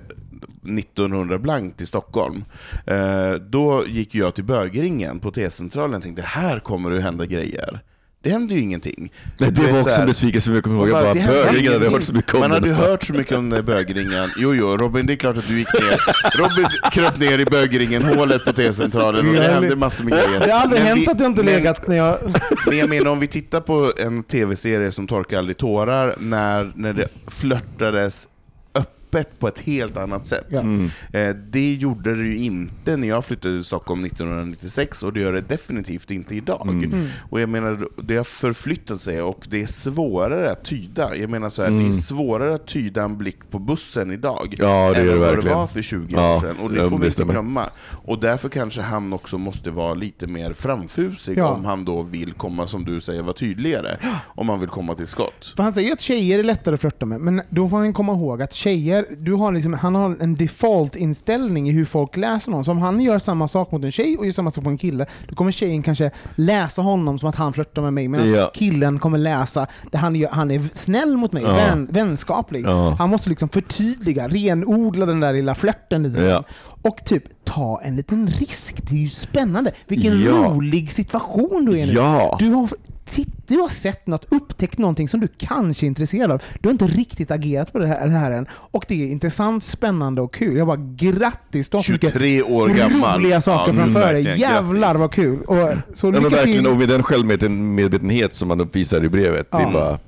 1900 0.79 1.39
blankt 1.39 1.81
i 1.81 1.87
Stockholm. 1.87 2.45
Eh, 2.87 3.33
då 3.33 3.85
gick 3.87 4.15
jag 4.15 4.35
till 4.35 4.45
bögringen 4.45 5.21
på 5.21 5.31
T-centralen 5.31 5.97
och 5.97 6.03
tänkte 6.03 6.23
här 6.23 6.61
kommer 6.61 6.91
det 6.91 6.97
att 6.97 7.03
hända 7.03 7.27
grejer. 7.27 7.81
Det 8.25 8.31
hände 8.31 8.55
ju 8.55 8.61
ingenting. 8.61 9.13
Nej, 9.39 9.51
det 9.51 9.73
var 9.73 9.81
också 9.81 10.01
en 10.01 10.07
besvikelse 10.07 10.45
som 10.45 10.55
jag 10.55 10.65
kommer 10.65 10.77
ihåg. 10.77 10.89
Jag 10.89 11.17
bara, 11.17 11.27
bögringen 11.27 11.73
hade 11.73 11.91
hört 11.91 12.03
så 12.03 12.13
mycket 12.13 12.35
om 12.35 12.41
Man 12.41 12.51
hade 12.51 12.69
ju 12.69 12.75
hört 12.75 13.03
så 13.03 13.13
mycket 13.13 13.37
om 13.37 13.63
bögringen. 13.67 14.31
Jo, 14.37 14.55
jo, 14.55 14.77
Robin, 14.77 15.07
det 15.07 15.13
är 15.13 15.17
klart 15.17 15.37
att 15.37 15.49
du 15.49 15.59
gick 15.59 15.73
ner. 15.73 16.01
Robin 16.39 16.67
kröp 16.93 17.19
ner 17.19 17.39
i 17.39 17.45
bögringen, 17.45 18.03
hålet 18.03 18.45
på 18.45 18.53
T-centralen, 18.53 19.29
och 19.29 19.35
det 19.35 19.43
hände 19.43 19.77
massor 19.77 20.05
med 20.05 20.13
grejer. 20.13 20.41
Det 20.41 20.53
har 20.53 20.61
aldrig 20.61 20.81
men 20.81 20.89
hänt 20.89 21.01
vi, 21.01 21.11
att 21.11 21.21
jag 21.21 21.31
inte 21.31 21.43
men, 21.43 21.55
legat 21.55 21.89
när 21.89 21.97
jag... 21.97 22.19
Men 22.67 22.79
jag 22.79 22.89
menar, 22.89 23.11
om 23.11 23.21
vi 23.21 23.27
tittar 23.27 23.61
på 23.61 23.93
en 23.97 24.23
tv-serie 24.23 24.93
som 24.93 25.07
Torka 25.07 25.39
aldrig 25.39 25.57
tårar, 25.57 26.15
när, 26.19 26.73
när 26.75 26.93
det 26.93 27.09
flörtades 27.27 28.29
öppet 29.17 29.39
på 29.39 29.49
ett 29.49 29.59
helt 29.59 29.97
annat 29.97 30.27
sätt. 30.27 30.47
Ja. 30.49 30.61
Mm. 30.61 30.91
Eh, 31.13 31.35
det 31.37 31.75
gjorde 31.75 32.15
det 32.15 32.23
ju 32.23 32.37
inte 32.37 32.97
när 32.97 33.09
jag 33.09 33.25
flyttade 33.25 33.55
till 33.57 33.65
Stockholm 33.65 34.05
1996 34.05 35.03
och 35.03 35.13
det 35.13 35.21
gör 35.21 35.33
det 35.33 35.41
definitivt 35.41 36.11
inte 36.11 36.35
idag. 36.37 36.69
Mm. 36.69 37.07
Och 37.31 37.41
jag 37.41 37.49
menar, 37.49 37.89
det 38.03 38.17
har 38.17 38.25
förflyttat 38.25 39.01
sig 39.01 39.23
och 39.23 39.47
det 39.51 39.63
är 39.63 39.67
svårare 39.67 40.51
att 40.51 40.65
tyda. 40.65 41.17
Jag 41.17 41.31
menar 41.31 41.51
så 41.51 41.63
här, 41.63 41.69
Mm. 41.69 41.83
det 41.83 41.89
är 41.97 41.99
svårare 42.01 42.55
att 42.55 42.67
tyda 42.67 43.03
en 43.03 43.19
blick 43.19 43.51
på 43.51 43.59
bussen 43.59 44.11
idag 44.13 44.55
Ja, 44.59 44.91
det 44.95 45.01
än 45.01 45.09
är 45.09 45.13
det 45.13 45.19
vad 45.19 45.45
det 45.45 45.55
var 45.55 45.67
för 45.67 45.83
20 45.83 46.15
Ja, 46.17 46.37
år 46.37 46.41
sedan. 46.41 46.57
Och 46.63 46.71
det 46.71 46.89
får 46.91 46.99
vi 46.99 47.07
inte 47.07 47.25
glömma. 47.25 47.65
Och 48.05 48.19
därför 48.21 48.49
kanske 48.49 48.81
han 48.81 49.13
också 49.13 49.39
måste 49.39 49.71
vara 49.71 49.95
lite 49.95 50.27
mer 50.27 50.53
framfusig 50.53 51.39
Ja. 51.39 51.49
om 51.49 51.65
han 51.65 51.85
då 51.85 52.03
vill 52.03 52.33
komma, 52.33 52.67
som 52.67 52.85
du 52.85 53.01
säger, 53.01 53.23
vara 53.23 53.33
tydligare. 53.33 53.97
Om 54.27 54.49
han 54.49 54.61
vill 54.61 54.69
komma 54.69 54.95
till 54.95 55.07
skott. 55.07 55.53
För 55.57 55.63
han 55.63 55.73
säger 55.73 55.93
att 55.93 56.01
tjejer 56.01 56.39
är 56.39 56.43
lättare 56.43 56.75
att 56.75 56.81
flörta 56.81 57.07
med, 57.07 57.21
men 57.21 57.43
då 57.51 57.69
får 57.69 57.77
han 57.77 57.93
komma 57.93 58.13
ihåg 58.13 58.43
att 58.43 58.53
tjejer, 58.53 59.04
du 59.19 59.33
har 59.33 59.53
liksom, 59.53 59.73
han 59.75 59.95
har 59.95 60.17
en 60.21 60.35
default-inställning 60.37 61.69
i 61.69 61.73
hur 61.73 61.85
folk 61.85 62.17
läser 62.17 62.51
någon. 62.51 62.65
Så 62.65 62.71
om 62.71 62.79
han 62.79 63.01
gör 63.01 63.19
samma 63.19 63.49
sak 63.49 63.73
mot 63.73 63.85
en 63.85 63.93
tjej 63.93 64.19
och 64.19 64.25
gör 64.25 64.33
samma 64.33 64.51
sak 64.51 64.65
mot 64.65 64.71
en 64.71 64.79
kille, 64.79 65.07
då 65.29 65.35
kommer 65.35 65.53
tjejen 65.53 65.83
kanske 65.83 66.11
läsa 66.37 66.83
honom 66.83 67.19
som 67.19 67.29
att 67.29 67.37
han 67.37 67.53
flörtar 67.53 67.83
med 67.83 67.93
mig, 67.93 68.09
medan 68.09 68.33
Ja. 68.33 68.51
killen 68.55 68.99
kommer 68.99 69.19
läsa 69.19 69.67
det 69.93 69.99
han, 69.99 70.17
gör, 70.17 70.31
han 70.31 70.51
är 70.51 70.63
snäll 70.75 71.17
mot 71.17 71.33
mig, 71.33 71.43
Ja. 71.43 71.55
vän, 71.55 71.89
vänskaplig. 71.91 72.65
Ja. 72.67 72.95
Han 72.99 73.11
måste 73.11 73.31
liksom 73.31 73.49
förtydliga, 73.49 74.29
renodla 74.29 75.07
den 75.07 75.21
där 75.21 75.33
lilla 75.33 75.55
flörten 75.55 76.03
lite. 76.03 76.21
Ja. 76.23 76.45
Och 76.85 77.05
typ 77.05 77.25
ta 77.45 77.81
en 77.85 77.97
liten 77.97 78.27
risk. 78.27 78.77
Det 78.83 78.95
är 78.95 78.99
ju 79.01 79.09
spännande. 79.09 79.73
Vilken 79.87 80.23
Ja. 80.23 80.31
rolig 80.33 80.93
situation 80.93 81.65
du 81.65 81.79
är 81.79 81.87
nu. 81.87 81.93
Ja. 81.93 82.37
Du 82.41 82.49
har, 82.51 82.69
du 83.47 83.57
har 83.59 83.69
sett 83.69 84.07
något, 84.07 84.27
upptäckt 84.31 84.79
någonting 84.79 85.09
som 85.09 85.21
du 85.21 85.29
kanske 85.39 85.87
är 85.87 85.89
intresserad 85.89 86.31
av. 86.31 86.43
Du 86.61 86.69
har 86.69 86.73
inte 86.73 86.87
riktigt 86.87 87.31
agerat 87.31 87.73
på 87.73 87.79
det 87.79 87.87
här, 87.87 88.09
det 88.09 88.13
här 88.19 88.31
än. 88.31 88.47
Och 88.53 88.85
det 88.89 89.03
är 89.03 89.07
intressant, 89.13 89.65
spännande 89.65 90.21
och 90.23 90.35
kul. 90.35 90.57
Jag 90.57 90.67
bara 90.67 90.81
grattis! 90.97 91.69
Du 91.69 91.77
har 91.77 91.83
så 91.83 91.93
mycket 91.93 92.13
23 92.13 92.43
år 92.43 92.69
gammal. 92.69 93.19
roliga 93.21 93.41
saker 93.41 93.73
Ja, 93.73 93.79
framför 93.79 94.13
dig. 94.13 94.41
Jävlar 94.41 94.81
grattis. 94.89 95.01
vad 95.01 95.13
kul! 95.13 95.43
Och, 95.43 95.57
så 95.95 96.07
Ja, 96.07 96.11
men 96.11 96.23
verkligen, 96.23 96.53
till! 96.65 96.67
och 96.67 96.77
med 96.77 96.89
den 96.89 97.03
självmedvetenhet 97.03 98.35
som 98.35 98.49
man 98.49 98.61
uppvisar 98.61 99.05
i 99.05 99.09
brevet. 99.09 99.51
Det 99.51 99.59
Ja. 99.59 99.69
är 99.69 99.73
bara, 99.73 99.99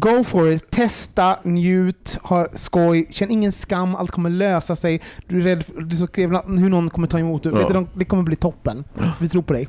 Go 0.00 0.24
for 0.24 0.52
it, 0.52 0.70
testa, 0.70 1.38
njut, 1.44 2.18
ha 2.22 2.46
skoj, 2.52 3.06
känn 3.10 3.30
ingen 3.30 3.52
skam, 3.52 3.94
allt 3.96 4.10
kommer 4.10 4.30
lösa 4.30 4.76
sig. 4.76 5.00
Du 5.26 5.36
är 5.40 5.40
rädd 5.40 5.64
för, 5.64 5.80
du 5.80 5.96
skrev 5.96 6.30
hur 6.58 6.68
någon 6.68 6.90
kommer 6.90 7.08
ta 7.08 7.18
emot 7.18 7.42
dig. 7.42 7.52
Ja. 7.52 7.84
Det 7.94 8.04
kommer 8.04 8.22
bli 8.22 8.36
toppen. 8.36 8.84
Vi 9.20 9.28
tror 9.28 9.42
på 9.42 9.52
dig. 9.52 9.68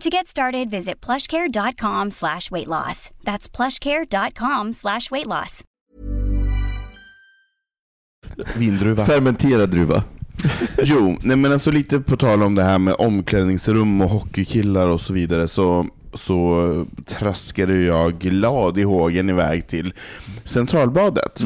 To 0.00 0.10
get 0.10 0.26
started, 0.28 0.70
visit 0.70 1.00
plushcare.com 1.06 2.10
slash 2.10 2.50
weight 2.50 2.68
loss. 2.68 3.10
That's 3.24 3.48
plushcare.com 3.56 4.72
slash 4.72 5.10
weight 5.10 5.26
loss. 5.26 5.64
Vindruva. 8.56 9.06
fermenterad 9.06 9.70
druva. 9.70 10.02
Jo, 10.82 11.16
nej 11.22 11.36
men 11.36 11.52
alltså 11.52 11.70
lite 11.70 12.00
på 12.00 12.16
tal 12.16 12.42
om 12.42 12.54
det 12.54 12.62
här 12.64 12.78
med 12.78 12.94
omklädningsrum 12.98 14.00
och 14.00 14.10
hockeykillar 14.10 14.86
och 14.86 15.00
så 15.00 15.12
vidare 15.12 15.48
så, 15.48 15.86
så 16.14 16.86
traskade 17.06 17.74
jag 17.76 18.18
glad 18.18 18.78
i 18.78 18.82
hågen 18.82 19.30
iväg 19.30 19.66
till 19.66 19.94
Centralbadet. 20.44 21.40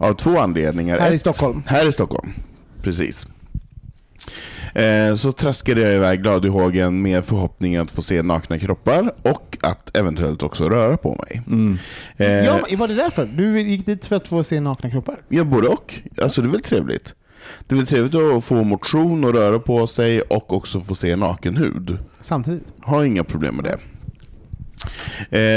Av 0.00 0.14
två 0.14 0.38
anledningar. 0.38 0.98
Här 0.98 1.10
i 1.10 1.14
Ett- 1.14 1.20
Stockholm. 1.20 1.62
Här 1.66 1.88
i 1.88 1.92
Stockholm, 1.92 2.32
precis. 2.82 3.26
Eh, 4.82 5.14
Så 5.14 5.32
traskade 5.32 5.80
jag 5.80 5.94
iväg 5.94 6.22
glad 6.22 6.44
i 6.44 6.48
hågen 6.48 7.02
med 7.02 7.24
förhoppningen 7.24 7.82
att 7.82 7.90
få 7.90 8.02
se 8.02 8.22
nakna 8.22 8.58
kroppar 8.58 9.12
och 9.22 9.58
att 9.62 9.96
eventuellt 9.96 10.42
också 10.42 10.68
röra 10.68 10.96
på 10.96 11.14
mig. 11.28 11.42
Eh, 12.16 12.44
Ja, 12.44 12.60
var 12.78 12.88
det 12.88 12.94
därför? 12.94 13.26
Du 13.26 13.60
gick 13.60 13.86
dit 13.86 14.06
för 14.06 14.16
att 14.16 14.28
få 14.28 14.42
se 14.42 14.60
nakna 14.60 14.90
kroppar? 14.90 15.16
Ja, 15.28 15.44
både 15.44 15.68
och. 15.68 15.94
Alltså 16.22 16.42
det 16.42 16.48
är 16.48 16.52
väl 16.52 16.60
trevligt. 16.62 17.14
Det 17.66 17.74
är 17.74 17.76
väl 17.76 17.86
trevligt 17.86 18.14
att 18.14 18.44
få 18.44 18.64
motion 18.64 19.24
och 19.24 19.34
röra 19.34 19.58
på 19.58 19.86
sig 19.86 20.20
och 20.20 20.52
också 20.52 20.80
få 20.80 20.94
se 20.94 21.16
naken 21.16 21.56
hud. 21.56 21.98
Samtidigt. 22.20 22.64
Har 22.80 23.04
inga 23.04 23.24
problem 23.24 23.54
med 23.56 23.64
det. 23.64 23.78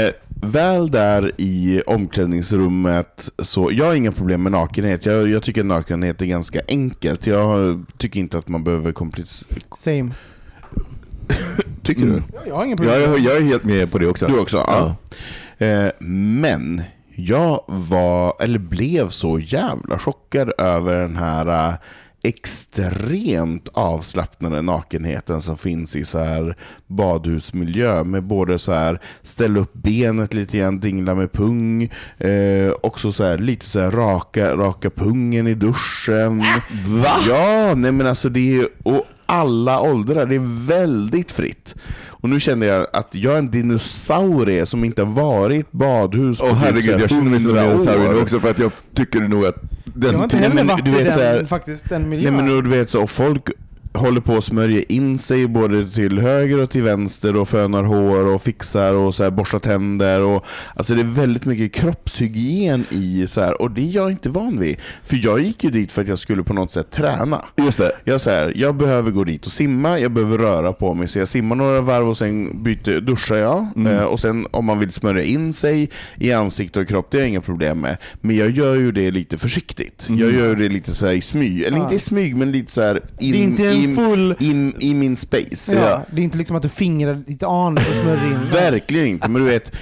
Eh, 0.06 0.12
väl 0.42 0.90
där 0.90 1.32
i 1.38 1.82
omklädningsrummet, 1.86 3.28
så 3.38 3.70
jag 3.72 3.86
har 3.86 3.94
inga 3.94 4.12
problem 4.12 4.42
med 4.42 4.52
nakenhet. 4.52 5.06
Jag, 5.06 5.28
jag 5.28 5.42
tycker 5.42 5.64
nakenhet 5.64 6.22
är 6.22 6.26
ganska 6.26 6.60
enkelt. 6.68 7.26
Jag 7.26 7.84
tycker 7.98 8.20
inte 8.20 8.38
att 8.38 8.48
man 8.48 8.64
behöver 8.64 8.92
komplicera... 8.92 9.48
Same. 9.78 10.10
Tycker 11.82 12.02
Mm. 12.02 12.14
du? 12.14 12.22
Ja, 12.34 12.40
Jag 12.46 12.54
har 12.56 12.64
ingen 12.64 12.76
problem. 12.76 13.00
Jag, 13.00 13.14
är- 13.14 13.18
jag 13.24 13.36
är 13.36 13.40
helt 13.42 13.64
med 13.64 13.92
på 13.92 13.98
det 13.98 14.06
också. 14.06 14.26
Du 14.26 14.38
också? 14.38 14.56
Ja. 14.56 14.96
Eh, 15.66 15.88
men 16.06 16.82
jag 17.16 17.64
var, 17.66 18.32
eller 18.42 18.58
blev 18.58 19.08
så 19.08 19.38
jävla 19.38 19.98
chockad 19.98 20.52
över 20.58 20.94
den 20.94 21.16
här 21.16 21.68
eh, 21.68 21.74
extremt 22.22 23.68
avslappnade 23.72 24.62
nakenheten 24.62 25.42
som 25.42 25.56
finns 25.56 25.96
i 25.96 26.04
så 26.04 26.18
här 26.18 26.56
badhusmiljö 26.86 28.04
med 28.04 28.22
både 28.24 28.58
så 28.58 28.72
här 28.72 29.00
ställa 29.22 29.60
upp 29.60 29.72
benet 29.72 30.34
lite 30.34 30.58
grann, 30.58 30.80
dingla 30.80 31.14
med 31.14 31.32
pung, 31.32 31.82
eh, 32.18 32.72
också 32.82 33.12
så 33.12 33.24
här 33.24 33.38
lite 33.38 33.66
så 33.66 33.80
här 33.80 33.90
raka, 33.90 34.56
raka 34.56 34.90
pungen 34.90 35.46
i 35.46 35.54
duschen. 35.54 36.38
Va? 37.02 37.16
Ja, 37.28 37.74
nej 37.74 37.92
men 37.92 38.06
alltså 38.06 38.28
det 38.28 38.54
är 38.54 38.66
och 38.82 39.06
alla 39.26 39.80
åldrar, 39.80 40.26
det 40.26 40.34
är 40.34 40.66
väldigt 40.66 41.32
fritt. 41.32 41.74
Och 42.08 42.28
nu 42.28 42.40
känner 42.40 42.66
jag 42.66 42.86
att 42.92 43.14
jag 43.14 43.34
är 43.34 43.38
en 43.38 43.50
dinosaurie 43.50 44.66
som 44.66 44.84
inte 44.84 45.02
har 45.02 45.12
varit 45.12 45.72
badhus 45.72 46.38
på 46.38 46.46
typ 46.46 46.56
herregud, 46.56 47.00
jag 47.00 47.10
känner 47.10 47.30
mig 47.30 47.40
som 47.40 47.50
en 47.50 47.56
100 47.56 47.72
dinosaurie 47.72 48.12
nu 48.12 48.20
också 48.20 48.40
för 48.40 48.50
att 48.50 48.58
jag 48.58 48.72
tycker 48.94 49.20
nog 49.20 49.46
att 49.46 49.56
den 49.94 50.10
Jag 50.12 50.18
har 50.18 50.24
inte 50.24 50.36
Nej, 50.36 50.42
heller 50.42 50.54
men 50.54 50.66
varit 50.66 50.88
i 50.88 51.04
den, 51.04 51.12
så 51.12 51.20
här- 51.20 51.44
faktiskt, 51.44 51.88
den 51.88 52.02
Nej 52.02 52.10
miljön. 52.10 52.36
men 52.36 52.62
du 52.62 52.70
vet 52.70 52.90
så, 52.90 53.06
folk 53.06 53.50
håller 53.92 54.20
på 54.20 54.36
att 54.36 54.44
smörja 54.44 54.82
in 54.88 55.18
sig 55.18 55.46
både 55.48 55.90
till 55.90 56.18
höger 56.18 56.62
och 56.62 56.70
till 56.70 56.82
vänster 56.82 57.36
och 57.36 57.48
fönar 57.48 57.82
hår 57.82 58.26
och 58.34 58.42
fixar 58.42 58.94
och 58.94 59.14
så 59.14 59.22
här 59.24 59.30
borstar 59.30 59.58
tänder. 59.58 60.20
Och, 60.20 60.44
alltså 60.76 60.94
det 60.94 61.00
är 61.00 61.04
väldigt 61.04 61.44
mycket 61.44 61.72
kroppshygien 61.72 62.84
i 62.90 63.26
så 63.26 63.40
här, 63.40 63.62
och 63.62 63.70
det 63.70 63.80
är 63.80 63.94
jag 63.94 64.10
inte 64.10 64.30
van 64.30 64.60
vid. 64.60 64.76
För 65.04 65.20
jag 65.24 65.40
gick 65.40 65.64
ju 65.64 65.70
dit 65.70 65.92
för 65.92 66.02
att 66.02 66.08
jag 66.08 66.18
skulle 66.18 66.42
på 66.42 66.54
något 66.54 66.72
sätt 66.72 66.90
träna. 66.90 67.44
Just 67.56 67.78
det. 67.78 67.92
Jag, 68.04 68.20
så 68.20 68.30
här, 68.30 68.52
jag 68.56 68.74
behöver 68.76 69.10
gå 69.10 69.24
dit 69.24 69.46
och 69.46 69.52
simma, 69.52 69.98
jag 69.98 70.12
behöver 70.12 70.38
röra 70.38 70.72
på 70.72 70.94
mig. 70.94 71.08
Så 71.08 71.18
jag 71.18 71.28
simmar 71.28 71.56
några 71.56 71.80
varv 71.80 72.08
och 72.08 72.16
sen 72.16 72.62
byter, 72.62 73.00
duschar 73.00 73.36
jag. 73.36 73.68
Mm. 73.76 73.92
Eh, 73.98 74.04
och 74.04 74.20
sen 74.20 74.46
om 74.50 74.64
man 74.64 74.78
vill 74.78 74.90
smörja 74.90 75.22
in 75.22 75.52
sig 75.52 75.90
i 76.18 76.32
ansikte 76.32 76.80
och 76.80 76.88
kropp, 76.88 77.10
det 77.10 77.16
har 77.18 77.22
jag 77.22 77.28
inga 77.28 77.40
problem 77.40 77.80
med. 77.80 77.96
Men 78.20 78.36
jag 78.36 78.50
gör 78.50 78.74
ju 78.74 78.92
det 78.92 79.10
lite 79.10 79.38
försiktigt. 79.38 80.06
Mm. 80.08 80.20
Jag 80.20 80.32
gör 80.32 80.56
det 80.56 80.68
lite 80.68 80.94
så 80.94 81.10
i 81.10 81.20
smyg. 81.20 81.62
Eller 81.62 81.76
Ja. 81.76 81.82
inte 81.82 81.94
i 81.94 81.98
smyg, 81.98 82.36
men 82.36 82.52
lite 82.52 82.72
så 82.72 82.80
här 82.82 83.00
in, 83.18 83.34
en 83.84 83.96
full- 83.96 84.36
in, 84.40 84.74
i 84.80 84.94
min 84.94 85.16
space. 85.16 85.74
Ja, 85.74 86.02
det 86.12 86.20
är 86.20 86.24
inte 86.24 86.38
liksom 86.38 86.56
att 86.56 86.62
du 86.62 86.68
fingrar 86.68 87.14
ditt 87.14 87.42
anus 87.42 87.88
och 87.88 87.94
smörjer 87.94 88.26
in. 88.26 88.38
Verkligen 88.52 89.06
inte, 89.06 89.28
men 89.28 89.42
du 89.44 89.48
vet 89.50 89.72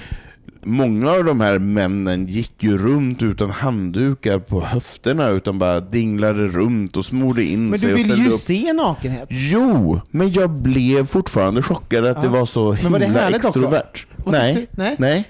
Många 0.63 1.11
av 1.11 1.23
de 1.23 1.41
här 1.41 1.59
männen 1.59 2.25
gick 2.27 2.63
ju 2.63 2.77
runt 2.77 3.23
utan 3.23 3.49
handdukar 3.49 4.39
på 4.39 4.61
höfterna 4.61 5.29
utan 5.29 5.59
bara 5.59 5.79
dinglade 5.79 6.47
runt 6.47 6.97
och 6.97 7.05
smorde 7.05 7.43
in 7.43 7.69
Men 7.69 7.79
sig 7.79 7.87
du 7.87 7.93
och 7.93 7.99
vill 7.99 8.05
ställde 8.05 8.23
ju 8.25 8.31
upp. 8.31 8.39
se 8.39 8.73
nakenhet. 8.73 9.27
Jo, 9.31 10.01
men 10.11 10.31
jag 10.31 10.49
blev 10.49 11.05
fortfarande 11.07 11.61
chockad 11.63 12.05
att 12.05 12.21
det 12.21 12.27
var 12.27 12.45
så 12.45 12.77
Men 12.83 12.91
var 12.91 12.99
det 12.99 13.05
himla 13.05 13.25
också? 13.27 13.35
extrovert. 13.47 14.05
Vad 14.15 14.31
Nej, 14.33 14.53
du? 14.53 14.67
Nej. 14.83 14.95
nej. 14.99 15.29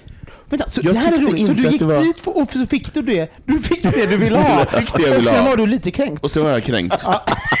Vänta, 0.50 0.68
så 0.68 0.80
Jag 0.84 0.94
det 0.94 0.98
här 0.98 1.12
är 1.12 1.18
roligt. 1.18 1.46
Så 1.46 1.52
du 1.52 1.68
gick 1.70 1.82
var- 1.82 2.02
dit 2.02 2.26
och 2.26 2.52
så 2.52 2.66
fick 2.66 2.94
du 2.94 3.02
det. 3.02 3.32
Du 3.44 3.58
fick 3.58 3.82
det 3.82 4.06
du 4.06 4.16
ville 4.16 4.38
ha. 4.38 4.64
Fick 4.80 4.94
det 4.96 5.02
jag 5.02 5.10
och 5.10 5.16
ville 5.16 5.30
sen 5.30 5.40
ha. 5.40 5.50
var 5.50 5.56
du 5.56 5.66
lite 5.66 5.90
kränkt. 5.90 6.24
Och 6.24 6.30
sen 6.30 6.42
var 6.44 6.50
jag 6.50 6.64
kränkt. 6.64 7.04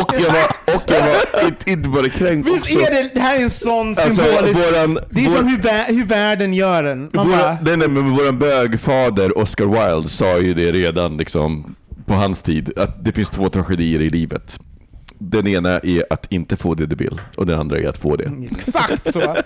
och 0.00 0.14
jag 0.14 0.32
var, 0.32 0.74
och 0.76 0.82
jag 0.86 1.00
var 1.02 1.44
inte, 1.46 1.70
inte 1.72 1.88
bara 1.88 2.08
kränkt 2.08 2.48
Visst 2.48 2.58
också. 2.60 2.78
är 2.78 2.90
det, 3.02 3.10
det 3.14 3.20
här 3.20 3.38
är 3.38 3.42
en 3.42 3.50
sån 3.50 3.88
Alltså, 3.98 4.22
symbolisk... 4.24 4.58
våran- 4.58 4.98
det 5.10 5.20
är 5.24 5.28
vår- 5.28 5.36
som 5.36 5.48
hur, 5.48 5.58
vä- 5.58 5.86
hur 5.94 6.04
världen 6.04 6.54
gör 6.54 6.82
den. 6.82 7.10
Man 7.12 7.28
Våra, 7.28 7.38
bara, 7.38 7.58
nej, 7.64 7.76
nej, 7.76 7.88
men 7.88 8.10
vår 8.10 8.32
bögfader 8.32 9.38
Oscar 9.38 9.64
Wilde 9.94 10.08
sa 10.08 10.38
ju 10.38 10.54
det 10.54 10.72
redan 10.72 11.16
liksom, 11.16 11.74
på 12.06 12.14
hans 12.14 12.42
tid, 12.42 12.72
att 12.78 13.04
det 13.04 13.12
finns 13.12 13.30
två 13.30 13.48
tragedier 13.48 14.00
i 14.00 14.10
livet. 14.10 14.58
Den 15.30 15.46
ena 15.46 15.70
är 15.70 16.04
att 16.10 16.32
inte 16.32 16.56
få 16.56 16.74
det 16.74 16.86
du 16.86 16.96
vill 16.96 17.20
och 17.36 17.46
den 17.46 17.60
andra 17.60 17.78
är 17.78 17.88
att 17.88 17.98
få 17.98 18.16
det. 18.16 18.32
Exakt 18.50 19.12
så. 19.12 19.36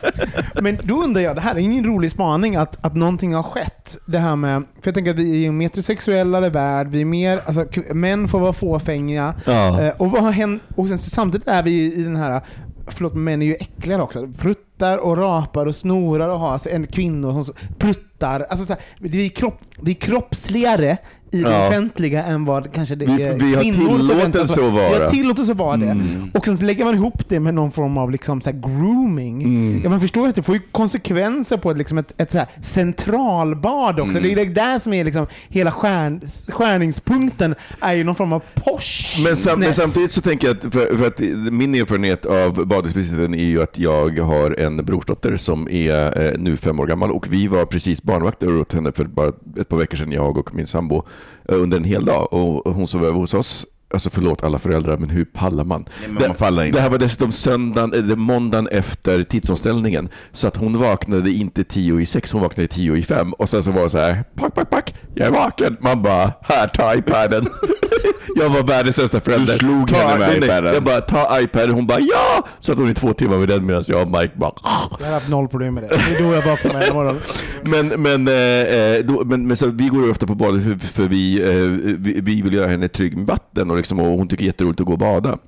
Men 0.62 0.78
då 0.82 0.94
undrar 1.02 1.22
jag, 1.22 1.36
det 1.36 1.40
här 1.40 1.54
är 1.54 1.58
ingen 1.58 1.86
rolig 1.86 2.10
spaning, 2.10 2.56
att, 2.56 2.84
att 2.84 2.96
någonting 2.96 3.34
har 3.34 3.42
skett. 3.42 3.98
Det 4.06 4.18
här 4.18 4.36
med, 4.36 4.62
för 4.80 4.88
jag 4.88 4.94
tänker 4.94 5.10
att 5.10 5.18
vi 5.18 5.44
är 5.44 5.48
en 5.48 5.56
metrosexuellare 5.56 6.50
värld, 6.50 6.88
vi 6.88 7.00
är 7.00 7.04
mer, 7.04 7.42
alltså 7.46 7.66
män 7.94 8.28
får 8.28 8.40
vara 8.40 8.52
fåfänga. 8.52 9.34
Ja. 9.44 9.80
Eh, 9.80 9.94
och 9.96 10.10
vad 10.10 10.22
har 10.22 10.30
hänt, 10.30 10.62
och 10.76 10.88
sen 10.88 10.98
samtidigt 10.98 11.48
är 11.48 11.62
vi 11.62 11.94
i 11.94 12.02
den 12.02 12.16
här, 12.16 12.40
förlåt 12.86 13.14
men 13.14 13.24
män 13.24 13.42
är 13.42 13.46
ju 13.46 13.54
äckligare 13.54 14.02
också, 14.02 14.28
pruttar 14.38 14.98
och 14.98 15.18
rapar 15.18 15.66
och 15.66 15.76
snorar 15.76 16.28
och 16.28 16.38
har 16.38 16.58
sig 16.58 16.72
en 16.72 16.86
kvinnor 16.86 17.42
som 17.42 17.54
pruttar. 17.78 18.46
Alltså 18.50 18.66
så 18.66 18.72
här, 18.72 18.82
vi, 19.00 19.26
är 19.26 19.30
kropp, 19.30 19.60
vi 19.80 19.90
är 19.90 19.94
kroppsligare 19.94 20.98
i 21.30 21.42
det 21.42 21.50
Ja. 21.50 21.68
offentliga 21.68 22.24
än 22.24 22.44
vad 22.44 22.72
kanske 22.72 22.94
det 22.94 23.06
Vi- 23.06 23.22
är 23.22 23.34
vi 23.34 23.54
har 23.54 23.62
tillåtelse 23.62 24.66
att 24.66 24.72
vara. 24.72 24.88
Vi 24.88 24.98
har 25.02 25.08
tillåtelse 25.08 25.52
att 25.52 25.58
vara 25.58 25.76
det. 25.76 25.86
Mm. 25.90 26.30
Och 26.34 26.44
sen 26.44 26.56
lägger 26.56 26.84
man 26.84 26.94
ihop 26.94 27.28
det 27.28 27.40
med 27.40 27.54
någon 27.54 27.72
form 27.72 27.98
av 27.98 28.10
liksom 28.10 28.40
så 28.40 28.50
grooming. 28.52 29.42
Mm. 29.42 29.80
Ja, 29.84 29.90
man 29.90 30.00
förstår 30.00 30.28
att 30.28 30.34
det 30.34 30.42
får 30.42 30.54
ju 30.54 30.60
konsekvenser 30.72 31.56
på 31.56 31.72
liksom 31.72 31.98
ett, 31.98 32.12
ett 32.20 32.32
så 32.32 32.44
centralbad 32.62 34.00
också. 34.00 34.18
Mm. 34.18 34.22
Det 34.22 34.32
är 34.42 34.46
det 34.46 34.52
där 34.54 34.78
som 34.78 34.92
är 34.92 35.04
liksom 35.04 35.26
hela 35.48 35.70
skärn, 35.72 36.20
skärningspunkten, 36.48 37.54
är 37.80 37.94
ju 37.94 38.04
någon 38.04 38.14
form 38.14 38.32
av 38.32 38.42
posh. 38.54 39.24
Men, 39.24 39.36
sam, 39.36 39.60
men 39.60 39.74
samtidigt 39.74 40.10
så 40.10 40.20
tänker 40.20 40.46
jag 40.48 40.56
att, 40.56 40.62
för, 40.74 40.96
för 40.96 41.06
att 41.06 41.20
min 41.52 41.74
erfarenhet 41.74 42.26
av 42.26 42.66
badexpliciten 42.66 43.34
är 43.34 43.44
ju 43.44 43.62
att 43.62 43.78
jag 43.78 44.18
har 44.18 44.60
en 44.60 44.76
brorsdotter 44.84 45.36
som 45.36 45.68
är 45.70 46.26
eh, 46.26 46.38
nu 46.38 46.56
fem 46.56 46.80
år 46.80 46.86
gammal 46.86 47.10
och 47.10 47.26
vi 47.32 47.48
var 47.48 47.64
precis 47.64 48.02
barnvakter 48.02 48.60
åt 48.60 48.72
henne 48.74 48.92
för 48.92 49.04
bara 49.04 49.28
ett 49.60 49.68
par 49.68 49.76
veckor 49.76 49.96
sedan, 49.96 50.12
jag 50.12 50.36
och 50.38 50.54
min 50.54 50.66
sambo, 50.66 51.02
under 51.44 51.76
en 51.76 51.84
hel 51.84 52.04
dag 52.04 52.32
och 52.32 52.74
hon 52.74 52.86
sov 52.86 53.04
över 53.04 53.18
hos 53.18 53.34
oss. 53.34 53.66
Alltså 53.90 54.10
förlåt 54.10 54.44
alla 54.44 54.58
föräldrar, 54.58 54.96
men 54.96 55.10
hur 55.10 55.24
pallar 55.24 55.64
man? 55.64 55.88
Nej, 56.08 56.34
man 56.40 56.64
inte. 56.66 56.78
Det 56.78 56.82
här 56.82 56.90
var 56.90 56.98
dessutom 56.98 57.32
söndagen, 57.32 57.92
eller 57.94 58.16
måndagen 58.16 58.68
efter 58.68 59.22
tidsomställningen. 59.22 60.08
Så 60.32 60.48
att 60.48 60.56
hon 60.56 60.78
vaknade 60.78 61.30
inte 61.30 61.64
tio 61.64 62.00
i 62.00 62.06
sex, 62.06 62.32
hon 62.32 62.42
vaknade 62.42 62.68
tio 62.68 62.96
i 62.96 63.02
fem. 63.02 63.32
Och 63.32 63.48
sen 63.48 63.62
så 63.62 63.70
var 63.70 63.82
det 63.82 63.90
så 63.90 63.98
här, 63.98 64.24
pack, 64.34 64.54
pack, 64.54 64.70
pack, 64.70 64.94
jag 65.18 65.26
är 65.26 65.32
vaken. 65.32 65.76
Man 65.80 66.02
bara, 66.02 66.32
här, 66.42 66.68
ta 66.68 66.94
iPaden. 66.94 67.48
jag 68.36 68.48
var 68.48 68.62
världens 68.62 68.96
sämsta 68.96 69.20
förälder. 69.20 69.52
Du 69.52 69.58
slog 69.58 69.88
ta, 69.88 69.96
henne 69.96 70.18
med 70.18 70.40
nej, 70.40 70.48
iPaden. 70.48 70.74
Jag 70.74 70.84
bara, 70.84 71.00
ta 71.00 71.40
iPaden. 71.40 71.70
Hon 71.70 71.86
bara, 71.86 72.00
ja! 72.00 72.48
Så 72.60 72.72
att 72.72 72.78
hon 72.78 72.90
i 72.90 72.94
två 72.94 73.12
timmar 73.12 73.38
med 73.38 73.48
den 73.48 73.66
medan 73.66 73.82
jag 73.86 74.02
och 74.02 74.08
Mike 74.20 74.32
bara, 74.34 74.52
Jag 75.00 75.06
har 75.06 75.12
haft 75.12 75.28
noll 75.28 75.48
problem 75.48 75.74
med 75.74 75.82
det. 75.82 75.88
Det 75.88 76.16
är 76.16 76.28
då 76.28 76.34
jag 76.34 76.42
vaknar 76.42 76.72
varje 76.72 76.92
morgon. 76.92 77.16
men, 77.62 77.88
men, 77.88 78.28
eh, 78.28 79.04
då, 79.04 79.24
men, 79.24 79.46
men 79.46 79.56
så, 79.56 79.66
vi 79.66 79.88
går 79.88 80.04
ju 80.04 80.10
ofta 80.10 80.26
på 80.26 80.34
badet 80.34 80.64
för, 80.64 80.78
för 80.86 81.08
vi, 81.08 81.40
eh, 81.42 81.94
vi, 81.98 82.20
vi 82.20 82.42
vill 82.42 82.54
göra 82.54 82.68
henne 82.70 82.88
trygg 82.88 83.16
med 83.16 83.26
vatten 83.26 83.70
och, 83.70 83.76
liksom, 83.76 84.00
och 84.00 84.06
hon 84.18 84.28
tycker 84.28 84.44
det 84.44 84.46
är 84.46 84.52
jätteroligt 84.52 84.80
att 84.80 84.86
gå 84.86 84.92
och 84.92 84.98
bada. 84.98 85.38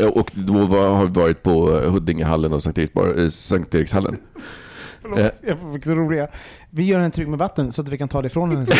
Eh, 0.00 0.06
Och 0.06 0.30
då 0.34 0.66
var, 0.66 0.88
har 0.88 1.04
vi 1.06 1.20
varit 1.20 1.42
på 1.42 1.80
eh, 1.80 1.92
Huddingehallen 1.92 2.52
och 2.52 2.62
Sankt, 2.62 2.78
Eriksbar, 2.78 3.14
eh, 3.18 3.28
Sankt 3.28 3.74
Erikshallen. 3.74 4.16
Förlåt, 5.04 5.18
Eh. 5.18 5.26
jag 5.48 5.58
fick 5.74 5.84
så 5.84 5.94
roliga. 5.94 6.28
Vi 6.70 6.82
gör 6.84 6.98
henne 6.98 7.10
trygg 7.10 7.28
med 7.28 7.38
vatten 7.38 7.72
så 7.72 7.82
att 7.82 7.88
vi 7.88 7.98
kan 7.98 8.08
ta 8.08 8.22
det 8.22 8.26
ifrån 8.26 8.50
henne. 8.50 8.66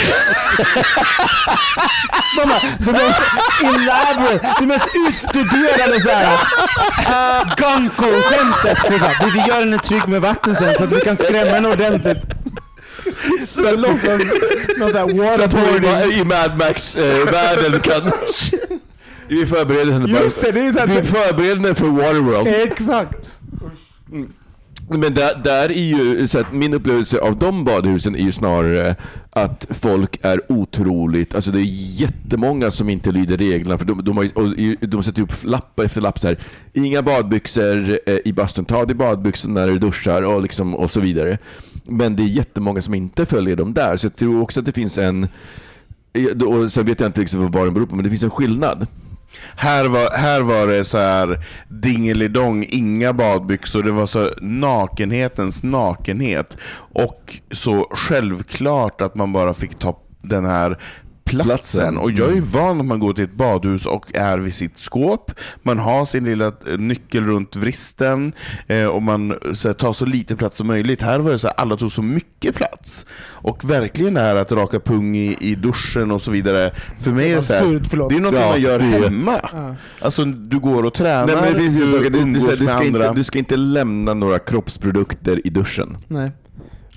Mamma, 2.36 2.54
det 2.78 2.92
mest 2.92 3.20
elaborate, 3.62 4.54
det 4.60 4.66
mest 4.66 4.88
utstuderade 5.08 6.00
så 6.02 6.08
här 6.08 6.38
Gunko-skämtet. 7.56 8.78
Vi 8.90 8.98
bara, 8.98 9.12
Vi 9.34 9.38
gör 9.48 9.60
henne 9.60 9.78
trygg 9.78 10.08
med 10.08 10.20
vatten 10.22 10.56
sen 10.56 10.74
så 10.74 10.84
att 10.84 10.92
vi 10.92 11.00
kan 11.00 11.16
skrämma 11.16 11.50
henne 11.50 11.68
ordentligt. 11.68 12.22
Så 13.46 13.76
låtsas 13.76 14.20
något 14.78 14.92
där 14.92 15.36
Så 15.36 15.42
att 15.44 15.52
hon 15.52 15.62
waterboarding. 15.72 16.12
i 16.20 16.24
Mad 16.24 16.58
Max-världen 16.58 17.80
kan... 17.80 18.12
Vi 19.28 19.46
förbereder 19.46 19.92
henne. 19.92 20.08
Just 20.08 20.40
det, 20.40 20.52
det 20.52 20.60
är 20.60 20.72
så 20.72 20.86
Vi 20.86 20.92
här, 20.94 21.02
förbereder 21.02 21.56
henne 21.56 21.74
för 21.74 21.86
Waterworld. 21.86 22.48
Exakt. 22.48 23.38
Men 24.88 25.14
där, 25.14 25.40
där 25.44 25.72
är 25.72 25.98
ju, 25.98 26.26
så 26.26 26.38
att 26.38 26.52
min 26.52 26.74
upplevelse 26.74 27.18
av 27.18 27.38
de 27.38 27.64
badhusen 27.64 28.16
är 28.16 28.22
ju 28.22 28.32
snarare 28.32 28.96
att 29.30 29.66
folk 29.70 30.18
är 30.22 30.52
otroligt, 30.52 31.34
alltså 31.34 31.50
det 31.50 31.60
är 31.60 32.00
jättemånga 32.00 32.70
som 32.70 32.88
inte 32.88 33.12
lyder 33.12 33.36
reglerna 33.36 33.78
för 33.78 33.84
de, 33.84 34.04
de, 34.04 34.16
har, 34.16 34.38
och 34.38 34.54
de 34.88 35.02
sätter 35.02 35.22
upp 35.22 35.32
lapp 35.44 35.80
efter 35.80 36.00
lapp 36.00 36.20
så 36.20 36.28
här. 36.28 36.38
Inga 36.72 37.02
badbyxor 37.02 37.98
eh, 38.06 38.18
i 38.24 38.32
bastun, 38.32 38.64
ta 38.64 38.84
dig 38.84 38.96
badbyxor 38.96 39.48
när 39.48 39.66
du 39.66 39.78
duschar 39.78 40.22
och, 40.22 40.42
liksom, 40.42 40.74
och 40.74 40.90
så 40.90 41.00
vidare. 41.00 41.38
Men 41.84 42.16
det 42.16 42.22
är 42.22 42.26
jättemånga 42.26 42.82
som 42.82 42.94
inte 42.94 43.26
följer 43.26 43.56
dem 43.56 43.74
där, 43.74 43.96
så 43.96 44.06
jag 44.06 44.16
tror 44.16 44.42
också 44.42 44.60
att 44.60 44.66
det 44.66 44.72
finns 44.72 44.98
en 44.98 45.28
eh, 46.12 46.42
och 46.42 46.72
sen 46.72 46.86
vet 46.86 47.00
jag 47.00 47.08
inte 47.08 47.20
liksom 47.20 47.50
vad 47.50 47.66
den 47.66 47.74
beror 47.74 47.86
på, 47.86 47.96
men 47.96 48.04
det 48.04 48.10
finns 48.10 48.22
en 48.22 48.30
skillnad. 48.30 48.86
Här 49.56 49.84
var, 49.84 50.16
här 50.16 50.40
var 50.40 50.66
det 50.66 50.84
så 50.84 50.98
här 50.98 51.44
dingelidong, 51.68 52.66
inga 52.68 53.12
badbyxor, 53.12 53.82
det 53.82 53.90
var 53.90 54.06
så 54.06 54.28
nakenhetens 54.40 55.62
nakenhet. 55.62 56.56
Och 56.94 57.40
så 57.52 57.86
självklart 57.90 59.00
att 59.00 59.14
man 59.14 59.32
bara 59.32 59.54
fick 59.54 59.78
ta 59.78 60.00
den 60.22 60.44
här 60.44 60.78
platsen. 61.24 61.48
Platsen. 61.48 61.98
Och 61.98 62.10
jag 62.10 62.28
är 62.30 62.34
ju 62.34 62.40
van 62.40 62.80
att 62.80 62.86
man 62.86 62.98
går 62.98 63.12
till 63.12 63.24
ett 63.24 63.34
badhus 63.34 63.86
och 63.86 64.16
är 64.16 64.38
vid 64.38 64.54
sitt 64.54 64.78
skåp. 64.78 65.32
Man 65.62 65.78
har 65.78 66.04
sin 66.04 66.24
lilla 66.24 66.46
eh, 66.46 66.78
nyckel 66.78 67.26
runt 67.26 67.56
vristen 67.56 68.32
eh, 68.66 68.86
och 68.86 69.02
man 69.02 69.34
så 69.52 69.68
här, 69.68 69.72
tar 69.72 69.92
så 69.92 70.06
lite 70.06 70.36
plats 70.36 70.56
som 70.56 70.66
möjligt. 70.66 71.02
Här 71.02 71.18
var 71.18 71.30
det 71.30 71.38
så 71.38 71.46
här, 71.46 71.54
alla 71.56 71.76
tog 71.76 71.92
så 71.92 72.02
mycket 72.02 72.54
plats. 72.54 73.06
Och 73.26 73.70
verkligen 73.70 74.14
det 74.14 74.20
här 74.20 74.36
att 74.36 74.52
raka 74.52 74.80
pung 74.80 75.16
i, 75.16 75.36
i 75.40 75.54
duschen 75.54 76.10
och 76.10 76.22
så 76.22 76.30
vidare. 76.30 76.70
För 77.00 77.10
mig 77.10 77.32
är 77.32 77.36
det 77.36 77.42
så 77.42 77.52
här, 77.52 77.80
förlåt. 77.90 78.10
det 78.10 78.16
är 78.16 78.20
något 78.20 78.34
Ja, 78.34 78.48
man 78.48 78.60
gör 78.60 78.80
hemma. 78.80 79.40
Alltså 80.00 80.24
du 80.24 80.58
går 80.58 80.82
och 80.84 80.94
tränar, 80.94 81.26
Nej, 81.26 81.36
men 81.40 81.52
det 81.52 81.58
finns 81.58 81.76
ju 81.76 81.80
du 81.86 81.98
du, 81.98 82.10
du, 82.10 82.18
du, 82.24 82.24
med 82.24 82.42
ska 82.42 82.72
andra. 82.72 83.06
inte, 83.06 83.12
du 83.14 83.24
ska 83.24 83.38
inte 83.38 83.56
lämna 83.56 84.14
några 84.14 84.38
kroppsprodukter 84.38 85.46
i 85.46 85.50
duschen. 85.50 85.96
Nej. 86.08 86.30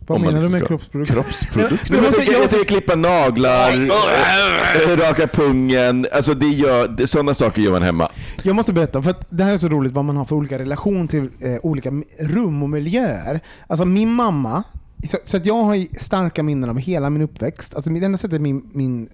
Vad 0.07 0.19
menar 0.21 0.31
du 0.33 0.37
liksom 0.37 0.51
med 0.51 0.61
ska- 0.61 0.67
kroppsprodukter? 0.67 1.13
Kroppsprodukter? 1.13 1.95
Jag 1.95 2.03
måste- 2.03 2.23
jag, 2.31 2.41
måste- 2.41 2.57
klippa 2.65 2.95
naglar, 2.95 3.71
eh, 3.71 4.97
raka 4.97 5.27
pungen, 5.27 6.07
alltså 6.13 6.33
det 6.33 6.45
gör, 6.47 7.05
sådana 7.05 7.33
saker 7.33 7.61
gör 7.61 7.71
man 7.71 7.83
hemma. 7.83 8.09
Jag 8.43 8.55
måste 8.55 8.73
berätta, 8.73 9.01
för 9.01 9.11
att 9.11 9.27
det 9.29 9.43
här 9.43 9.53
är 9.53 9.57
så 9.57 9.67
roligt 9.67 9.93
vad 9.93 10.05
man 10.05 10.17
har 10.17 10.25
för 10.25 10.35
olika 10.35 10.59
relation 10.59 11.07
till 11.07 11.29
eh, 11.39 11.55
olika 11.63 11.91
rum 12.19 12.63
och 12.63 12.69
miljöer. 12.69 13.39
Alltså 13.67 13.85
min 13.85 14.13
mamma, 14.13 14.63
så, 15.09 15.17
så 15.25 15.37
att 15.37 15.45
jag 15.45 15.63
har 15.63 15.99
starka 16.03 16.43
minnen 16.43 16.69
av 16.69 16.77
hela 16.77 17.09
min 17.09 17.21
uppväxt. 17.21 17.75
Alltså 17.75 17.89
det 17.89 18.05
enda 18.05 18.17
sättet 18.17 18.41
min, 18.41 18.69
min, 18.73 19.09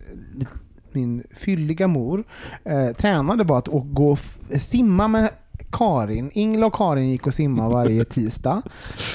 min 0.91 1.23
fylliga 1.35 1.87
mor 1.87 2.23
eh, 2.65 2.95
tränade 2.97 3.43
var 3.43 3.57
att 3.57 3.67
gå 3.71 4.11
och 4.11 4.19
simma 4.59 5.07
med 5.07 5.29
Karin. 5.74 6.32
Ingela 6.34 6.65
och 6.65 6.76
Karin 6.76 7.09
gick 7.09 7.28
och 7.28 7.34
simma 7.34 7.69
varje 7.69 8.05
tisdag. 8.05 8.61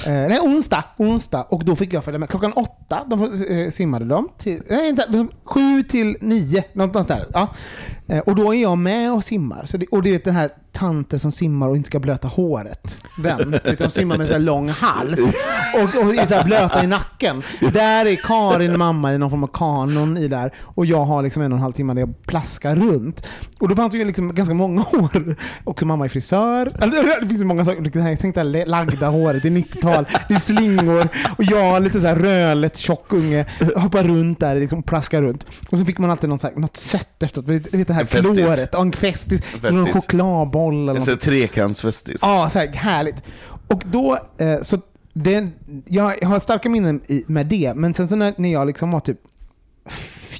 Eh, 0.05 0.11
nej, 0.11 0.39
onsdag, 0.39 0.83
onsdag. 0.97 1.43
Och 1.49 1.65
då 1.65 1.75
fick 1.75 1.93
jag 1.93 2.03
följa 2.03 2.19
med. 2.19 2.29
Klockan 2.29 2.53
åtta 2.53 3.03
de, 3.07 3.23
eh, 3.23 3.69
simmade 3.71 4.05
de. 4.05 4.29
Till, 4.37 4.61
nej, 4.69 4.89
inte, 4.89 5.05
de, 5.09 5.31
sju 5.43 5.83
till 5.83 6.17
nio, 6.21 6.63
någonstans 6.73 7.07
där. 7.07 7.27
Ja. 7.33 7.47
Eh, 8.07 8.19
och 8.19 8.35
då 8.35 8.53
är 8.53 8.61
jag 8.61 8.77
med 8.77 9.13
och 9.13 9.23
simmar. 9.23 9.65
Så 9.65 9.77
det, 9.77 9.85
och 9.91 10.03
det 10.03 10.15
är 10.15 10.21
den 10.23 10.35
här 10.35 10.49
tanten 10.71 11.19
som 11.19 11.31
simmar 11.31 11.67
och 11.69 11.77
inte 11.77 11.87
ska 11.87 11.99
blöta 11.99 12.27
håret. 12.27 12.97
Den. 13.23 13.59
Utan 13.63 13.91
simmar 13.91 14.17
med 14.17 14.27
en 14.27 14.33
här 14.33 14.39
lång 14.39 14.69
hals. 14.69 15.19
Och, 15.75 16.03
och 16.03 16.15
är 16.15 16.25
så 16.25 16.33
här 16.33 16.43
blöta 16.43 16.83
i 16.83 16.87
nacken. 16.87 17.43
Där 17.73 18.05
är 18.05 18.15
Karin 18.15 18.77
mamma 18.77 19.13
i 19.13 19.17
någon 19.17 19.29
form 19.29 19.43
av 19.43 19.49
kanon 19.53 20.17
i 20.17 20.27
där. 20.27 20.53
Och 20.59 20.85
jag 20.85 21.05
har 21.05 21.23
liksom 21.23 21.43
en 21.43 21.51
och 21.51 21.57
en 21.57 21.61
halv 21.61 21.73
timme 21.73 21.93
där 21.93 22.01
jag 22.01 22.25
plaskar 22.25 22.75
runt. 22.75 23.25
Och 23.59 23.69
då 23.69 23.75
fanns 23.75 23.91
det 23.91 23.97
ju 23.97 24.05
liksom 24.05 24.35
ganska 24.35 24.53
många 24.53 24.81
år. 24.91 25.35
Också 25.63 25.85
mamma 25.85 26.05
är 26.05 26.09
frisör. 26.09 26.48
Eller, 26.57 27.21
Det 27.21 27.27
finns 27.27 27.41
ju 27.41 27.45
många 27.45 27.65
saker. 27.65 27.81
Det 27.81 28.01
här- 28.01 28.15
Tänk 28.21 28.35
det 28.35 28.41
här 28.41 28.65
lagda 28.65 29.07
håret, 29.07 29.45
är 29.45 29.49
90-tal. 29.49 30.05
Det 30.27 30.33
är 30.33 30.39
slingor. 30.39 31.07
Och 31.37 31.43
jag, 31.43 31.83
lite 31.83 32.01
så 32.01 32.07
här 32.07 32.15
rödlätt 32.15 32.77
tjock 32.77 33.13
unge, 33.13 33.45
hoppar 33.75 34.03
runt 34.03 34.39
där 34.39 34.55
liksom 34.59 34.83
plaskar 34.83 35.21
runt. 35.21 35.45
Och 35.69 35.77
så 35.79 35.85
fick 35.85 35.97
man 35.97 36.11
alltid 36.11 36.29
någon 36.29 36.39
så 36.39 36.47
här, 36.47 36.55
något 36.55 36.77
sött 36.77 37.23
efteråt. 37.23 37.47
Du 37.47 37.59
vet 37.77 37.87
det 37.87 37.93
här 37.93 38.05
kloret. 38.05 38.69
Ja, 38.73 38.81
En 38.81 38.91
festis. 38.93 39.41
Någon 39.61 39.93
chokladboll 39.93 40.89
eller 40.89 40.99
något. 41.11 41.19
trekantsfestis. 41.21 42.19
Ja, 42.21 42.49
så 42.53 42.59
här, 42.59 42.67
härligt. 42.67 43.15
Och 43.67 43.83
då, 43.91 44.17
eh, 44.37 44.61
så 44.61 44.77
det, 45.13 45.47
jag 45.85 46.13
har 46.25 46.39
starka 46.39 46.69
minnen 46.69 47.01
i, 47.07 47.23
med 47.27 47.45
det, 47.47 47.73
men 47.75 47.93
sen 47.93 48.07
så 48.07 48.15
när, 48.15 48.33
när 48.37 48.51
jag 48.53 48.67
liksom 48.67 48.91
var 48.91 48.99
typ 48.99 49.17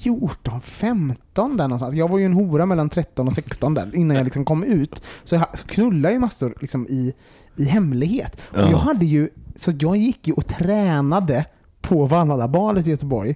14, 0.04 0.62
15 0.62 1.58
där 1.58 1.64
någonstans. 1.68 1.96
Jag 1.96 2.08
var 2.10 2.18
ju 2.20 2.26
en 2.26 2.34
hora 2.34 2.66
mellan 2.66 2.90
13 2.90 3.28
och 3.28 3.34
16 3.34 3.74
där 3.74 3.96
innan 3.96 4.18
jag 4.18 4.24
liksom 4.24 4.46
kom 4.46 4.64
ut. 4.64 5.02
Så 5.24 5.36
jag 5.36 5.58
så 5.58 5.68
knullade 5.68 6.08
jag 6.08 6.14
ju 6.14 6.20
massor 6.20 6.54
liksom 6.62 6.88
i, 6.90 7.14
i 7.56 7.64
hemlighet. 7.64 8.36
Och 8.42 8.60
Ja. 8.60 8.70
jag 8.72 8.78
hade 8.78 9.06
ju, 9.06 9.30
så 9.56 9.72
jag 9.80 9.96
gick 9.98 10.28
ju 10.28 10.34
och 10.34 10.46
tränade 10.48 11.46
på 11.82 12.06
Valladabadet 12.06 12.88
i 12.88 12.90
Göteborg. 12.90 13.36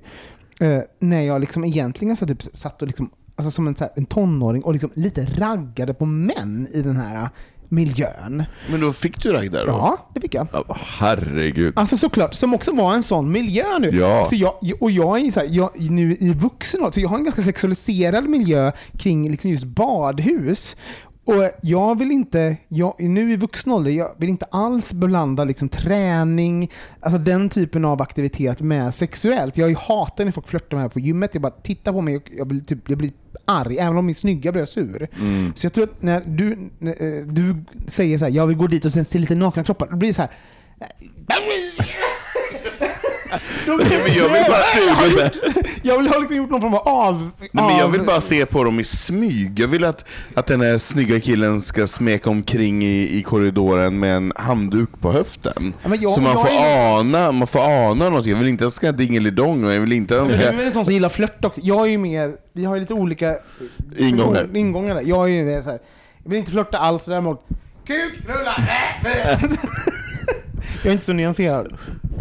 Eh, 0.60 0.80
när 1.00 1.22
jag 1.22 1.40
liksom 1.42 1.64
egentligen 1.66 2.16
så 2.16 2.28
typ 2.28 2.44
satt 2.44 2.82
och 2.82 2.88
liksom, 2.88 3.10
alltså 3.36 3.52
som 3.52 3.68
en, 3.68 3.76
så 3.76 3.84
här, 3.84 3.94
en 3.96 4.06
tonåring 4.06 4.64
och 4.64 4.74
liksom 4.74 4.90
lite 4.94 5.26
raggade 5.26 5.94
på 5.94 6.06
män 6.06 6.68
i 6.74 6.82
den 6.82 6.98
här 6.98 7.30
miljön. 7.74 8.44
Men 8.72 8.82
då 8.82 8.94
fick 8.94 9.24
du 9.24 9.32
ragg 9.32 9.52
där 9.52 9.66
då? 9.66 9.72
Ja, 9.72 10.10
det 10.14 10.22
fick 10.22 10.34
jag. 10.34 10.48
Ja, 10.52 10.78
herregud. 10.80 11.74
Alltså 11.76 11.98
såklart, 11.98 12.34
som 12.34 12.54
också 12.54 12.76
var 12.76 12.94
en 12.94 13.04
sån 13.04 13.32
miljö 13.32 13.80
nu. 13.80 13.90
Ja. 14.00 14.26
Så 14.30 14.36
jag, 14.36 14.54
och 14.80 14.92
jag 14.92 15.20
är 15.20 15.32
så 15.32 15.40
här, 15.40 15.48
jag, 15.52 15.70
nu 15.80 16.18
i 16.20 16.34
vuxen 16.34 16.82
ålder, 16.82 16.94
så 16.94 17.00
jag 17.00 17.10
har 17.10 17.18
en 17.18 17.24
ganska 17.24 17.42
sexualiserad 17.42 18.30
miljö 18.30 18.72
kring 18.98 19.32
liksom 19.32 19.52
just 19.52 19.66
badhus. 19.66 20.76
Och 21.26 21.52
jag 21.62 21.98
vill 22.00 22.12
inte, 22.12 22.58
jag, 22.68 22.96
nu 23.00 23.32
i 23.32 23.36
vuxen 23.36 23.72
ålder, 23.72 23.92
jag 23.92 24.12
vill 24.18 24.30
inte 24.30 24.46
alls 24.52 24.94
blanda 24.94 25.44
liksom 25.44 25.70
träning, 25.70 26.72
alltså 27.00 27.20
den 27.20 27.50
typen 27.50 27.86
av 27.86 28.02
aktivitet 28.02 28.62
med 28.62 28.96
sexuellt. 28.96 29.58
Jag 29.58 29.74
hatar 29.78 30.26
när 30.26 30.32
folk 30.32 30.48
flörtar 30.48 30.78
med 30.78 30.84
mig 30.84 30.90
på 30.90 31.00
gymmet. 31.00 31.30
Jag 31.34 31.42
bara 31.42 31.52
tittar 31.52 31.94
på 31.94 32.02
mig 32.02 32.16
och 32.16 32.30
jag 32.38 32.48
blir, 32.48 32.62
typ, 32.62 32.90
jag 32.90 32.98
blir 32.98 33.12
arg. 33.46 33.78
Även 33.78 33.98
om 33.98 34.10
är 34.10 34.14
snygga 34.14 34.52
blir 34.52 34.62
jag 34.62 34.68
sur. 34.68 35.08
Så 35.56 35.66
jag 35.66 35.74
tror 35.74 35.84
att 35.84 36.02
när 36.02 36.22
du, 36.26 36.70
när, 36.80 37.04
eh, 37.04 37.26
du 37.26 37.56
säger 37.88 38.18
så 38.18 38.26
här, 38.26 38.32
jag 38.32 38.48
vill 38.48 38.58
gå 38.58 38.68
dit 38.68 38.86
och 38.86 38.94
sen 38.94 39.06
se 39.06 39.20
lite 39.20 39.36
nakna 39.36 39.64
kroppar, 39.64 39.88
då 39.88 39.96
blir 39.96 40.10
det 40.10 40.14
så 40.14 40.22
här. 40.22 40.32
Men 43.68 44.16
jag 44.18 44.30
vill 44.30 44.44
bara 44.50 44.64
se 44.64 45.30
Jag 45.84 45.98
vill 45.98 46.08
ha 46.08 46.18
liksom 46.20 46.36
gjort 46.38 46.50
någon 46.50 46.62
form 46.62 46.74
av 46.74 46.88
av... 46.88 47.30
Nej, 47.52 47.66
men 47.66 47.78
jag 47.78 47.88
vill 47.88 48.02
bara 48.02 48.22
se 48.22 48.46
på 48.46 48.64
dem 48.64 48.80
i 48.80 48.84
smyg. 48.84 49.60
Jag 49.60 49.68
vill 49.68 49.84
att, 49.84 50.06
att 50.34 50.46
den 50.48 50.62
här 50.62 50.78
snygga 50.78 51.20
killen 51.20 51.62
ska 51.62 51.88
smeka 51.88 52.30
omkring 52.30 52.84
i, 52.84 53.18
i 53.18 53.24
korridoren 53.24 54.00
med 54.00 54.16
en 54.16 54.34
handduk 54.36 54.90
på 55.02 55.12
höften. 55.12 55.74
Ja, 55.84 55.96
jag- 56.00 56.12
så 56.12 56.22
man 56.22 56.34
får, 56.34 56.48
är- 56.48 57.00
ana, 57.00 57.32
man 57.32 57.48
får 57.48 57.60
ana 57.90 58.10
något. 58.10 58.26
Jag 58.26 58.38
vill 58.38 58.48
inte 58.48 58.64
att 58.64 58.72
han 58.72 58.72
ska 58.72 58.92
dingelidong 58.92 59.64
jag 59.66 59.82
vill 59.82 59.94
inte 59.94 60.14
att 60.14 60.20
han 60.20 60.28
Men 60.28 60.38
Du 60.38 60.44
ska... 60.46 60.54
är 60.54 60.66
en 60.66 60.72
sån 60.72 60.86
som 60.86 60.94
gillar 60.94 61.10
flört 61.10 61.46
också. 61.46 61.60
Jag 61.64 61.82
är 61.82 61.92
ju 61.92 61.98
mer, 61.98 62.34
vi 62.54 62.66
har 62.66 62.76
ju 62.76 62.82
lite 62.82 62.94
olika 62.94 63.36
Ingångar. 63.98 64.48
ingångar 64.56 64.96
där. 64.96 65.02
Jag 65.06 65.24
är 65.30 65.34
ju 65.34 65.44
mer 65.44 65.62
så 65.62 65.70
här, 65.70 65.80
jag 66.24 66.30
vill 66.30 66.40
inte 66.40 66.52
flörta 66.52 66.78
alls 66.78 67.06
däremot. 67.06 67.46
Kuk, 67.88 68.14
rulla! 68.28 68.56
jag 70.84 70.86
är 70.90 70.92
inte 70.92 71.06
så 71.06 71.14
nyanserad. 71.14 71.74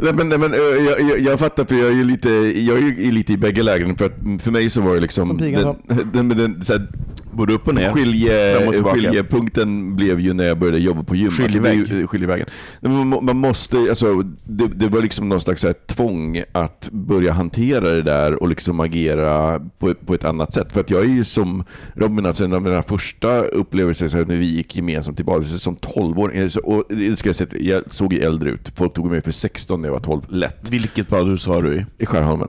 Nej, 0.03 0.13
men, 0.13 0.29
nej, 0.29 0.39
men, 0.39 0.53
eh, 0.55 0.59
jag, 0.61 1.01
jag, 1.11 1.21
jag 1.21 1.39
fattar, 1.39 1.65
för 1.65 1.75
jag 1.75 1.87
är 1.89 1.93
ju 1.93 2.05
lite, 2.05 2.29
jag 2.61 2.79
är 2.79 2.83
ju 2.83 3.13
lite 3.13 3.33
i 3.33 3.37
bägge 3.37 3.63
lägren. 3.63 3.97
För, 3.97 4.05
att, 4.07 4.43
för 4.43 4.51
mig 4.51 4.71
så 4.71 4.81
var 4.81 4.95
det 4.95 5.01
liksom... 5.01 5.27
Som 5.27 5.39
pigan 5.39 5.77
den, 5.89 6.13
den, 6.13 6.29
den, 6.29 6.65
så 6.65 6.73
här, 6.73 6.89
Både 7.35 7.53
upp 7.53 7.69
och 7.69 7.75
ner. 7.75 7.93
Skilje, 7.93 8.57
skiljepunkten 8.83 9.97
blev 9.97 10.21
ju 10.21 10.33
när 10.33 10.45
jag 10.45 10.59
började 10.59 10.79
jobba 10.79 11.03
på 11.03 11.17
gym. 11.17 11.27
Alltså, 11.29 11.61
det 11.61 11.69
är 11.69 11.73
ju- 11.75 12.07
skiljevägen. 12.07 12.47
Man, 12.81 13.25
man 13.25 13.37
måste, 13.37 13.77
alltså, 13.79 14.23
det, 14.45 14.67
det 14.67 14.89
var 14.89 15.01
liksom 15.03 15.29
någon 15.29 15.41
slags 15.41 15.61
så 15.61 15.67
här 15.67 15.75
tvång 15.87 16.43
att 16.53 16.89
börja 16.93 17.33
hantera 17.33 17.81
det 17.91 18.03
där 18.03 18.43
och 18.43 18.49
liksom 18.49 18.81
agera 18.81 19.61
på, 19.79 19.95
på 19.95 20.15
ett 20.15 20.25
annat 20.25 20.55
sätt. 20.55 20.73
För 20.73 20.81
att 20.81 20.91
jag 20.91 21.01
är 21.05 21.09
ju 21.09 21.25
som 21.25 21.65
Robin, 21.95 22.27
alltså 22.27 22.45
en 22.45 22.53
av 22.53 22.63
mina 22.63 22.83
första 22.83 23.43
upplevelser 23.45 24.09
så 24.09 24.17
här, 24.17 24.25
när 24.25 24.37
vi 24.37 24.47
gick 24.47 24.77
gemensamt 24.77 25.17
till 25.17 25.27
badet, 25.27 25.61
som 25.61 25.77
12-åring, 25.77 26.51
så- 26.51 26.61
och 26.61 26.85
det 26.89 27.19
ska 27.19 27.29
jag, 27.29 27.37
säga, 27.37 27.49
jag 27.61 27.83
såg 27.93 28.13
ju 28.13 28.21
äldre 28.21 28.51
ut. 28.51 28.73
Folk 28.77 28.95
tog 28.95 29.11
mig 29.11 29.21
för 29.21 29.33
16 29.33 29.82
när 29.83 29.89
jag 29.89 29.93
var 29.93 30.01
12, 30.01 30.23
lätt 30.29 30.71
Vilket 30.71 31.09
badhus 31.09 31.47
var 31.47 31.63
du 31.63 31.77
i? 31.77 31.87
i 31.99 32.07
Skärholmen. 32.07 32.49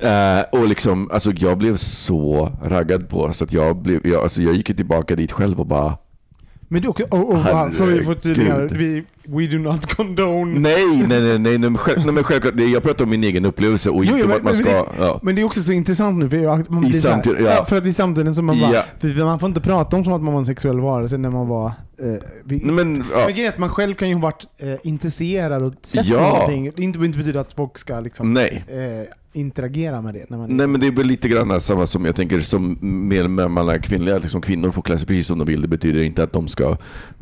Eh, 0.00 0.40
och 0.52 0.68
liksom, 0.68 1.10
alltså 1.10 1.30
jag 1.36 1.58
blev 1.58 1.76
så 1.76 2.52
raggad 2.64 3.08
på 3.08 3.32
så 3.32 3.44
att 3.44 3.52
jag, 3.52 3.76
blev, 3.76 4.06
jag, 4.06 4.22
alltså 4.22 4.42
jag 4.42 4.54
gick 4.54 4.68
ju 4.68 4.74
tillbaka 4.74 5.16
dit 5.16 5.32
själv 5.32 5.60
och 5.60 5.66
bara 5.66 5.96
Men 6.70 6.82
du, 6.82 6.88
och, 6.88 7.00
och, 7.10 7.30
och, 7.30 7.38
Herregud. 7.38 7.74
får 7.78 7.84
vi 7.86 8.04
få 8.04 8.14
tydligare, 8.14 8.68
vi, 8.72 9.04
we 9.28 9.46
do 9.46 9.58
not 9.58 9.86
condone. 9.94 10.60
Nej, 10.60 10.86
nej, 10.86 11.06
nej, 11.08 11.20
nej, 11.20 11.38
nej, 11.38 11.58
men, 11.58 11.76
själv, 11.78 11.98
nej 12.04 12.14
men 12.14 12.24
självklart, 12.24 12.54
jag 12.60 12.82
pratar 12.82 13.04
om 13.04 13.10
min 13.10 13.24
egen 13.24 13.44
upplevelse 13.44 13.90
och 13.90 14.04
Jo, 14.04 14.12
inte 14.12 14.22
om 14.24 14.28
men, 14.28 14.36
att 14.36 14.42
man 14.42 14.52
men, 14.52 14.64
ska... 14.64 14.72
det, 14.72 14.84
Ja. 14.98 15.20
men 15.22 15.34
det 15.34 15.40
är 15.40 15.44
också 15.46 15.60
så 15.62 15.72
intressant 15.72 16.18
nu, 16.18 16.28
för 16.30 16.70
man 16.72 16.86
I 16.86 16.92
så 16.92 17.08
här- 17.10 17.40
ja. 17.44 17.64
För 17.64 17.76
att 17.76 17.86
i 17.86 17.92
samtiden 17.92 18.34
så 18.34 18.42
man 18.42 18.60
bara, 18.60 18.72
Ja. 18.72 18.82
för 19.00 19.24
man 19.24 19.38
får 19.38 19.48
inte 19.48 19.60
prata 19.60 19.96
om 19.96 20.04
som 20.04 20.12
att 20.12 20.22
man 20.22 20.32
var 20.34 20.40
en 20.40 20.46
sexuell 20.46 20.80
varelse 20.80 21.18
när 21.18 21.30
man 21.30 21.48
var... 21.48 21.66
Eh, 21.66 22.06
vi, 22.44 22.60
Nej, 22.64 22.72
men, 22.74 23.04
ja. 23.12 23.18
Men 23.26 23.34
grejen 23.34 23.46
är 23.48 23.52
att 23.52 23.58
man 23.58 23.68
själv 23.70 23.94
kan 23.94 24.08
ju 24.08 24.14
ha 24.14 24.22
varit 24.22 24.44
eh, 24.58 24.74
intresserad 24.82 25.62
och 25.62 25.72
sett 25.86 26.06
Ja. 26.06 26.20
någonting. 26.32 26.70
Det 26.76 26.82
inte, 26.82 26.98
inte 27.04 27.18
betyder 27.18 27.40
att 27.40 27.52
folk 27.52 27.78
ska 27.78 28.00
liksom, 28.00 28.32
Nej. 28.32 28.64
eh, 28.68 28.76
interagera 29.32 30.02
med 30.02 30.14
det. 30.14 30.30
När 30.30 30.38
man 30.38 30.48
Nej 30.56 30.66
men 30.66 30.80
det 30.80 30.86
är 30.86 30.92
väl 30.92 31.06
lite 31.06 31.28
grann 31.28 31.60
samma 31.60 31.86
som 31.86 32.04
jag 32.04 32.16
tänker 32.16 32.40
som 32.40 32.78
med, 33.08 33.30
med 33.30 33.58
alla 33.58 33.78
kvinnliga, 33.78 34.18
liksom 34.18 34.40
kvinnor 34.40 34.70
får 34.70 34.82
klä 34.82 34.98
sig 34.98 35.06
precis 35.06 35.26
som 35.26 35.38
de 35.38 35.44
vill. 35.44 35.62
Det 35.62 35.68
betyder 35.68 36.02
inte 36.02 36.22
att 36.22 36.32
de 36.32 36.48
ska 36.48 36.76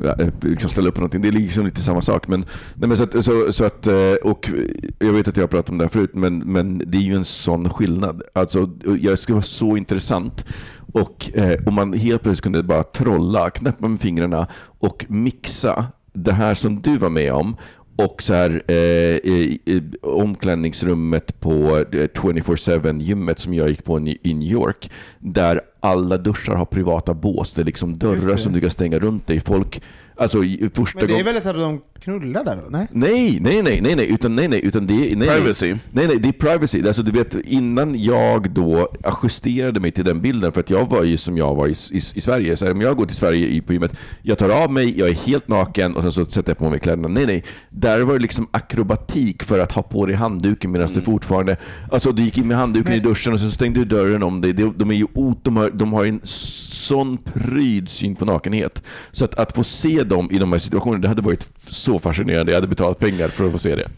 eh, 0.05 0.29
liksom 0.43 0.71
ställa 0.71 0.89
upp 0.89 0.95
på 0.95 1.01
någonting. 1.01 1.23
Det 1.23 1.29
är 1.29 1.33
liksom 1.33 1.65
lite 1.65 1.83
samma 1.83 2.03
sak. 2.03 2.29
Men, 2.29 2.45
nej, 2.75 2.89
men 2.89 2.97
så 2.97 3.03
att, 3.03 3.25
så, 3.25 3.53
så 3.53 3.65
att, 3.65 3.87
eh, 3.87 4.15
och 4.23 4.51
jag 4.99 5.13
vet 5.13 5.29
att 5.29 5.37
jag 5.37 5.43
har 5.43 5.49
pratat 5.49 5.71
om 5.71 5.79
det 5.79 5.85
här 5.85 5.91
förut, 5.91 6.15
men, 6.15 6.39
men 6.39 6.83
det 6.87 6.99
är 6.99 7.03
ju 7.03 7.15
en 7.15 7.25
sån 7.25 7.71
skillnad. 7.71 8.23
Alltså, 8.33 8.71
jag 9.01 9.19
skulle 9.19 9.35
vara 9.35 9.43
så 9.43 9.77
intressant 9.77 10.45
och 10.93 11.31
eh, 11.35 11.61
om 11.67 11.75
man 11.75 11.93
helt 11.93 12.23
plötsligt 12.23 12.43
kunde 12.43 12.63
bara 12.63 12.83
trolla, 12.83 13.51
knäppa 13.51 13.89
med 13.89 14.01
fingrarna 14.01 14.47
och 14.79 15.07
mixa 15.09 15.87
det 16.13 16.33
här 16.33 16.55
som 16.55 16.81
du 16.81 16.99
var 16.99 17.11
med 17.11 17.33
om 17.33 17.57
och 17.97 18.23
så 18.23 18.35
här, 18.35 18.63
eh, 18.67 18.75
i, 18.77 19.59
i 19.65 19.83
omklädningsrummet 20.03 21.41
på 21.41 21.79
eh, 21.79 21.85
24-7 21.85 23.01
gymmet 23.01 23.39
som 23.39 23.55
jag 23.55 23.69
gick 23.69 23.85
på 23.85 23.99
i 24.01 24.35
New 24.35 24.51
York. 24.53 24.91
Där 25.19 25.61
alla 25.87 26.19
duschar 26.19 26.55
har 26.55 26.65
privata 26.65 27.15
bås. 27.15 27.55
Det 27.55 27.63
är 27.63 27.65
liksom 27.65 27.99
dörrar 27.99 28.27
det. 28.33 28.39
som 28.39 28.53
du 28.53 28.61
kan 28.61 28.71
stänga 28.71 28.99
runt 28.99 29.27
dig. 29.27 29.41
Folk, 29.41 29.83
alltså 30.17 30.45
i- 30.45 30.71
första 30.75 30.99
Men 30.99 31.09
det 31.09 31.19
är 31.21 31.25
väl 31.25 31.37
ett 31.37 31.47
att 31.47 31.57
de 31.57 31.81
knullar 32.01 32.45
där 32.45 32.57
då? 32.57 32.63
Nej? 32.71 32.87
Nej, 32.93 33.39
nej, 33.41 33.63
nej, 33.63 33.81
nej, 33.81 33.97
nej, 33.97 34.13
utan 34.13 34.35
nej, 34.35 34.49
nej, 34.49 34.61
utan 34.65 34.87
det 34.87 35.13
är... 35.13 35.17
Nej, 35.17 35.29
Privacy. 35.29 35.75
Nej, 35.91 36.07
nej, 36.07 36.19
det 36.19 36.29
är 36.29 36.33
privacy. 36.33 36.87
Alltså 36.87 37.03
du 37.03 37.11
vet, 37.13 37.35
innan 37.35 38.03
jag 38.03 38.51
då 38.51 38.89
justerade 39.23 39.81
mig 39.81 39.91
till 39.91 40.05
den 40.05 40.21
bilden, 40.21 40.53
för 40.53 40.61
att 40.61 40.71
jag 40.71 40.91
var 40.91 41.03
ju 41.05 41.17
som 41.17 41.37
jag 41.37 41.55
var 41.55 41.67
i, 41.67 41.71
i, 41.71 41.97
i 41.97 42.21
Sverige. 42.21 42.57
Så 42.57 42.65
här, 42.65 42.73
om 42.73 42.81
jag 42.81 42.97
går 42.97 43.07
till 43.07 43.17
Sverige 43.17 43.47
i- 43.49 43.61
på 43.61 43.73
gymmet, 43.73 43.97
jag 44.23 44.39
tar 44.39 44.49
av 44.65 44.73
mig, 44.73 44.99
jag 44.99 45.09
är 45.09 45.15
helt 45.15 45.49
naken 45.49 45.97
och 45.97 46.03
sen 46.03 46.13
så 46.13 46.25
sätter 46.25 46.51
jag 46.51 46.59
på 46.59 46.71
mig 46.71 46.79
kläderna. 46.79 47.09
Nej, 47.09 47.27
nej. 47.27 47.45
Där 47.71 48.01
var 48.01 48.13
det 48.15 48.21
liksom 48.21 48.49
akrobatik 48.51 49.43
för 49.43 49.59
att 49.59 49.73
ha 49.73 49.83
på 49.83 50.07
dig 50.07 50.15
handduken 50.17 50.71
medan 50.73 50.89
du 50.89 51.01
fortfarande... 51.01 51.57
Alltså 51.93 52.13
du 52.13 52.23
gick 52.23 52.39
in 52.39 52.49
med 52.49 52.57
handduken 52.57 52.95
i 52.95 52.99
duschen 53.01 53.33
och 53.33 53.41
så 53.41 53.51
stängde 53.51 53.81
du 53.81 53.85
dörren 53.85 54.23
om 54.23 54.41
dig. 54.41 54.53
De, 54.53 54.75
de 54.77 54.91
är 54.91 54.95
ju 54.95 55.07
ot, 55.15 55.45
de 55.45 55.57
har, 55.57 55.71
de 55.77 55.93
har 55.93 56.05
en 56.05 56.21
sån 56.25 57.17
pryd 57.17 57.89
syn 57.91 58.17
på 58.17 58.25
nakenhet. 58.25 58.83
Så 59.13 59.25
att, 59.25 59.35
att 59.35 59.53
få 59.53 59.65
se 59.65 60.03
dem 60.03 60.31
i 60.31 60.39
de 60.39 60.53
här 60.53 60.59
situationerna, 60.59 61.03
det 61.03 61.09
hade 61.09 61.23
varit 61.23 61.49
så 61.69 61.99
fascinerande. 61.99 62.53
Jag 62.53 62.57
hade 62.57 62.67
betalat 62.67 62.99
pengar 62.99 63.29
för 63.29 63.47
att 63.47 63.53
få 63.53 63.59
se 63.59 63.77
det. 63.77 63.91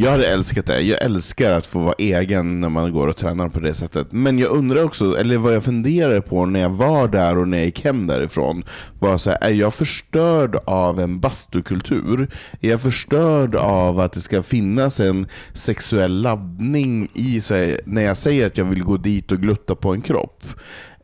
Jag 0.00 0.10
hade 0.10 0.26
älskat 0.26 0.66
det. 0.66 0.80
Jag 0.80 1.02
älskar 1.02 1.52
att 1.52 1.66
få 1.66 1.78
vara 1.78 1.94
egen 1.98 2.60
när 2.60 2.68
man 2.68 2.92
går 2.92 3.08
och 3.08 3.16
tränar 3.16 3.48
på 3.48 3.60
det 3.60 3.74
sättet. 3.74 4.06
Men 4.10 4.38
jag 4.38 4.50
undrar 4.50 4.84
också, 4.84 5.18
eller 5.18 5.36
vad 5.36 5.54
jag 5.54 5.64
funderade 5.64 6.20
på 6.20 6.46
när 6.46 6.60
jag 6.60 6.70
var 6.70 7.08
där 7.08 7.38
och 7.38 7.48
när 7.48 7.58
jag 7.58 7.64
gick 7.64 7.84
hem 7.84 8.06
därifrån, 8.06 8.64
var 8.98 9.16
så 9.16 9.30
här, 9.30 9.38
är 9.42 9.50
jag 9.50 9.74
förstörd 9.74 10.56
av 10.66 11.00
en 11.00 11.20
bastukultur? 11.20 12.28
Är 12.60 12.70
jag 12.70 12.80
förstörd 12.80 13.54
av 13.54 14.00
att 14.00 14.12
det 14.12 14.20
ska 14.20 14.42
finnas 14.42 15.00
en 15.00 15.26
sexuell 15.52 16.22
laddning 16.22 17.08
i 17.14 17.40
sig 17.40 17.80
när 17.84 18.02
jag 18.02 18.16
säger 18.16 18.46
att 18.46 18.56
jag 18.56 18.64
vill 18.64 18.84
gå 18.84 18.96
dit 18.96 19.32
och 19.32 19.38
glutta 19.38 19.74
på 19.74 19.92
en 19.92 20.00
kropp? 20.00 20.44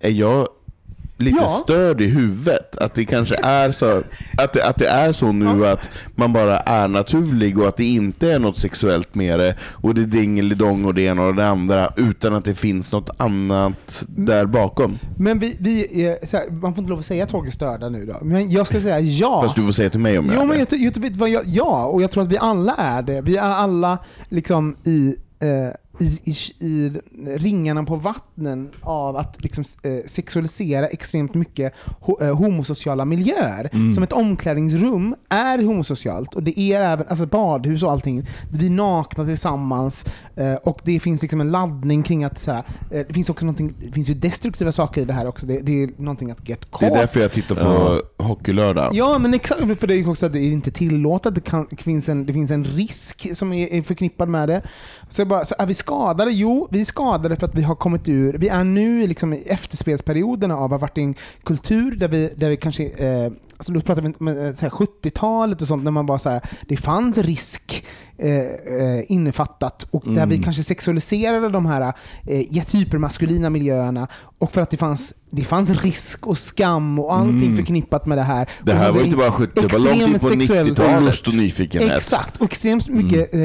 Är 0.01 0.11
jag 0.11 0.49
lite 1.17 1.39
Ja. 1.41 1.49
störd 1.49 2.01
i 2.01 2.07
huvudet. 2.07 2.77
Att 2.77 2.95
det 2.95 3.05
kanske 3.05 3.35
är 3.43 3.71
så, 3.71 4.03
att 4.39 4.53
det, 4.53 4.65
att 4.69 4.77
det 4.79 4.87
är 4.87 5.12
så 5.12 5.33
nu 5.33 5.67
att 5.67 5.91
man 6.15 6.33
bara 6.33 6.59
är 6.59 6.89
naturlig 6.89 7.59
och 7.59 7.69
att 7.69 7.77
det 7.77 7.85
inte 7.85 8.33
är 8.33 8.39
något 8.39 8.57
sexuellt 8.59 9.15
med 9.15 9.39
det 9.39 9.55
och 9.62 9.95
det 9.95 10.01
är 10.01 10.07
dingelidong 10.07 10.85
och 10.85 10.95
det 10.95 11.03
ena 11.03 11.23
och 11.27 11.35
det 11.35 11.49
andra 11.49 11.93
utan 11.97 12.35
att 12.35 12.45
det 12.45 12.55
finns 12.55 12.93
något 12.93 13.11
annat 13.17 14.05
där 14.09 14.47
bakom. 14.47 14.99
Men 15.19 15.39
vi, 15.39 15.57
vi 15.61 16.05
är, 16.07 16.19
här, 16.33 16.51
man 16.51 16.75
får 16.75 16.83
inte 16.83 16.91
lov 16.91 16.99
att 16.99 17.07
säga 17.07 17.25
att 17.25 17.31
folk 17.31 17.49
är 17.49 17.53
störda 17.53 17.89
nu 17.89 18.07
då. 18.07 18.19
Men 18.23 18.51
jag 18.51 18.67
skulle 18.67 18.83
säga 18.83 19.01
ja. 19.01 19.41
Fast 19.43 19.57
du 19.57 19.62
får 19.65 19.73
säga 19.73 19.91
till 19.91 20.01
mig 20.01 20.19
om 20.19 20.27
jag 20.27 20.35
Jo, 20.35 20.41
är 20.43 20.47
men 20.47 20.59
det. 20.59 20.77
jag, 20.77 21.19
jag, 21.19 21.29
jag, 21.29 21.43
ja, 21.47 21.85
och 21.87 22.03
jag 22.03 22.11
tror 22.11 22.23
att 22.23 22.33
vi 22.33 22.39
alla 22.39 22.75
är 22.75 23.03
det. 23.03 23.21
Vi 23.21 23.37
är 23.37 23.43
alla 23.43 23.99
liksom 24.29 24.77
i, 24.85 25.15
eh, 25.43 25.75
i, 25.99 26.21
i, 26.25 26.35
i 26.67 26.93
ringarna 27.25 27.85
på 27.85 27.97
vattnen 27.97 28.71
av 28.81 29.17
att 29.17 29.43
liksom, 29.43 29.65
eh, 29.83 30.07
sexualisera 30.07 30.87
extremt 30.87 31.35
mycket 31.35 31.73
ho, 32.01 32.17
eh, 32.21 32.37
homosociala 32.37 33.05
miljöer. 33.05 33.71
Mm. 33.73 33.93
Som 33.93 34.03
ett 34.03 34.13
omklädningsrum 34.13 35.15
är 35.29 35.59
homosocialt 35.59 36.35
och 36.35 36.43
det 36.43 36.61
är 36.61 36.81
även 36.81 37.07
alltså 37.09 37.27
badhus 37.27 37.83
och 37.83 37.93
allting. 37.93 38.27
Vi 38.53 38.67
är 38.67 38.71
nakna 38.71 39.25
tillsammans 39.25 40.05
eh, 40.37 40.55
och 40.55 40.81
det 40.85 41.01
finns 41.01 41.23
liksom 41.23 41.41
en 41.41 41.51
laddning 41.51 42.03
kring 42.03 42.25
att 42.25 42.41
så 42.41 42.53
här, 42.53 42.63
eh, 42.91 43.07
det 43.09 43.15
finns 43.15 43.31
också 43.31 43.47
någonting, 43.47 43.75
det 43.81 43.93
finns 43.93 44.11
ju 44.11 44.15
destruktiva 44.15 44.73
saker 44.73 45.03
i 45.03 45.05
det 45.05 45.13
här 45.13 45.27
också. 45.27 45.47
Det, 45.47 45.61
det 45.61 45.83
är 45.83 45.91
någonting 45.97 46.31
att 46.31 46.49
get 46.49 46.71
caught. 46.71 46.81
Det 46.81 46.87
är 46.87 47.01
därför 47.01 47.21
jag 47.21 47.33
tittar 47.33 47.55
på 47.55 48.03
Hockeylördag. 48.25 48.91
Ja, 48.95 49.19
men 49.19 49.35
exakt. 49.35 49.81
För 49.81 49.87
det 49.87 49.95
är 49.95 50.11
också 50.11 50.27
att 50.27 50.33
det 50.33 50.41
är 50.41 50.53
inte 50.53 50.71
tillåtet. 50.71 51.35
Det, 51.35 51.41
kan, 51.41 51.67
det, 51.71 51.77
finns, 51.77 52.09
en, 52.09 52.27
det 52.27 52.33
finns 52.33 52.51
en 52.51 52.65
risk 52.65 53.37
som 53.37 53.53
är, 53.53 53.73
är 53.73 53.83
förknippad 53.83 54.29
med 54.29 54.49
det. 54.49 54.63
Så, 55.09 55.21
jag 55.21 55.29
bara, 55.29 55.45
så 55.45 55.55
är 55.59 55.67
vi 55.67 55.75
skadade? 55.85 56.30
Jo, 56.30 56.68
vi 56.70 56.80
är 56.80 56.85
skadade 56.85 57.37
för 57.37 57.47
att 57.47 57.55
vi 57.55 57.62
har 57.62 57.74
kommit 57.74 58.09
ur... 58.09 58.35
Vi 58.39 58.49
är 58.49 58.64
nu 58.64 59.03
i 59.03 59.07
liksom 59.07 59.32
i 59.32 59.43
efterspelsperioderna 59.47 60.57
av 60.57 60.64
att 60.64 60.70
ha 60.70 60.78
varit 60.78 60.99
i 60.99 61.03
en 61.03 61.14
kultur 61.43 61.97
där 61.97 62.09
vi, 62.09 62.30
där 62.37 62.51
vi 62.51 62.57
kanske... 62.57 62.85
Eh, 62.85 63.32
alltså 63.57 63.72
då 63.72 63.80
pratar 63.80 64.03
vi 64.03 64.12
om 64.18 64.28
eh, 64.28 64.32
70-talet 64.32 65.62
och 65.62 65.68
sånt, 65.68 65.85
när 65.85 65.91
man 65.91 66.07
bara 66.07 66.18
så 66.18 66.30
här, 66.30 66.41
det 66.68 66.76
fanns 66.76 67.18
risk 67.18 67.85
eh, 68.19 68.37
eh, 68.39 69.05
innefattat 69.09 69.87
och 69.91 70.15
där 70.15 70.27
vi 70.27 70.39
kanske 70.39 70.62
sexualiserade 70.62 71.49
de 71.49 71.67
här 71.67 71.93
eh, 72.27 72.65
hypermaskulina 72.73 73.51
miljöerna 73.51 74.09
och 74.39 74.53
för 74.53 74.61
att 74.61 74.71
det 74.71 74.77
fanns, 74.77 75.12
det 75.31 75.45
fanns 75.45 75.71
risk 75.71 76.27
och 76.27 76.39
skam 76.39 76.99
och 76.99 77.15
allting 77.15 77.57
förknippat 77.57 78.07
med 78.07 78.19
det 78.19 78.23
här. 78.23 78.49
Det 78.62 78.73
här 78.75 78.93
var 78.93 79.03
inte 79.03 79.17
bara 79.17 79.33
70, 79.33 79.61
det 79.61 79.73
var 79.73 79.79
långt 79.79 80.03
in 80.03 80.19
på 80.19 80.29
extrem 80.29 80.41
sexuell- 80.41 80.71
90-talet. 80.71 80.97
Och 80.97 81.03
lust 81.03 81.29
och 81.29 81.35
nyfikenhet. 81.35 81.97
Exakt, 81.97 82.37
och 82.37 82.45
extremt 82.45 82.89
mycket 82.89 83.35
eh, 83.35 83.41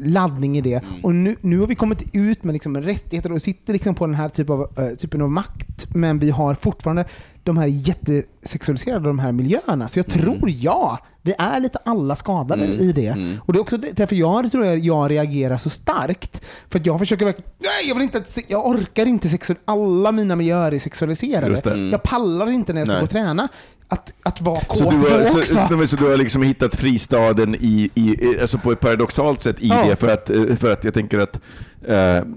laddning 0.00 0.58
i 0.58 0.60
det. 0.60 0.80
Och 1.02 1.14
nu, 1.14 1.36
nu 1.40 1.58
har 1.58 1.66
vi 1.66 1.74
kommit 1.74 2.04
ut 2.12 2.44
med 2.44 2.52
liksom 2.52 2.76
rättigheter 2.76 3.32
och 3.32 3.42
sitter 3.42 3.72
liksom 3.72 3.94
på 3.94 4.06
den 4.06 4.14
här 4.14 4.28
typen 4.28 4.54
av, 4.54 4.60
eh, 4.78 4.96
typen 4.96 5.22
av 5.22 5.30
makt, 5.30 5.94
men 5.94 6.18
vi 6.18 6.30
har 6.30 6.54
fortfarande 6.54 7.04
de 7.44 7.56
här 7.56 7.66
jättesexualiserade 7.66 9.06
de 9.06 9.18
här 9.18 9.32
miljöerna. 9.32 9.88
Så 9.88 9.98
jag 9.98 10.06
tror, 10.06 10.50
ja, 10.50 10.98
vi 11.22 11.34
är 11.38 11.60
lite 11.60 11.78
alla 11.84 12.16
skadade 12.16 12.64
i 12.64 12.92
det. 12.92 13.38
Och 13.44 13.52
det 13.52 13.58
är 13.58 13.60
också 13.60 13.76
därför 13.76 14.16
jag 14.16 14.50
tror 14.50 14.66
jag, 14.66 14.78
jag 14.78 15.10
reagerar 15.10 15.58
så 15.58 15.70
starkt. 15.70 16.42
För 16.70 16.78
att 16.78 16.86
jag 16.86 16.98
försöker 16.98 17.24
verkligen, 17.24 17.50
nej, 17.58 17.88
jag 17.88 17.94
vill 17.94 18.02
inte, 18.02 18.22
jag 18.48 18.66
orkar 18.66 19.06
inte 19.06 19.28
sexual, 19.28 19.58
alla 19.64 20.12
mina 20.12 20.36
miljöer 20.36 20.72
är 20.72 20.78
sexualiserade. 20.78 21.60
Det. 21.64 21.88
Jag 21.88 22.02
pallar 22.02 22.50
inte 22.50 22.72
när 22.72 22.80
jag 22.80 22.86
ska 22.86 22.92
Nej. 22.92 23.00
gå 23.00 23.04
och 23.04 23.10
träna. 23.10 23.48
Att, 23.88 24.12
att 24.22 24.40
vara 24.40 24.60
kåt 24.60 24.78
Så 24.78 24.90
du, 24.90 24.96
har, 24.96 25.18
då 25.18 25.24
så, 25.24 25.38
också. 25.38 25.54
så, 25.54 25.86
så 25.86 25.96
du 25.96 26.10
har 26.10 26.16
liksom 26.16 26.42
hittat 26.42 26.76
fristaden 26.76 27.54
i, 27.54 27.90
i, 27.94 28.38
alltså 28.40 28.58
på 28.58 28.72
ett 28.72 28.80
paradoxalt 28.80 29.42
sätt 29.42 29.60
i 29.60 29.68
Ja. 29.68 29.84
det, 29.88 29.96
för 29.96 30.08
att, 30.08 30.30
eh, 30.30 30.56
för 30.56 30.72
att 30.72 30.84
jag 30.84 30.94
tänker 30.94 31.18
att 31.18 31.40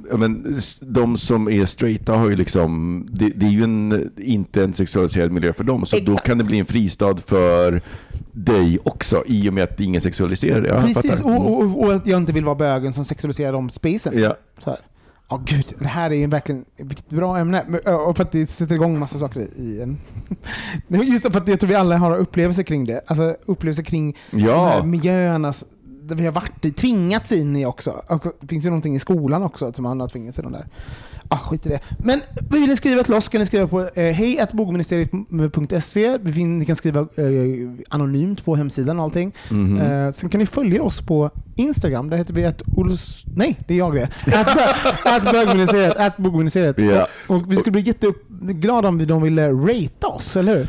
ja, 0.09 0.17
men, 0.17 0.61
de 0.79 1.17
som 1.17 1.49
är 1.49 1.65
straighta 1.65 2.13
har 2.13 2.29
ju 2.29 2.36
liksom, 2.36 3.05
det, 3.11 3.29
det 3.36 3.45
är 3.45 3.49
ju 3.49 3.63
en, 3.63 4.11
inte 4.17 4.63
en 4.63 4.73
sexualiserad 4.73 5.31
miljö 5.31 5.53
för 5.53 5.63
dem, 5.63 5.86
så 5.86 5.95
då 5.95 6.11
Exakt. 6.11 6.27
kan 6.27 6.38
det 6.38 6.43
bli 6.43 6.59
en 6.59 6.65
fristad 6.65 7.17
för 7.27 7.81
dig 8.36 8.79
också, 8.83 9.23
i 9.27 9.49
och 9.49 9.53
med 9.53 9.63
att 9.63 9.79
ingen 9.79 10.01
sexualiserar 10.01 10.61
det. 10.61 10.67
Ja, 10.69 10.75
jag 10.75 10.93
Precis, 10.93 11.21
och, 11.21 11.53
och, 11.61 11.83
och 11.83 11.93
att 11.93 12.07
jag 12.07 12.17
inte 12.17 12.33
vill 12.33 12.45
vara 12.45 12.55
bögen 12.55 12.93
som 12.93 13.05
sexualiserar 13.05 13.51
de 13.53 13.69
spacen. 13.69 14.13
Ja. 14.19 14.36
Så 14.59 14.69
här. 14.69 14.79
Ja 15.29 15.41
gud, 15.45 15.65
det 15.79 15.88
här 15.88 16.11
är 16.11 16.15
ju 16.15 16.27
verkligen 16.27 16.65
ett 16.77 17.09
bra 17.09 17.38
ämne. 17.38 17.61
Och 18.07 18.17
för 18.17 18.23
att 18.23 18.31
det 18.31 18.49
sätter 18.49 18.75
igång 18.75 18.99
massa 18.99 19.19
saker 19.19 19.39
i- 19.41 19.81
en... 19.81 19.97
Just 21.11 21.31
för 21.31 21.38
att 21.39 21.47
jag 21.47 21.59
tror 21.59 21.67
vi 21.67 21.75
alla 21.75 21.97
har 21.97 22.17
upplevelser 22.17 22.63
kring 22.63 22.86
det. 22.86 23.01
Alltså 23.07 23.36
upplevelser 23.45 23.83
kring 23.83 24.15
Ja. 24.31 24.38
de 24.38 24.67
här 24.69 24.83
miljöerna 24.83 25.49
s- 25.49 25.65
där 26.07 26.15
vi 26.15 26.25
har 26.25 26.31
varit 26.31 26.65
i, 26.65 26.71
tvingats 26.71 27.31
in 27.31 27.55
i 27.55 27.65
också. 27.65 27.91
och 28.07 28.25
det 28.39 28.47
finns 28.47 28.65
ju 28.65 28.69
någonting 28.69 28.95
i 28.95 28.99
skolan 28.99 29.43
också 29.43 29.73
som 29.73 29.83
man 29.83 29.99
har 29.99 30.07
tvingats 30.07 30.39
i 30.39 30.41
de 30.41 30.51
där. 30.51 30.67
Ah, 31.27 31.37
skit 31.37 31.65
i 31.65 31.69
det. 31.69 31.79
Men 32.03 32.21
vill 32.49 32.69
ni 32.69 32.75
skriva 32.77 33.03
till 33.03 33.13
oss 33.13 33.27
kan 33.27 33.39
ni 33.39 33.45
skriva 33.45 33.67
på 33.67 33.79
eh, 33.81 34.13
hej 34.13 34.45
bogministeriet.se. 34.53 36.17
Vi 36.21 36.33
fin- 36.33 36.59
Ni 36.59 36.65
kan 36.65 36.75
skriva 36.75 36.99
eh, 36.99 37.85
anonymt 37.89 38.45
på 38.45 38.55
hemsidan 38.55 38.97
och 38.99 39.03
allting. 39.05 39.31
Mhm. 39.51 39.77
Eh, 39.81 40.11
sen 40.11 40.29
kan 40.29 40.39
ni 40.39 40.45
följa 40.45 40.83
oss 40.83 41.01
på 41.01 41.29
Instagram. 41.55 42.09
Där 42.09 42.17
heter 42.17 42.33
vi 42.33 42.45
att 42.45 42.61
Ols... 42.77 43.23
Nej, 43.35 43.59
det 43.67 43.73
är 43.73 43.77
jag 43.77 43.93
det. 43.93 44.03
Att 44.25 44.47
bö- 44.47 45.05
Att 45.17 45.31
bögministeriet. 45.31 45.95
Att 45.97 46.17
bogministeriet. 46.17 46.79
Ja. 46.81 47.07
Och, 47.27 47.35
och 47.35 47.51
vi 47.51 47.55
skulle 47.57 47.71
bli 47.71 47.81
jätteglada 48.47 48.87
om 48.87 49.07
de 49.07 49.21
ville 49.21 49.49
rata 49.49 50.07
oss, 50.07 50.35
eller 50.35 50.57
hur? 50.57 50.67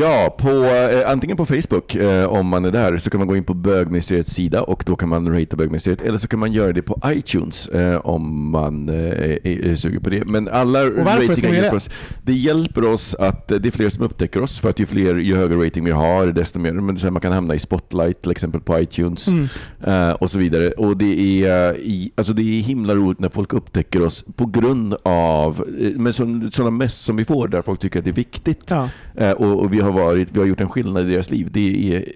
Ja, 0.00 0.36
på, 0.38 0.48
eh, 0.48 1.10
antingen 1.10 1.36
på 1.36 1.46
Facebook 1.46 1.94
eh, 1.94 2.26
om 2.26 2.46
man 2.46 2.64
är 2.64 2.70
där 2.70 2.98
så 2.98 3.10
kan 3.10 3.18
man 3.18 3.28
gå 3.28 3.36
in 3.36 3.44
på 3.44 3.54
bögministeriets 3.54 4.30
sida 4.30 4.62
och 4.62 4.82
då 4.86 4.96
kan 4.96 5.08
man 5.08 5.28
ratea 5.28 5.56
bögministeriet 5.56 6.02
eller 6.02 6.18
så 6.18 6.28
kan 6.28 6.38
man 6.38 6.52
göra 6.52 6.72
det 6.72 6.82
på 6.82 7.00
iTunes 7.06 7.68
eh, 7.68 7.96
om 7.96 8.50
man 8.50 8.88
eh, 8.88 8.94
är, 8.94 9.46
är 9.46 9.74
sugen 9.74 10.00
på 10.02 10.10
det. 10.10 10.24
Men 10.24 10.48
alla 10.48 10.84
ratingar 10.84 11.54
hjälper 11.54 11.76
oss. 11.76 11.90
Det 12.22 12.32
hjälper 12.32 12.84
oss 12.84 13.14
att 13.14 13.50
eh, 13.50 13.58
det 13.58 13.68
är 13.68 13.70
fler 13.70 13.88
som 13.90 14.04
upptäcker 14.04 14.42
oss 14.42 14.58
för 14.58 14.70
att 14.70 14.78
ju 14.78 14.86
fler, 14.86 15.16
ju 15.16 15.36
högre 15.36 15.66
rating 15.66 15.84
vi 15.84 15.90
har 15.90 16.26
desto 16.26 16.58
mer, 16.58 16.72
men 16.72 16.96
här, 16.96 17.10
man 17.10 17.20
kan 17.20 17.32
hamna 17.32 17.54
i 17.54 17.58
spotlight 17.58 18.22
till 18.22 18.30
exempel 18.30 18.60
på 18.60 18.80
iTunes 18.80 19.28
Mm. 19.28 19.48
eh, 19.86 20.10
och 20.10 20.30
så 20.30 20.38
vidare. 20.38 20.70
Och 20.70 20.96
det 20.96 21.44
är, 21.44 21.76
i, 21.78 22.12
alltså 22.14 22.32
det 22.32 22.42
är 22.42 22.62
himla 22.62 22.94
roligt 22.94 23.18
när 23.18 23.28
folk 23.28 23.52
upptäcker 23.52 24.02
oss 24.02 24.24
på 24.36 24.46
grund 24.46 24.94
av 25.02 25.64
men 25.96 26.12
så, 26.12 26.40
sådana 26.52 26.70
mess 26.70 26.94
som 27.14 27.16
vi 27.18 27.24
får 27.24 27.48
där 27.48 27.62
folk 27.62 27.80
tycker 27.80 27.98
att 27.98 28.04
det 28.04 28.10
är 28.10 28.12
viktigt. 28.12 28.62
Ja. 28.68 28.88
Eh, 29.16 29.30
och, 29.30 29.60
och 29.62 29.72
vi, 29.72 29.80
har 29.80 29.92
varit, 29.92 30.28
vi 30.32 30.38
har 30.40 30.46
gjort 30.46 30.60
en 30.60 30.68
skillnad 30.68 31.08
i 31.08 31.12
deras 31.12 31.30
liv. 31.30 31.48
Det 31.52 31.94
är, 31.96 32.12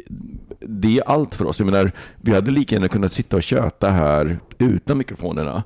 det 0.61 0.99
är 0.99 1.03
allt 1.09 1.34
för 1.34 1.44
oss. 1.44 1.61
Jag 1.61 1.66
menar, 1.66 1.92
vi 2.20 2.34
hade 2.34 2.51
lika 2.51 2.74
gärna 2.74 2.88
kunnat 2.88 3.12
sitta 3.12 3.36
och 3.36 3.42
köta 3.42 3.90
här 3.90 4.38
utan 4.59 4.99
mikrofonerna. 4.99 5.62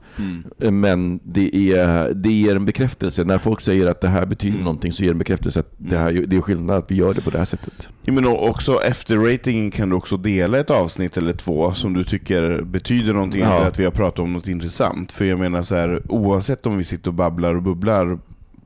Eh, 0.58 0.70
Men 0.70 1.20
det 1.24 1.56
är, 1.72 2.14
det 2.14 2.48
är 2.48 2.56
en 2.56 2.64
bekräftelse. 2.64 3.24
När 3.24 3.38
folk 3.38 3.60
säger 3.60 3.86
att 3.86 4.00
det 4.00 4.08
här 4.08 4.26
betyder 4.26 4.58
någonting 4.58 4.92
så 4.92 5.02
ger 5.02 5.10
det 5.10 5.14
en 5.14 5.18
bekräftelse 5.18 5.60
att 5.60 5.72
det, 5.78 5.98
här, 5.98 6.12
det 6.12 6.36
är 6.36 6.40
skillnad 6.40 6.76
att 6.76 6.90
vi 6.90 6.94
gör 6.94 7.14
det 7.14 7.20
på 7.20 7.30
det 7.30 7.38
här 7.38 7.44
sättet. 7.44 7.88
Ja, 8.02 8.12
men 8.12 8.26
också 8.26 8.78
efter 8.82 9.16
ratingen 9.16 9.70
kan 9.70 9.88
du 9.88 9.96
också 9.96 10.16
dela 10.16 10.58
ett 10.58 10.70
avsnitt 10.70 11.16
eller 11.16 11.32
två 11.32 11.72
som 11.72 11.92
du 11.92 12.04
tycker 12.04 12.62
betyder 12.62 13.12
någonting 13.12 13.40
Ja. 13.40 13.56
eller 13.56 13.66
att 13.66 13.78
vi 13.78 13.84
har 13.84 13.90
pratat 13.90 14.18
om 14.18 14.32
något 14.32 14.48
intressant. 14.48 15.12
För 15.12 15.24
jag 15.24 15.38
menar 15.38 15.62
så 15.62 15.74
här, 15.74 16.02
oavsett 16.08 16.66
om 16.66 16.76
vi 16.78 16.84
sitter 16.84 17.10
och 17.10 17.14
babblar 17.14 17.54
och 17.54 17.62
bubblar 17.62 18.18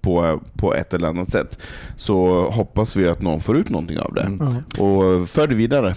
på, 0.07 0.41
på 0.57 0.75
ett 0.75 0.95
eller 0.95 1.09
annat 1.09 1.31
sätt 1.31 1.59
så 1.97 2.45
hoppas 2.51 2.97
vi 2.97 3.09
att 3.09 3.23
någon 3.23 3.41
får 3.41 3.57
ut 3.57 3.69
någonting 3.69 3.99
av 3.99 4.15
det. 4.15 4.39
Och 4.83 5.29
för 5.29 5.47
det 5.47 5.55
vidare. 5.55 5.95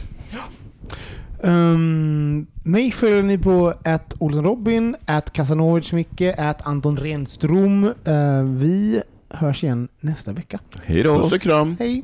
Um, 1.42 2.48
mig 2.64 2.92
följer 2.92 3.24
ni 3.24 3.38
på 3.38 3.74
att 3.84 4.14
Olsson 4.18 4.44
Robin, 4.44 4.96
att 5.06 5.34
Kasanovic 5.34 5.94
Micke, 5.94 6.22
att 6.38 6.68
Anton 6.68 6.98
Renström. 6.98 7.84
Eh, 7.84 8.44
vi 8.44 9.02
hörs 9.30 9.64
igen 9.64 9.88
nästa 10.00 10.34
vecka. 10.34 10.60
Hej 10.84 11.04
då! 11.04 11.18
Puss 11.18 11.34
och 11.34 11.42
kram! 11.42 11.76
Hej! 11.80 12.04